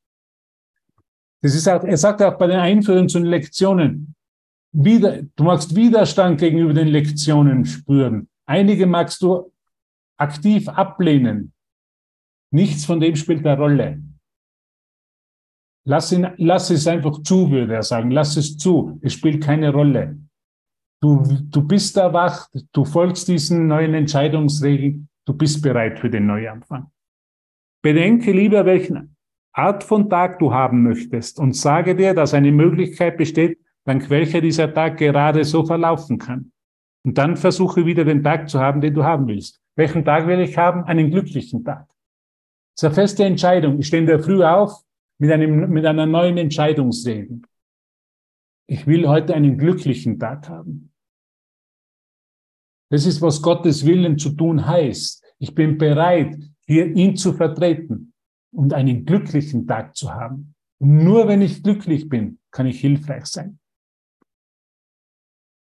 Das 1.43 1.55
ist 1.55 1.67
auch, 1.67 1.83
er 1.83 1.97
sagt 1.97 2.21
auch 2.23 2.37
bei 2.37 2.47
den 2.47 2.59
Einführungen 2.59 3.09
zu 3.09 3.19
den 3.19 3.29
Lektionen, 3.29 4.15
wieder, 4.73 5.23
du 5.23 5.43
magst 5.43 5.75
Widerstand 5.75 6.39
gegenüber 6.39 6.75
den 6.75 6.89
Lektionen 6.89 7.65
spüren. 7.65 8.29
Einige 8.47 8.87
magst 8.87 9.23
du 9.23 9.51
aktiv 10.19 10.69
ablehnen. 10.69 11.53
Nichts 12.53 12.85
von 12.85 13.01
dem 13.01 13.17
spielt 13.17 13.47
eine 13.47 13.59
Rolle. 13.59 14.03
Lass, 15.87 16.13
ihn, 16.13 16.29
lass 16.37 16.71
es 16.71 16.87
einfach 16.87 17.23
zu, 17.23 17.51
würde 17.51 17.75
er 17.75 17.83
sagen. 17.83 18.11
Lass 18.11 18.37
es 18.37 18.57
zu. 18.57 18.99
Es 19.03 19.15
spielt 19.15 19.43
keine 19.43 19.73
Rolle. 19.73 20.19
Du, 21.03 21.25
du 21.25 21.67
bist 21.67 21.97
erwacht, 21.97 22.51
du 22.73 22.85
folgst 22.85 23.27
diesen 23.29 23.67
neuen 23.67 23.95
Entscheidungsregeln, 23.95 25.09
du 25.25 25.33
bist 25.33 25.63
bereit 25.63 25.99
für 25.99 26.11
den 26.11 26.27
Neuanfang. 26.27 26.91
Bedenke 27.83 28.33
lieber, 28.33 28.67
welchen 28.67 29.17
Art 29.53 29.83
von 29.83 30.11
Tag 30.11 30.39
du 30.39 30.53
haben 30.53 30.83
möchtest 30.83 31.39
und 31.39 31.57
sage 31.57 31.97
dir, 31.97 32.13
dass 32.13 32.35
eine 32.35 32.53
Möglichkeit 32.53 33.17
besteht, 33.17 33.59
dank 33.85 34.11
welcher 34.11 34.43
dieser 34.43 34.73
Tag 34.75 34.99
gerade 34.99 35.43
so 35.45 35.65
verlaufen 35.65 36.19
kann. 36.19 36.53
Und 37.03 37.17
dann 37.17 37.39
versuche 37.39 37.87
wieder 37.87 38.05
den 38.05 38.23
Tag 38.23 38.51
zu 38.51 38.61
haben, 38.61 38.83
den 38.83 38.93
du 38.93 39.03
haben 39.03 39.27
willst. 39.27 39.59
Welchen 39.77 40.05
Tag 40.05 40.27
will 40.27 40.41
ich 40.41 40.59
haben? 40.59 40.85
Einen 40.85 41.11
glücklichen 41.11 41.65
Tag. 41.65 41.89
Das 42.75 42.83
ist 42.83 42.85
eine 42.85 42.95
feste 42.95 43.25
Entscheidung. 43.25 43.79
Ich 43.79 43.87
stehe 43.87 44.03
in 44.03 44.07
der 44.07 44.23
Früh 44.23 44.45
auf 44.45 44.85
mit, 45.19 45.31
einem, 45.33 45.71
mit 45.71 45.87
einer 45.87 46.05
neuen 46.05 46.37
Entscheidungsregel. 46.37 47.41
Ich 48.67 48.87
will 48.87 49.09
heute 49.09 49.35
einen 49.35 49.57
glücklichen 49.57 50.19
Tag 50.19 50.49
haben. 50.51 50.90
Das 52.91 53.07
ist, 53.07 53.23
was 53.23 53.41
Gottes 53.41 53.87
Willen 53.87 54.19
zu 54.19 54.31
tun 54.31 54.67
heißt. 54.67 55.25
Ich 55.39 55.55
bin 55.55 55.79
bereit, 55.79 56.37
hier 56.67 56.87
ihn 56.87 57.17
zu 57.17 57.33
vertreten 57.33 58.13
und 58.53 58.75
einen 58.75 59.05
glücklichen 59.05 59.67
Tag 59.67 59.97
zu 59.97 60.13
haben. 60.13 60.55
Und 60.79 61.05
nur 61.05 61.29
wenn 61.29 61.41
ich 61.41 61.63
glücklich 61.63 62.09
bin, 62.09 62.39
kann 62.51 62.67
ich 62.67 62.81
hilfreich 62.81 63.27
sein. 63.27 63.59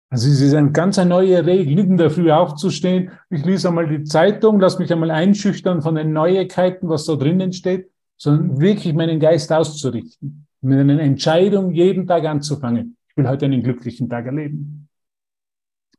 Also 0.10 0.30
es 0.30 0.40
ist 0.40 0.54
eine 0.54 0.72
ganz 0.72 0.98
neue 0.98 1.46
Regel, 1.46 1.80
in 1.80 1.98
der 1.98 2.10
Früh 2.10 2.32
aufzustehen. 2.32 3.12
Ich 3.30 3.44
lese 3.44 3.68
einmal 3.68 3.90
die 3.90 4.06
Zeitung, 4.06 4.60
lass 4.60 4.80
mich 4.80 4.92
einmal 4.94 5.12
einschüchtern 5.12 5.82
von 5.82 5.96
den 5.96 6.14
Neuigkeiten, 6.14 6.88
was 6.88 7.06
da 7.06 7.16
drinnen 7.16 7.52
steht, 7.52 7.92
sondern 8.16 8.62
wirklich 8.62 8.94
meinen 8.94 9.20
Geist 9.20 9.52
auszurichten, 9.52 10.48
mit 10.62 10.80
einer 10.80 11.02
Entscheidung 11.02 11.72
jeden 11.74 12.08
Tag 12.08 12.24
anzufangen. 12.24 12.96
Ich 13.10 13.18
will 13.18 13.28
heute 13.28 13.46
einen 13.46 13.62
glücklichen 13.62 14.08
Tag 14.08 14.28
erleben. 14.28 14.87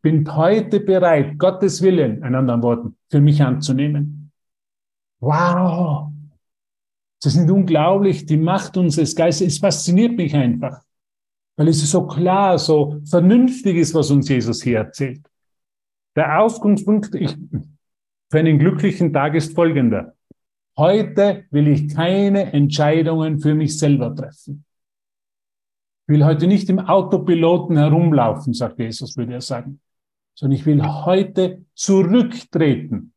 Bin 0.00 0.34
heute 0.34 0.80
bereit, 0.80 1.38
Gottes 1.38 1.82
Willen, 1.82 2.22
in 2.22 2.34
anderen 2.34 2.62
Worten, 2.62 2.96
für 3.10 3.20
mich 3.20 3.42
anzunehmen. 3.42 4.30
Wow! 5.20 6.12
Das 7.22 7.34
ist 7.34 7.50
unglaublich, 7.50 8.26
die 8.26 8.36
Macht 8.36 8.76
unseres 8.76 9.16
Geistes. 9.16 9.54
Es 9.54 9.58
fasziniert 9.58 10.16
mich 10.16 10.34
einfach 10.34 10.82
weil 11.58 11.68
es 11.68 11.90
so 11.90 12.06
klar, 12.06 12.56
so 12.56 13.02
vernünftig 13.04 13.76
ist, 13.76 13.92
was 13.92 14.12
uns 14.12 14.28
Jesus 14.28 14.62
hier 14.62 14.78
erzählt. 14.78 15.28
Der 16.14 16.40
Ausgangspunkt 16.40 17.10
für 17.10 18.38
einen 18.38 18.60
glücklichen 18.60 19.12
Tag 19.12 19.34
ist 19.34 19.54
folgender. 19.56 20.14
Heute 20.76 21.46
will 21.50 21.66
ich 21.66 21.92
keine 21.92 22.52
Entscheidungen 22.52 23.40
für 23.40 23.54
mich 23.54 23.76
selber 23.76 24.14
treffen. 24.14 24.64
Ich 26.06 26.14
will 26.14 26.24
heute 26.24 26.46
nicht 26.46 26.70
im 26.70 26.78
Autopiloten 26.78 27.76
herumlaufen, 27.76 28.54
sagt 28.54 28.78
Jesus, 28.78 29.16
würde 29.16 29.34
er 29.34 29.40
sagen, 29.40 29.80
sondern 30.38 30.56
ich 30.56 30.66
will 30.66 30.80
heute 30.84 31.64
zurücktreten 31.74 33.12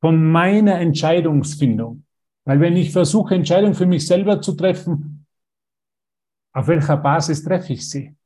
von 0.00 0.32
meiner 0.32 0.78
Entscheidungsfindung. 0.80 2.06
Weil 2.46 2.58
wenn 2.58 2.74
ich 2.74 2.90
versuche, 2.90 3.34
Entscheidungen 3.34 3.74
für 3.74 3.84
mich 3.84 4.06
selber 4.06 4.40
zu 4.40 4.52
treffen, 4.52 5.26
auf 6.54 6.68
welcher 6.68 6.96
Basis 6.96 7.44
treffe 7.44 7.74
ich 7.74 7.86
sie? 7.86 8.16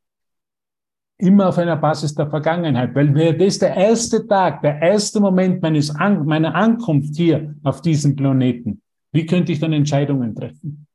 Immer 1.18 1.48
auf 1.48 1.58
einer 1.58 1.76
Basis 1.76 2.14
der 2.14 2.30
Vergangenheit, 2.30 2.94
weil 2.94 3.12
das 3.36 3.54
ist 3.54 3.62
der 3.62 3.74
erste 3.74 4.24
Tag, 4.24 4.62
der 4.62 4.80
erste 4.80 5.18
Moment 5.18 5.60
meines 5.60 5.90
An 5.90 6.24
meiner 6.26 6.54
Ankunft 6.54 7.16
hier 7.16 7.56
auf 7.64 7.82
diesem 7.82 8.14
Planeten. 8.14 8.82
Wie 9.10 9.26
könnte 9.26 9.50
ich 9.50 9.58
dann 9.58 9.72
Entscheidungen 9.72 10.32
treffen? 10.36 10.86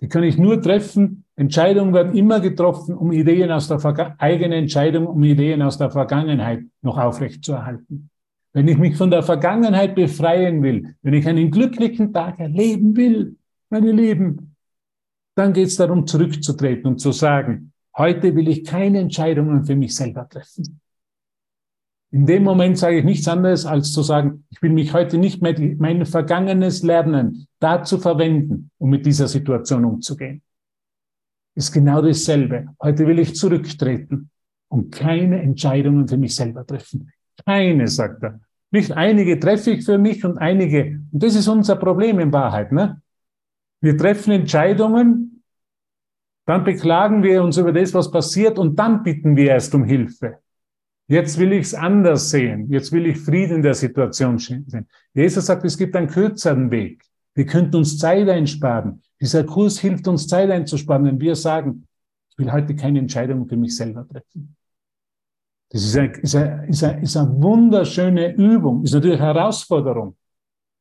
Die 0.00 0.08
kann 0.08 0.24
ich 0.24 0.36
nur 0.36 0.60
treffen. 0.60 1.25
Entscheidungen 1.36 1.92
werden 1.92 2.14
immer 2.14 2.40
getroffen, 2.40 2.96
um 2.96 3.12
Ideen 3.12 3.50
aus 3.50 3.68
der 3.68 3.78
Verga 3.78 4.14
eigenen 4.18 4.60
Entscheidung, 4.60 5.06
um 5.06 5.22
Ideen 5.22 5.60
aus 5.60 5.76
der 5.76 5.90
Vergangenheit 5.90 6.64
noch 6.80 6.96
aufrechtzuerhalten. 6.96 8.08
Wenn 8.54 8.68
ich 8.68 8.78
mich 8.78 8.96
von 8.96 9.10
der 9.10 9.22
Vergangenheit 9.22 9.94
befreien 9.94 10.62
will, 10.62 10.94
wenn 11.02 11.12
ich 11.12 11.28
einen 11.28 11.50
glücklichen 11.50 12.14
Tag 12.14 12.40
erleben 12.40 12.96
will, 12.96 13.36
meine 13.68 13.92
Lieben, 13.92 14.56
dann 15.34 15.52
geht 15.52 15.66
es 15.66 15.76
darum, 15.76 16.06
zurückzutreten 16.06 16.86
und 16.86 16.98
zu 17.00 17.12
sagen, 17.12 17.72
heute 17.94 18.34
will 18.34 18.48
ich 18.48 18.64
keine 18.64 19.00
Entscheidungen 19.00 19.66
für 19.66 19.76
mich 19.76 19.94
selber 19.94 20.26
treffen. 20.26 20.80
In 22.12 22.24
dem 22.24 22.44
Moment 22.44 22.78
sage 22.78 23.00
ich 23.00 23.04
nichts 23.04 23.28
anderes, 23.28 23.66
als 23.66 23.92
zu 23.92 24.00
sagen, 24.00 24.46
ich 24.48 24.62
will 24.62 24.70
mich 24.70 24.94
heute 24.94 25.18
nicht 25.18 25.42
mehr 25.42 25.54
mein 25.76 26.06
vergangenes 26.06 26.82
Lernen 26.82 27.46
dazu 27.58 27.98
verwenden, 27.98 28.70
um 28.78 28.88
mit 28.88 29.04
dieser 29.04 29.28
Situation 29.28 29.84
umzugehen. 29.84 30.40
Ist 31.56 31.72
genau 31.72 32.02
dasselbe. 32.02 32.68
Heute 32.80 33.06
will 33.06 33.18
ich 33.18 33.34
zurücktreten 33.34 34.30
und 34.68 34.94
keine 34.94 35.40
Entscheidungen 35.40 36.06
für 36.06 36.18
mich 36.18 36.36
selber 36.36 36.66
treffen. 36.66 37.10
Keine, 37.44 37.88
sagt 37.88 38.22
er. 38.22 38.40
Nicht 38.70 38.92
einige 38.92 39.40
treffe 39.40 39.70
ich 39.70 39.84
für 39.84 39.98
mich 39.98 40.24
und 40.24 40.38
einige. 40.38 41.00
Und 41.10 41.22
das 41.22 41.34
ist 41.34 41.48
unser 41.48 41.76
Problem 41.76 42.18
in 42.18 42.32
Wahrheit. 42.32 42.72
Ne? 42.72 43.00
Wir 43.80 43.96
treffen 43.96 44.32
Entscheidungen, 44.32 45.42
dann 46.46 46.62
beklagen 46.62 47.22
wir 47.22 47.42
uns 47.42 47.56
über 47.56 47.72
das, 47.72 47.92
was 47.94 48.10
passiert 48.10 48.58
und 48.58 48.78
dann 48.78 49.02
bitten 49.02 49.36
wir 49.36 49.50
erst 49.50 49.74
um 49.74 49.84
Hilfe. 49.84 50.38
Jetzt 51.08 51.38
will 51.38 51.52
ich 51.52 51.66
es 51.66 51.74
anders 51.74 52.30
sehen. 52.30 52.70
Jetzt 52.70 52.92
will 52.92 53.06
ich 53.06 53.18
Frieden 53.18 53.56
in 53.56 53.62
der 53.62 53.74
Situation 53.74 54.38
sehen. 54.38 54.66
Jesus 55.14 55.46
sagt, 55.46 55.64
es 55.64 55.78
gibt 55.78 55.94
einen 55.96 56.08
kürzeren 56.08 56.70
Weg. 56.70 57.02
Wir 57.36 57.46
könnten 57.46 57.76
uns 57.76 57.98
Zeit 57.98 58.28
einsparen. 58.28 59.02
Dieser 59.20 59.44
Kurs 59.44 59.78
hilft 59.78 60.08
uns 60.08 60.26
Zeit 60.26 60.50
einzusparen, 60.50 61.04
wenn 61.04 61.20
wir 61.20 61.36
sagen, 61.36 61.86
ich 62.30 62.38
will 62.38 62.50
heute 62.52 62.74
keine 62.74 62.98
Entscheidung 62.98 63.46
für 63.46 63.56
mich 63.56 63.76
selber 63.76 64.06
treffen. 64.08 64.56
Das 65.70 65.84
ist 65.84 65.96
eine, 65.96 66.12
ist 66.18 66.34
eine, 66.34 66.66
ist 66.66 66.82
eine, 66.82 67.02
ist 67.02 67.16
eine 67.16 67.42
wunderschöne 67.42 68.34
Übung, 68.34 68.82
ist 68.82 68.94
natürlich 68.94 69.20
eine 69.20 69.34
Herausforderung 69.34 70.16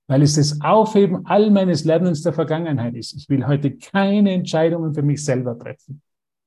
weil 0.07 0.21
es 0.21 0.35
das 0.35 0.59
Aufheben 0.61 1.25
all 1.25 1.49
meines 1.51 1.83
Lernens 1.83 2.21
der 2.21 2.33
Vergangenheit 2.33 2.95
ist. 2.95 3.13
Ich 3.13 3.29
will 3.29 3.45
heute 3.47 3.75
keine 3.75 4.33
Entscheidungen 4.33 4.93
für 4.93 5.01
mich 5.01 5.23
selber 5.23 5.57
treffen. 5.57 6.01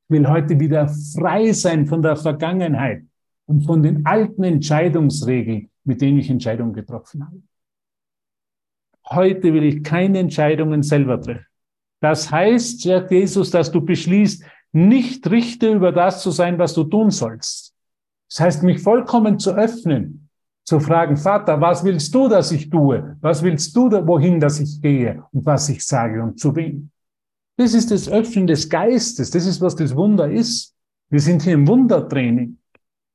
Ich 0.05 0.11
will 0.11 0.29
heute 0.29 0.59
wieder 0.59 0.89
frei 0.89 1.53
sein 1.53 1.87
von 1.87 2.03
der 2.03 2.17
Vergangenheit 2.17 3.03
und 3.47 3.63
von 3.63 3.83
den 3.83 4.07
alten 4.07 4.45
Entscheidungsregeln, 4.45 5.71
mit 5.85 6.01
denen 6.01 6.19
ich 6.19 6.31
Entscheidungen 6.31 6.73
getroffen 6.73 7.27
habe. 7.27 7.43
Heute 9.11 9.55
will 9.55 9.65
ich 9.65 9.83
keine 9.83 10.19
Entscheidungen 10.19 10.83
selber 10.83 11.21
treffen. 11.21 11.47
Das 12.01 12.31
heißt, 12.31 12.83
sagt 12.83 13.11
Jesus, 13.11 13.51
dass 13.51 13.73
du 13.73 13.81
beschließt, 13.81 14.45
nicht 14.73 15.29
Richter 15.31 15.73
über 15.73 15.93
das 15.93 16.23
zu 16.23 16.31
sein, 16.31 16.59
was 16.59 16.75
du 16.75 16.85
tun 16.85 17.11
sollst. 17.11 17.75
Das 18.29 18.41
heißt, 18.41 18.63
mich 18.63 18.81
vollkommen 18.81 19.39
zu 19.39 19.55
öffnen 19.55 20.29
zu 20.69 20.81
fragen, 20.81 21.17
Vater, 21.17 21.59
was 21.63 21.83
willst 21.83 22.15
du, 22.15 22.29
dass 22.29 22.53
ich 22.53 22.69
tue? 22.69 23.17
Was 23.23 23.43
willst 23.43 23.75
du, 23.75 23.91
wohin, 24.07 24.39
dass 24.39 24.61
ich 24.61 24.83
gehe 24.83 25.25
und 25.33 25.47
was 25.47 25.71
ich 25.71 25.85
sage 25.87 26.23
und 26.23 26.39
zu 26.39 26.55
wem? 26.55 26.91
Das 27.57 27.73
ist 27.73 27.91
das 27.91 28.07
Öffnen 28.07 28.47
des 28.47 28.69
Geistes. 28.69 29.31
Das 29.31 29.47
ist, 29.47 29.63
was 29.63 29.75
das 29.77 29.97
Wunder 29.97 30.31
ist. 30.31 30.75
Wir 31.09 31.21
sind 31.21 31.41
hier 31.41 31.55
im 31.55 31.67
Wundertraining. 31.67 32.59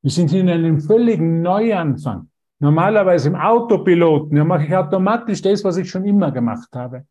Wir 0.02 0.10
sind 0.10 0.30
hier 0.30 0.40
in 0.40 0.50
einem 0.50 0.80
völligen 0.80 1.42
Neuanfang. 1.42 2.28
Normalerweise 2.60 3.28
im 3.28 3.36
Autopiloten, 3.36 4.36
ja, 4.36 4.44
mache 4.44 4.64
ich 4.64 4.74
automatisch 4.74 5.42
das, 5.42 5.64
was 5.64 5.76
ich 5.76 5.90
schon 5.90 6.04
immer 6.04 6.30
gemacht 6.30 6.68
habe. 6.74 7.06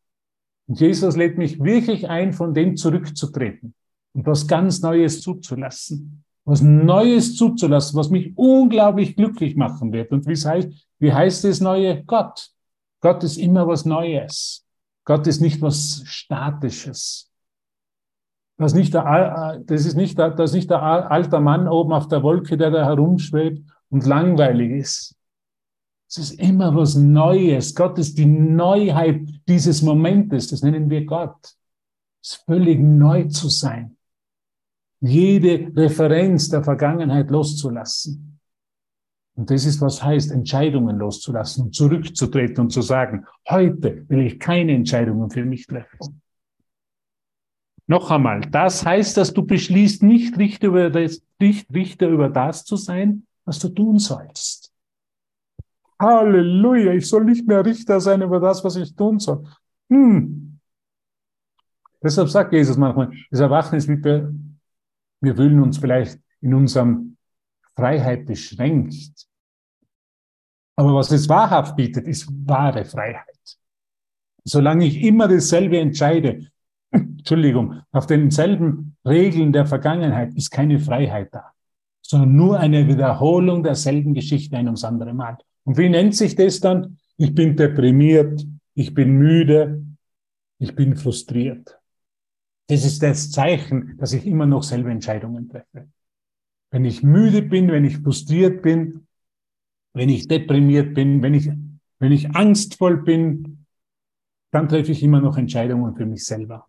Und 0.68 0.80
Jesus 0.80 1.16
lädt 1.16 1.38
mich 1.38 1.62
wirklich 1.62 2.10
ein, 2.10 2.34
von 2.34 2.54
dem 2.54 2.78
zurückzutreten 2.78 3.76
und 4.14 4.26
was 4.26 4.48
ganz 4.48 4.82
Neues 4.82 5.22
zuzulassen 5.22 6.24
was 6.46 6.62
Neues 6.62 7.36
zuzulassen, 7.36 7.98
was 7.98 8.10
mich 8.10 8.34
unglaublich 8.36 9.16
glücklich 9.16 9.56
machen 9.56 9.94
wird. 9.94 10.12
Und 10.12 10.28
wie 10.28 10.36
heißt, 10.36 10.70
wie 11.00 11.14
heißt 11.14 11.44
das 11.44 11.62
Neue? 11.62 12.04
Gott. 12.04 12.50
Gott 13.02 13.24
ist 13.24 13.38
immer 13.38 13.68
was 13.68 13.86
Neues. 13.86 14.66
Gott 15.06 15.28
ist 15.28 15.42
nicht 15.42 15.62
was 15.62 16.04
Statisches. 16.06 17.30
Das, 18.58 18.74
nicht 18.74 18.94
der, 18.94 19.62
das 19.66 19.86
ist 19.86 19.96
nicht 19.96 20.18
der, 20.18 20.32
das 20.32 20.52
ist 20.52 20.56
nicht 20.56 20.70
der 20.70 20.82
alte 20.82 21.40
Mann 21.40 21.68
oben 21.68 21.92
auf 21.92 22.08
der 22.08 22.24
Wolke, 22.24 22.56
der 22.56 22.72
da 22.72 22.86
herumschwebt 22.86 23.68
und 23.90 24.06
langweilig 24.06 24.72
ist. 24.72 25.16
Es 26.16 26.30
ist 26.30 26.40
immer 26.40 26.76
was 26.76 26.96
Neues. 26.96 27.74
Gott 27.74 27.98
ist 27.98 28.18
die 28.18 28.26
Neuheit 28.26 29.28
dieses 29.48 29.82
Momentes. 29.82 30.48
Das 30.48 30.62
nennen 30.62 30.90
wir 30.90 31.06
Gott. 31.06 31.56
Es 32.22 32.36
ist 32.36 32.44
völlig 32.46 32.80
neu 32.80 33.26
zu 33.26 33.50
sein 33.50 33.98
jede 35.04 35.76
Referenz 35.76 36.50
der 36.50 36.64
Vergangenheit 36.64 37.30
loszulassen. 37.30 38.40
Und 39.36 39.50
das 39.50 39.66
ist, 39.66 39.82
was 39.82 40.02
heißt, 40.02 40.32
Entscheidungen 40.32 40.98
loszulassen 40.98 41.66
und 41.66 41.76
zurückzutreten 41.76 42.62
und 42.62 42.70
zu 42.70 42.82
sagen, 42.82 43.26
heute 43.50 44.06
will 44.08 44.22
ich 44.22 44.40
keine 44.40 44.74
Entscheidungen 44.74 45.30
für 45.30 45.44
mich 45.44 45.68
treffen. 45.68 46.22
Noch 47.86 48.12
einmal, 48.12 48.42
das 48.42 48.86
heißt, 48.86 49.18
dass 49.18 49.34
du 49.34 49.46
beschließt, 49.46 50.04
nicht 50.04 50.38
Richter 50.38 50.68
über 50.68 50.90
das, 50.90 51.22
nicht 51.40 51.74
Richter 51.74 52.08
über 52.08 52.30
das 52.30 52.64
zu 52.64 52.78
sein, 52.78 53.28
was 53.44 53.60
du 53.60 53.70
tun 53.70 54.00
sollst. 54.00 54.63
Halleluja, 56.04 56.94
ich 56.94 57.08
soll 57.08 57.26
nicht 57.26 57.48
mehr 57.48 57.66
Richter 57.66 58.00
sein 58.00 58.22
über 58.22 58.40
das, 58.40 58.64
was 58.64 58.76
ich 58.76 58.96
tun 58.96 59.20
soll. 59.20 59.44
Hm. 59.90 60.60
Deshalb 62.04 62.30
sagt 62.30 62.54
Jesus 62.54 62.78
manchmal, 62.78 63.12
das 63.32 63.40
Erwachen 63.40 63.78
ist 63.78 63.88
wie 63.88 63.96
bei 63.96 64.28
wir 65.24 65.36
fühlen 65.36 65.62
uns 65.62 65.78
vielleicht 65.78 66.20
in 66.42 66.54
unserem 66.54 67.16
Freiheit 67.78 68.26
beschränkt. 68.26 69.26
Aber 70.76 70.96
was 70.96 71.12
es 71.12 71.30
wahrhaft 71.30 71.78
bietet, 71.78 72.08
ist 72.08 72.28
wahre 72.46 72.84
Freiheit. 72.84 73.58
Solange 74.44 74.86
ich 74.86 75.02
immer 75.02 75.30
dasselbe 75.30 75.80
entscheide, 75.80 76.48
Entschuldigung, 76.92 77.82
auf 77.94 78.06
denselben 78.06 78.98
Regeln 79.06 79.54
der 79.54 79.66
Vergangenheit 79.66 80.34
ist 80.36 80.52
keine 80.52 80.78
Freiheit 80.78 81.34
da, 81.34 81.54
sondern 82.02 82.36
nur 82.36 82.60
eine 82.60 82.86
Wiederholung 82.88 83.64
derselben 83.64 84.14
Geschichte 84.14 84.58
ein 84.58 84.66
ums 84.66 84.84
andere 84.84 85.14
Mal. 85.14 85.38
Und 85.66 85.78
wie 85.78 85.90
nennt 85.90 86.16
sich 86.16 86.36
das 86.36 86.60
dann? 86.60 86.98
Ich 87.18 87.34
bin 87.34 87.56
deprimiert, 87.56 88.46
ich 88.74 88.94
bin 88.94 89.12
müde, 89.18 89.86
ich 90.60 90.76
bin 90.76 90.96
frustriert. 90.96 91.80
Das 92.68 92.86
ist 92.86 93.04
das 93.04 93.32
Zeichen, 93.32 93.98
dass 93.98 94.14
ich 94.14 94.26
immer 94.26 94.46
noch 94.46 94.64
selber 94.64 94.90
Entscheidungen 94.90 95.50
treffe. 95.50 95.90
Wenn 96.72 96.86
ich 96.86 97.04
müde 97.04 97.42
bin, 97.42 97.72
wenn 97.72 97.86
ich 97.86 97.98
frustriert 97.98 98.62
bin, 98.62 99.08
wenn 99.94 100.10
ich 100.10 100.28
deprimiert 100.28 100.94
bin, 100.96 101.22
wenn 101.22 101.34
ich, 101.34 101.50
wenn 102.00 102.12
ich 102.12 102.36
angstvoll 102.36 103.04
bin, 103.04 103.66
dann 104.52 104.68
treffe 104.68 104.92
ich 104.92 105.04
immer 105.04 105.20
noch 105.20 105.38
Entscheidungen 105.38 105.96
für 105.96 106.06
mich 106.06 106.26
selber. 106.26 106.68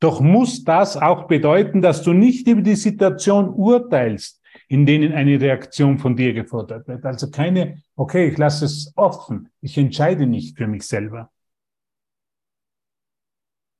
Doch 0.00 0.20
muss 0.20 0.62
das 0.64 0.96
auch 0.96 1.26
bedeuten, 1.26 1.80
dass 1.80 2.02
du 2.02 2.12
nicht 2.12 2.46
über 2.48 2.60
die 2.60 2.76
Situation 2.76 3.48
urteilst, 3.48 4.35
in 4.68 4.86
denen 4.86 5.12
eine 5.12 5.40
Reaktion 5.40 5.98
von 5.98 6.16
dir 6.16 6.32
gefordert 6.32 6.88
wird. 6.88 7.04
Also 7.04 7.30
keine, 7.30 7.82
okay, 7.94 8.28
ich 8.28 8.38
lasse 8.38 8.64
es 8.64 8.92
offen, 8.96 9.48
ich 9.60 9.78
entscheide 9.78 10.26
nicht 10.26 10.56
für 10.56 10.66
mich 10.66 10.84
selber. 10.84 11.30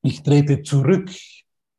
Ich 0.02 0.22
trete 0.22 0.62
zurück. 0.62 1.10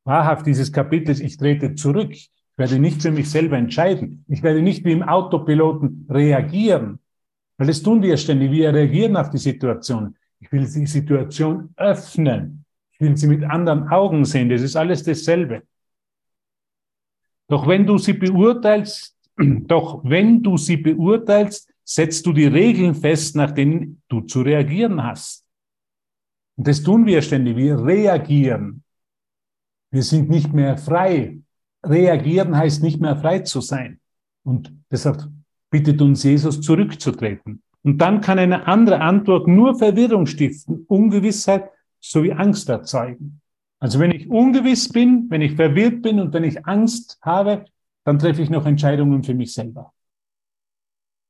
Wahrhaft 0.03 0.45
dieses 0.45 0.71
Kapitels, 0.71 1.21
ich 1.21 1.37
trete 1.37 1.75
zurück. 1.75 2.11
Ich 2.11 2.31
werde 2.57 2.79
nicht 2.79 3.01
für 3.01 3.11
mich 3.11 3.29
selber 3.29 3.57
entscheiden. 3.57 4.25
Ich 4.27 4.43
werde 4.43 4.61
nicht 4.61 4.83
wie 4.83 4.91
im 4.91 5.03
Autopiloten 5.03 6.07
reagieren. 6.09 6.99
Weil 7.57 7.67
das 7.67 7.81
tun 7.81 8.01
wir 8.01 8.17
ständig. 8.17 8.51
Wir 8.51 8.73
reagieren 8.73 9.15
auf 9.15 9.29
die 9.29 9.37
Situation. 9.37 10.17
Ich 10.39 10.51
will 10.51 10.61
die 10.61 10.85
Situation 10.85 11.73
öffnen. 11.77 12.65
Ich 12.91 12.99
will 12.99 13.15
sie 13.15 13.27
mit 13.27 13.43
anderen 13.43 13.87
Augen 13.89 14.25
sehen. 14.25 14.49
Das 14.49 14.61
ist 14.61 14.75
alles 14.75 15.03
dasselbe. 15.03 15.63
Doch 17.47 17.67
wenn 17.67 17.85
du 17.85 17.97
sie 17.97 18.13
beurteilst, 18.13 19.15
doch 19.37 20.03
wenn 20.03 20.43
du 20.43 20.57
sie 20.57 20.77
beurteilst, 20.77 21.71
setzt 21.83 22.25
du 22.25 22.33
die 22.33 22.47
Regeln 22.47 22.93
fest, 22.93 23.35
nach 23.35 23.51
denen 23.51 24.01
du 24.09 24.21
zu 24.21 24.41
reagieren 24.41 25.01
hast. 25.01 25.45
Und 26.57 26.67
das 26.67 26.83
tun 26.83 27.05
wir 27.05 27.21
ständig. 27.21 27.55
Wir 27.55 27.83
reagieren. 27.83 28.83
Wir 29.91 30.03
sind 30.03 30.29
nicht 30.29 30.51
mehr 30.53 30.77
frei. 30.77 31.39
Reagieren 31.85 32.57
heißt 32.57 32.83
nicht 32.83 32.99
mehr 32.99 33.15
frei 33.15 33.39
zu 33.39 33.61
sein. 33.61 33.99
Und 34.43 34.73
deshalb 34.91 35.29
bittet 35.69 36.01
uns 36.01 36.23
Jesus 36.23 36.59
zurückzutreten. 36.59 37.61
Und 37.83 37.99
dann 37.99 38.19
kann 38.19 38.39
eine 38.39 38.67
andere 38.67 38.99
Antwort 38.99 39.47
nur 39.47 39.77
Verwirrung 39.77 40.25
stiften, 40.25 40.85
Ungewissheit 40.87 41.69
sowie 42.01 42.33
Angst 42.33 42.67
erzeugen. 42.67 43.39
Also 43.79 43.99
wenn 43.99 44.11
ich 44.11 44.29
ungewiss 44.29 44.89
bin, 44.89 45.29
wenn 45.29 45.41
ich 45.41 45.55
verwirrt 45.55 46.01
bin 46.01 46.19
und 46.19 46.33
wenn 46.33 46.43
ich 46.43 46.65
Angst 46.65 47.19
habe, 47.21 47.65
dann 48.03 48.19
treffe 48.19 48.41
ich 48.41 48.49
noch 48.49 48.65
Entscheidungen 48.65 49.23
für 49.23 49.33
mich 49.33 49.53
selber. 49.53 49.93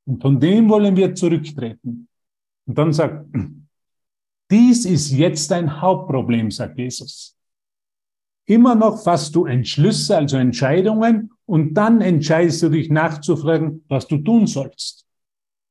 Und 0.06 0.22
von 0.22 0.40
dem 0.40 0.68
wollen 0.70 0.96
wir 0.96 1.14
zurücktreten. 1.14 2.08
Und 2.66 2.78
dann 2.78 2.92
sagt, 2.92 3.26
dies 4.50 4.84
ist 4.86 5.10
jetzt 5.10 5.50
dein 5.50 5.80
Hauptproblem, 5.80 6.50
sagt 6.50 6.78
Jesus. 6.78 7.36
Immer 8.46 8.74
noch 8.74 9.02
fasst 9.02 9.34
du 9.34 9.44
Entschlüsse, 9.44 10.16
also 10.16 10.38
Entscheidungen, 10.38 11.30
und 11.44 11.74
dann 11.74 12.00
entscheidest 12.00 12.62
du 12.62 12.70
dich 12.70 12.90
nachzufragen, 12.90 13.84
was 13.88 14.06
du 14.06 14.18
tun 14.18 14.46
sollst. 14.46 15.06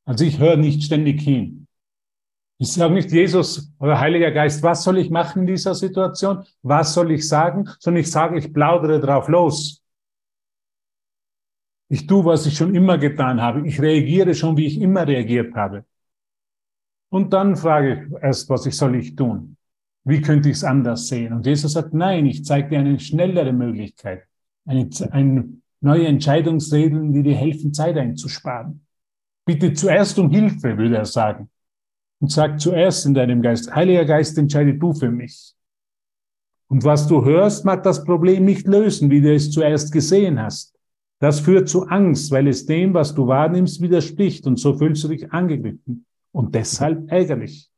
Also 0.06 0.26
ich 0.26 0.38
höre 0.38 0.58
nicht 0.58 0.84
ständig 0.84 1.22
hin. 1.22 1.67
Ich 2.60 2.74
sage 2.74 2.94
nicht, 2.94 3.12
Jesus 3.12 3.72
oder 3.80 4.00
Heiliger 4.00 4.32
Geist, 4.32 4.64
was 4.64 4.84
soll 4.84 4.98
ich 4.98 5.12
machen 5.12 5.42
in 5.42 5.48
dieser 5.48 5.76
Situation? 5.76 6.44
Was 6.64 6.94
soll 6.94 7.12
ich 7.12 7.28
sagen? 7.28 7.70
Sondern 7.80 8.02
ich 8.02 8.10
sage, 8.10 8.38
ich 8.40 8.52
plaudere 8.52 9.00
drauf 9.00 9.28
los. 9.28 9.84
Ich 11.90 12.08
tue, 12.08 12.26
was 12.26 12.48
ich 12.48 12.58
schon 12.58 12.74
immer 12.74 12.98
getan 12.98 13.42
habe. 13.42 13.66
Ich 13.68 13.80
reagiere 13.80 14.34
schon, 14.34 14.58
wie 14.58 14.66
ich 14.66 14.82
immer 14.82 15.08
reagiert 15.08 15.54
habe. 15.56 15.86
Und 17.10 17.32
dann 17.32 17.56
frage 17.56 18.08
ich 18.10 18.24
erst, 18.24 18.50
was 18.50 18.66
ich 18.66 18.76
soll 18.76 18.96
ich 18.96 19.16
tun? 19.16 19.56
Wie 20.04 20.22
könnte 20.22 20.50
ich 20.50 20.58
es 20.58 20.64
anders 20.64 21.08
sehen? 21.08 21.34
Und 21.34 21.46
Jesus 21.46 21.74
sagt, 21.74 21.94
nein, 21.94 22.26
ich 22.26 22.44
zeige 22.44 22.70
dir 22.70 22.80
eine 22.80 23.00
schnellere 23.00 23.54
Möglichkeit. 23.54 24.24
Eine, 24.66 24.90
eine 25.12 25.48
neue 25.80 26.08
Entscheidungsregeln, 26.08 27.14
die 27.14 27.24
dir 27.24 27.36
helfen, 27.36 27.74
Zeit 27.74 27.98
einzusparen. 27.98 28.86
Bitte 29.46 29.74
zuerst 29.74 30.18
um 30.18 30.32
Hilfe, 30.32 30.78
würde 30.78 30.98
er 30.98 31.06
sagen 31.06 31.50
und 32.20 32.32
sag 32.32 32.60
zuerst 32.60 33.06
in 33.06 33.14
deinem 33.14 33.42
Geist, 33.42 33.74
Heiliger 33.74 34.06
Geist, 34.06 34.38
entscheide 34.38 34.74
du 34.74 34.94
für 34.94 35.12
mich. 35.12 35.54
Und 36.68 36.84
was 36.84 37.08
du 37.08 37.24
hörst, 37.24 37.64
mag 37.64 37.84
das 37.84 38.04
Problem 38.04 38.44
nicht 38.44 38.68
lösen, 38.68 39.10
wie 39.10 39.22
du 39.22 39.34
es 39.34 39.52
zuerst 39.52 39.92
gesehen 39.92 40.42
hast. 40.42 40.76
Das 41.20 41.40
führt 41.40 41.70
zu 41.70 41.88
Angst, 41.88 42.32
weil 42.32 42.48
es 42.48 42.66
dem, 42.66 42.94
was 42.94 43.16
du 43.16 43.26
wahrnimmst, 43.26 43.82
widerspricht 43.82 44.46
und 44.46 44.60
so 44.60 44.78
fühlst 44.78 45.04
du 45.04 45.08
dich 45.08 45.32
angegriffen 45.32 46.06
und 46.32 46.54
deshalb 46.54 47.12
ärgerlich. 47.12 47.70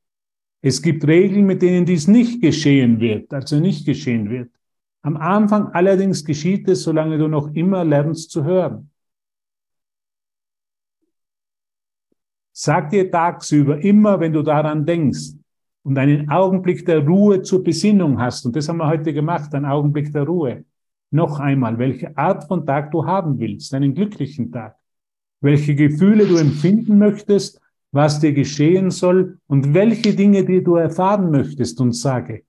Es 0.61 0.81
gibt 0.81 1.07
Regeln, 1.07 1.45
mit 1.45 1.61
denen 1.61 1.85
dies 1.85 2.07
nicht 2.07 2.41
geschehen 2.41 2.99
wird, 2.99 3.33
also 3.33 3.59
nicht 3.59 3.85
geschehen 3.85 4.29
wird. 4.29 4.49
Am 5.01 5.15
Anfang 5.15 5.67
allerdings 5.69 6.25
geschieht 6.25 6.67
es, 6.67 6.83
solange 6.83 7.17
du 7.17 7.29
noch 7.29 7.53
immer 7.53 7.85
lernst 7.85 8.31
zu 8.31 8.43
hören. 8.43 8.89
Sag 12.61 12.89
dir 12.89 13.09
tagsüber 13.09 13.81
immer, 13.81 14.19
wenn 14.19 14.33
du 14.33 14.41
daran 14.41 14.85
denkst 14.85 15.29
und 15.83 15.97
einen 15.97 16.29
Augenblick 16.29 16.85
der 16.85 17.07
Ruhe 17.07 17.41
zur 17.41 17.63
Besinnung 17.63 18.19
hast, 18.19 18.45
und 18.45 18.53
das 18.53 18.67
haben 18.67 18.79
wir 18.79 18.87
heute 18.87 19.13
gemacht, 19.13 19.55
einen 19.55 19.63
Augenblick 19.63 20.11
der 20.11 20.23
Ruhe, 20.23 20.65
noch 21.09 21.39
einmal, 21.39 21.77
welche 21.77 22.17
Art 22.17 22.43
von 22.49 22.65
Tag 22.65 22.91
du 22.91 23.05
haben 23.05 23.39
willst, 23.39 23.73
einen 23.73 23.93
glücklichen 23.93 24.51
Tag, 24.51 24.75
welche 25.39 25.73
Gefühle 25.73 26.27
du 26.27 26.35
empfinden 26.35 26.97
möchtest, 26.97 27.61
was 27.93 28.19
dir 28.19 28.33
geschehen 28.33 28.91
soll 28.91 29.37
und 29.47 29.73
welche 29.73 30.13
Dinge, 30.13 30.43
die 30.43 30.61
du 30.61 30.75
erfahren 30.75 31.31
möchtest 31.31 31.79
und 31.79 31.93
sage, 31.93 32.43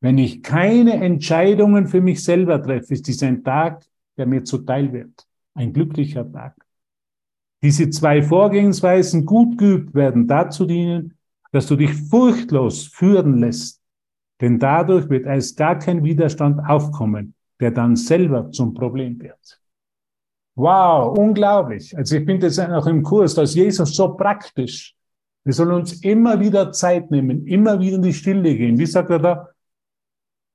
wenn 0.00 0.18
ich 0.18 0.44
keine 0.44 1.02
Entscheidungen 1.02 1.88
für 1.88 2.00
mich 2.00 2.22
selber 2.22 2.62
treffe, 2.62 2.94
ist 2.94 3.08
dies 3.08 3.24
ein 3.24 3.42
Tag, 3.42 3.84
der 4.16 4.26
mir 4.26 4.44
zuteil 4.44 4.92
wird. 4.92 5.26
Ein 5.54 5.72
glücklicher 5.72 6.30
Tag. 6.30 6.67
Diese 7.62 7.90
zwei 7.90 8.22
Vorgehensweisen 8.22 9.24
gut 9.24 9.58
geübt 9.58 9.94
werden 9.94 10.26
dazu 10.26 10.64
dienen, 10.64 11.14
dass 11.50 11.66
du 11.66 11.76
dich 11.76 11.92
furchtlos 11.92 12.86
führen 12.86 13.38
lässt, 13.38 13.80
denn 14.40 14.58
dadurch 14.58 15.08
wird 15.08 15.26
erst 15.26 15.56
gar 15.56 15.78
kein 15.78 16.04
Widerstand 16.04 16.60
aufkommen, 16.68 17.34
der 17.58 17.72
dann 17.72 17.96
selber 17.96 18.50
zum 18.50 18.74
Problem 18.74 19.20
wird. 19.20 19.60
Wow, 20.54 21.16
unglaublich. 21.16 21.96
Also 21.96 22.16
ich 22.16 22.26
bin 22.26 22.40
jetzt 22.40 22.60
auch 22.60 22.86
im 22.86 23.02
Kurs, 23.02 23.34
dass 23.34 23.54
Jesus 23.54 23.94
so 23.94 24.14
praktisch. 24.14 24.94
Wir 25.44 25.52
sollen 25.52 25.72
uns 25.72 26.02
immer 26.02 26.38
wieder 26.40 26.72
Zeit 26.72 27.10
nehmen, 27.10 27.46
immer 27.46 27.80
wieder 27.80 27.96
in 27.96 28.02
die 28.02 28.12
Stille 28.12 28.56
gehen. 28.56 28.76
Wie 28.78 28.86
sagt 28.86 29.10
er 29.10 29.18
da? 29.18 29.48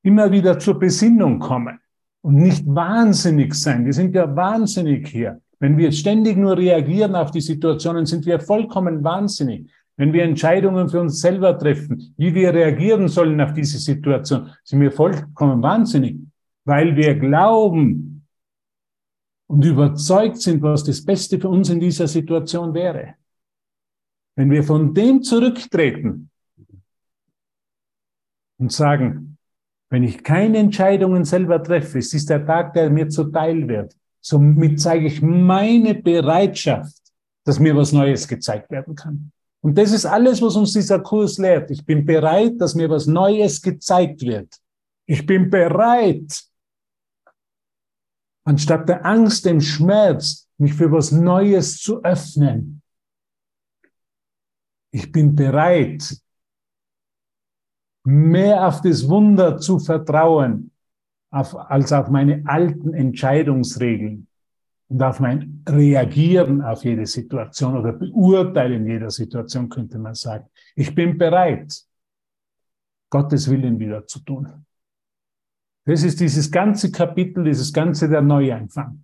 Immer 0.03 0.31
wieder 0.31 0.59
zur 0.59 0.77
Besinnung 0.77 1.39
kommen 1.39 1.79
und 2.21 2.35
nicht 2.35 2.65
wahnsinnig 2.67 3.53
sein. 3.53 3.85
Wir 3.85 3.93
sind 3.93 4.13
ja 4.13 4.35
wahnsinnig 4.35 5.07
hier. 5.07 5.41
Wenn 5.63 5.77
wir 5.77 5.93
ständig 5.93 6.35
nur 6.35 6.57
reagieren 6.57 7.15
auf 7.15 7.31
die 7.31 7.39
Situationen, 7.39 8.05
sind 8.05 8.25
wir 8.25 8.41
vollkommen 8.41 9.01
wahnsinnig. 9.01 9.71
Wenn 9.95 10.11
wir 10.11 10.23
Entscheidungen 10.23 10.89
für 10.89 10.99
uns 10.99 11.21
selber 11.21 11.57
treffen, 11.57 12.13
wie 12.17 12.35
wir 12.35 12.53
reagieren 12.53 13.07
sollen 13.07 13.39
auf 13.39 13.53
diese 13.53 13.77
Situation, 13.77 14.51
sind 14.65 14.81
wir 14.81 14.91
vollkommen 14.91 15.63
wahnsinnig, 15.63 16.19
weil 16.65 16.97
wir 16.97 17.15
glauben 17.15 18.27
und 19.47 19.63
überzeugt 19.63 20.41
sind, 20.41 20.61
was 20.61 20.83
das 20.83 21.05
Beste 21.05 21.39
für 21.39 21.47
uns 21.47 21.69
in 21.69 21.79
dieser 21.79 22.09
Situation 22.09 22.73
wäre. 22.73 23.13
Wenn 24.35 24.51
wir 24.51 24.65
von 24.65 24.93
dem 24.93 25.23
zurücktreten 25.23 26.29
und 28.57 28.69
sagen, 28.69 29.37
wenn 29.89 30.03
ich 30.03 30.25
keine 30.25 30.57
Entscheidungen 30.57 31.23
selber 31.23 31.63
treffe, 31.63 31.99
es 31.99 32.13
ist 32.13 32.29
der 32.29 32.45
Tag, 32.45 32.73
der 32.73 32.89
mir 32.89 33.07
zuteil 33.07 33.65
wird, 33.69 33.95
Somit 34.25 34.79
zeige 34.79 35.07
ich 35.07 35.21
meine 35.21 35.95
Bereitschaft, 35.95 37.01
dass 37.43 37.59
mir 37.59 37.75
was 37.75 37.91
Neues 37.91 38.27
gezeigt 38.27 38.71
werden 38.71 38.95
kann. 38.95 39.31
Und 39.61 39.77
das 39.77 39.91
ist 39.91 40.05
alles, 40.05 40.41
was 40.41 40.55
uns 40.55 40.71
dieser 40.73 40.99
Kurs 40.99 41.37
lehrt. 41.37 41.71
Ich 41.71 41.85
bin 41.85 42.05
bereit, 42.05 42.53
dass 42.59 42.73
mir 42.73 42.89
was 42.89 43.05
Neues 43.05 43.61
gezeigt 43.61 44.21
wird. 44.21 44.55
Ich 45.05 45.25
bin 45.25 45.49
bereit, 45.49 46.41
anstatt 48.45 48.87
der 48.87 49.05
Angst, 49.05 49.45
dem 49.45 49.59
Schmerz, 49.59 50.47
mich 50.57 50.73
für 50.73 50.91
was 50.91 51.11
Neues 51.11 51.79
zu 51.79 52.01
öffnen. 52.03 52.81
Ich 54.91 55.11
bin 55.11 55.35
bereit, 55.35 56.17
mehr 58.05 58.67
auf 58.67 58.81
das 58.81 59.07
Wunder 59.07 59.57
zu 59.57 59.79
vertrauen, 59.79 60.72
auf, 61.33 61.55
als 61.55 61.91
auf 61.91 62.09
meine 62.09 62.43
alten 62.45 62.93
Entscheidungsregeln 62.93 64.27
und 64.87 65.01
auf 65.01 65.19
mein 65.19 65.63
Reagieren 65.67 66.61
auf 66.61 66.83
jede 66.83 67.07
Situation 67.07 67.75
oder 67.75 67.91
Beurteilen 67.91 68.85
jeder 68.85 69.09
Situation, 69.09 69.67
könnte 69.67 69.97
man 69.97 70.13
sagen. 70.13 70.45
Ich 70.75 70.93
bin 70.93 71.17
bereit, 71.17 71.73
Gottes 73.09 73.49
Willen 73.49 73.79
wieder 73.79 74.05
zu 74.05 74.19
tun. 74.19 74.65
Das 75.85 76.03
ist 76.03 76.19
dieses 76.19 76.51
ganze 76.51 76.91
Kapitel, 76.91 77.43
dieses 77.43 77.73
ganze 77.73 78.07
der 78.07 78.21
Neuanfang. 78.21 79.03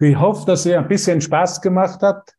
Ich 0.00 0.18
hoffe, 0.18 0.44
dass 0.46 0.66
er 0.66 0.80
ein 0.80 0.88
bisschen 0.88 1.20
Spaß 1.20 1.60
gemacht 1.60 2.02
hat. 2.02 2.36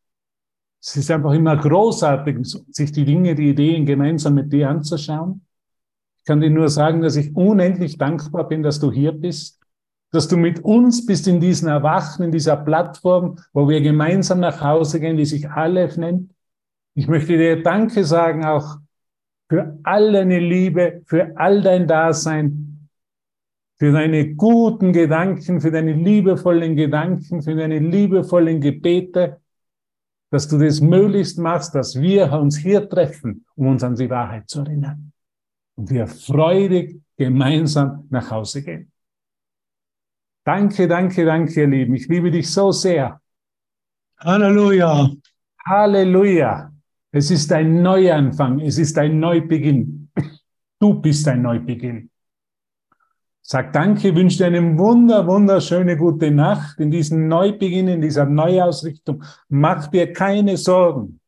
Es 0.81 0.97
ist 0.97 1.09
einfach 1.09 1.31
immer 1.31 1.55
großartig, 1.55 2.39
sich 2.71 2.91
die 2.91 3.05
Dinge, 3.05 3.35
die 3.35 3.51
Ideen 3.51 3.85
gemeinsam 3.85 4.33
mit 4.33 4.51
dir 4.51 4.69
anzuschauen. 4.69 5.45
Ich 6.23 6.27
kann 6.27 6.39
dir 6.39 6.49
nur 6.49 6.69
sagen, 6.69 7.01
dass 7.01 7.17
ich 7.17 7.35
unendlich 7.35 7.97
dankbar 7.97 8.47
bin, 8.47 8.63
dass 8.63 8.79
du 8.79 8.93
hier 8.93 9.11
bist, 9.11 9.59
dass 10.13 10.29
du 10.29 10.37
mit 10.37 10.63
uns 10.63 11.05
bist 11.05 11.27
in 11.27 11.41
diesem 11.41 11.67
Erwachen, 11.67 12.23
in 12.23 12.31
dieser 12.31 12.55
Plattform, 12.55 13.39
wo 13.51 13.67
wir 13.67 13.81
gemeinsam 13.81 14.39
nach 14.39 14.61
Hause 14.61 15.01
gehen, 15.01 15.17
die 15.17 15.25
sich 15.25 15.49
Aleph 15.49 15.97
nennt. 15.97 16.31
Ich 16.95 17.09
möchte 17.09 17.37
dir 17.37 17.61
Danke 17.61 18.05
sagen 18.05 18.45
auch 18.45 18.77
für 19.49 19.77
all 19.83 20.13
deine 20.13 20.39
Liebe, 20.39 21.01
für 21.07 21.35
all 21.35 21.61
dein 21.61 21.87
Dasein, 21.87 22.87
für 23.75 23.91
deine 23.91 24.33
guten 24.35 24.93
Gedanken, 24.93 25.59
für 25.59 25.71
deine 25.71 25.91
liebevollen 25.91 26.77
Gedanken, 26.77 27.41
für 27.41 27.53
deine 27.53 27.79
liebevollen 27.79 28.61
Gebete, 28.61 29.41
dass 30.31 30.47
du 30.47 30.57
das 30.57 30.79
möglichst 30.79 31.37
machst, 31.37 31.75
dass 31.75 31.99
wir 31.99 32.31
uns 32.31 32.55
hier 32.55 32.87
treffen, 32.87 33.45
um 33.55 33.67
uns 33.67 33.83
an 33.83 33.95
die 33.95 34.09
Wahrheit 34.09 34.47
zu 34.47 34.61
erinnern. 34.61 35.12
Und 35.75 35.89
wir 35.89 36.07
freudig 36.07 37.01
gemeinsam 37.17 38.07
nach 38.09 38.29
Hause 38.29 38.63
gehen. 38.63 38.91
Danke, 40.45 40.87
danke, 40.87 41.25
danke, 41.25 41.61
ihr 41.61 41.67
Lieben. 41.67 41.95
Ich 41.95 42.07
liebe 42.07 42.29
dich 42.29 42.51
so 42.51 42.71
sehr. 42.71 43.21
Halleluja. 44.19 45.09
Halleluja. 45.65 46.71
Es 47.11 47.31
ist 47.31 47.51
ein 47.51 47.81
Neuanfang. 47.81 48.59
Es 48.59 48.77
ist 48.77 48.97
ein 48.97 49.19
Neubeginn. 49.19 50.11
Du 50.79 50.93
bist 50.95 51.27
ein 51.27 51.41
Neubeginn. 51.41 52.09
Sag 53.45 53.73
Danke, 53.73 54.15
wünsche 54.15 54.37
dir 54.37 54.47
eine 54.47 54.77
wunder, 54.77 55.27
wunderschöne 55.27 55.97
gute 55.97 56.31
Nacht 56.31 56.79
in 56.79 56.89
diesem 56.91 57.27
Neubeginn, 57.27 57.89
in 57.89 58.01
dieser 58.01 58.25
Neuausrichtung. 58.25 59.21
Mach 59.49 59.87
dir 59.87 60.13
keine 60.13 60.55
Sorgen, 60.55 61.19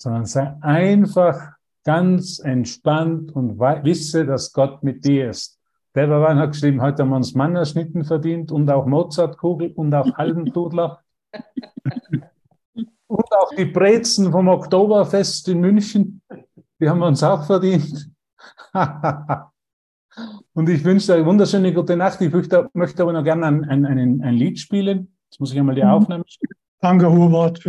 sondern 0.00 0.24
sei 0.24 0.56
einfach 0.60 1.55
ganz 1.86 2.40
entspannt 2.40 3.34
und 3.34 3.60
wisse, 3.60 4.26
dass 4.26 4.52
Gott 4.52 4.82
mit 4.82 5.04
dir 5.04 5.30
ist. 5.30 5.60
Weberwein 5.94 6.36
hat 6.38 6.50
geschrieben, 6.50 6.82
heute 6.82 7.04
haben 7.04 7.10
wir 7.10 7.16
uns 7.16 7.34
Mannerschnitten 7.34 8.04
verdient 8.04 8.50
und 8.50 8.68
auch 8.70 8.86
Mozartkugel 8.86 9.70
und 9.70 9.94
auch 9.94 10.12
Halbendudler. 10.16 11.00
und 13.06 13.32
auch 13.32 13.54
die 13.56 13.66
Brezen 13.66 14.32
vom 14.32 14.48
Oktoberfest 14.48 15.48
in 15.48 15.60
München, 15.60 16.22
die 16.80 16.88
haben 16.88 16.98
wir 16.98 17.06
uns 17.06 17.22
auch 17.22 17.46
verdient. 17.46 18.10
und 20.54 20.68
ich 20.68 20.84
wünsche 20.84 21.06
dir 21.06 21.14
eine 21.14 21.24
wunderschöne 21.24 21.72
gute 21.72 21.96
Nacht. 21.96 22.20
Ich 22.20 22.32
möchte, 22.32 22.68
möchte 22.74 23.02
aber 23.02 23.12
noch 23.12 23.22
gerne 23.24 23.46
ein, 23.46 23.64
ein, 23.64 23.86
ein, 23.86 24.22
ein 24.22 24.34
Lied 24.34 24.58
spielen. 24.58 25.16
Jetzt 25.30 25.38
muss 25.38 25.52
ich 25.52 25.58
einmal 25.58 25.76
die 25.76 25.84
mhm. 25.84 25.90
Aufnahme 25.90 26.24
spielen. 26.26 26.58
Danke, 26.80 27.10
Hubert, 27.10 27.60
für 27.60 27.64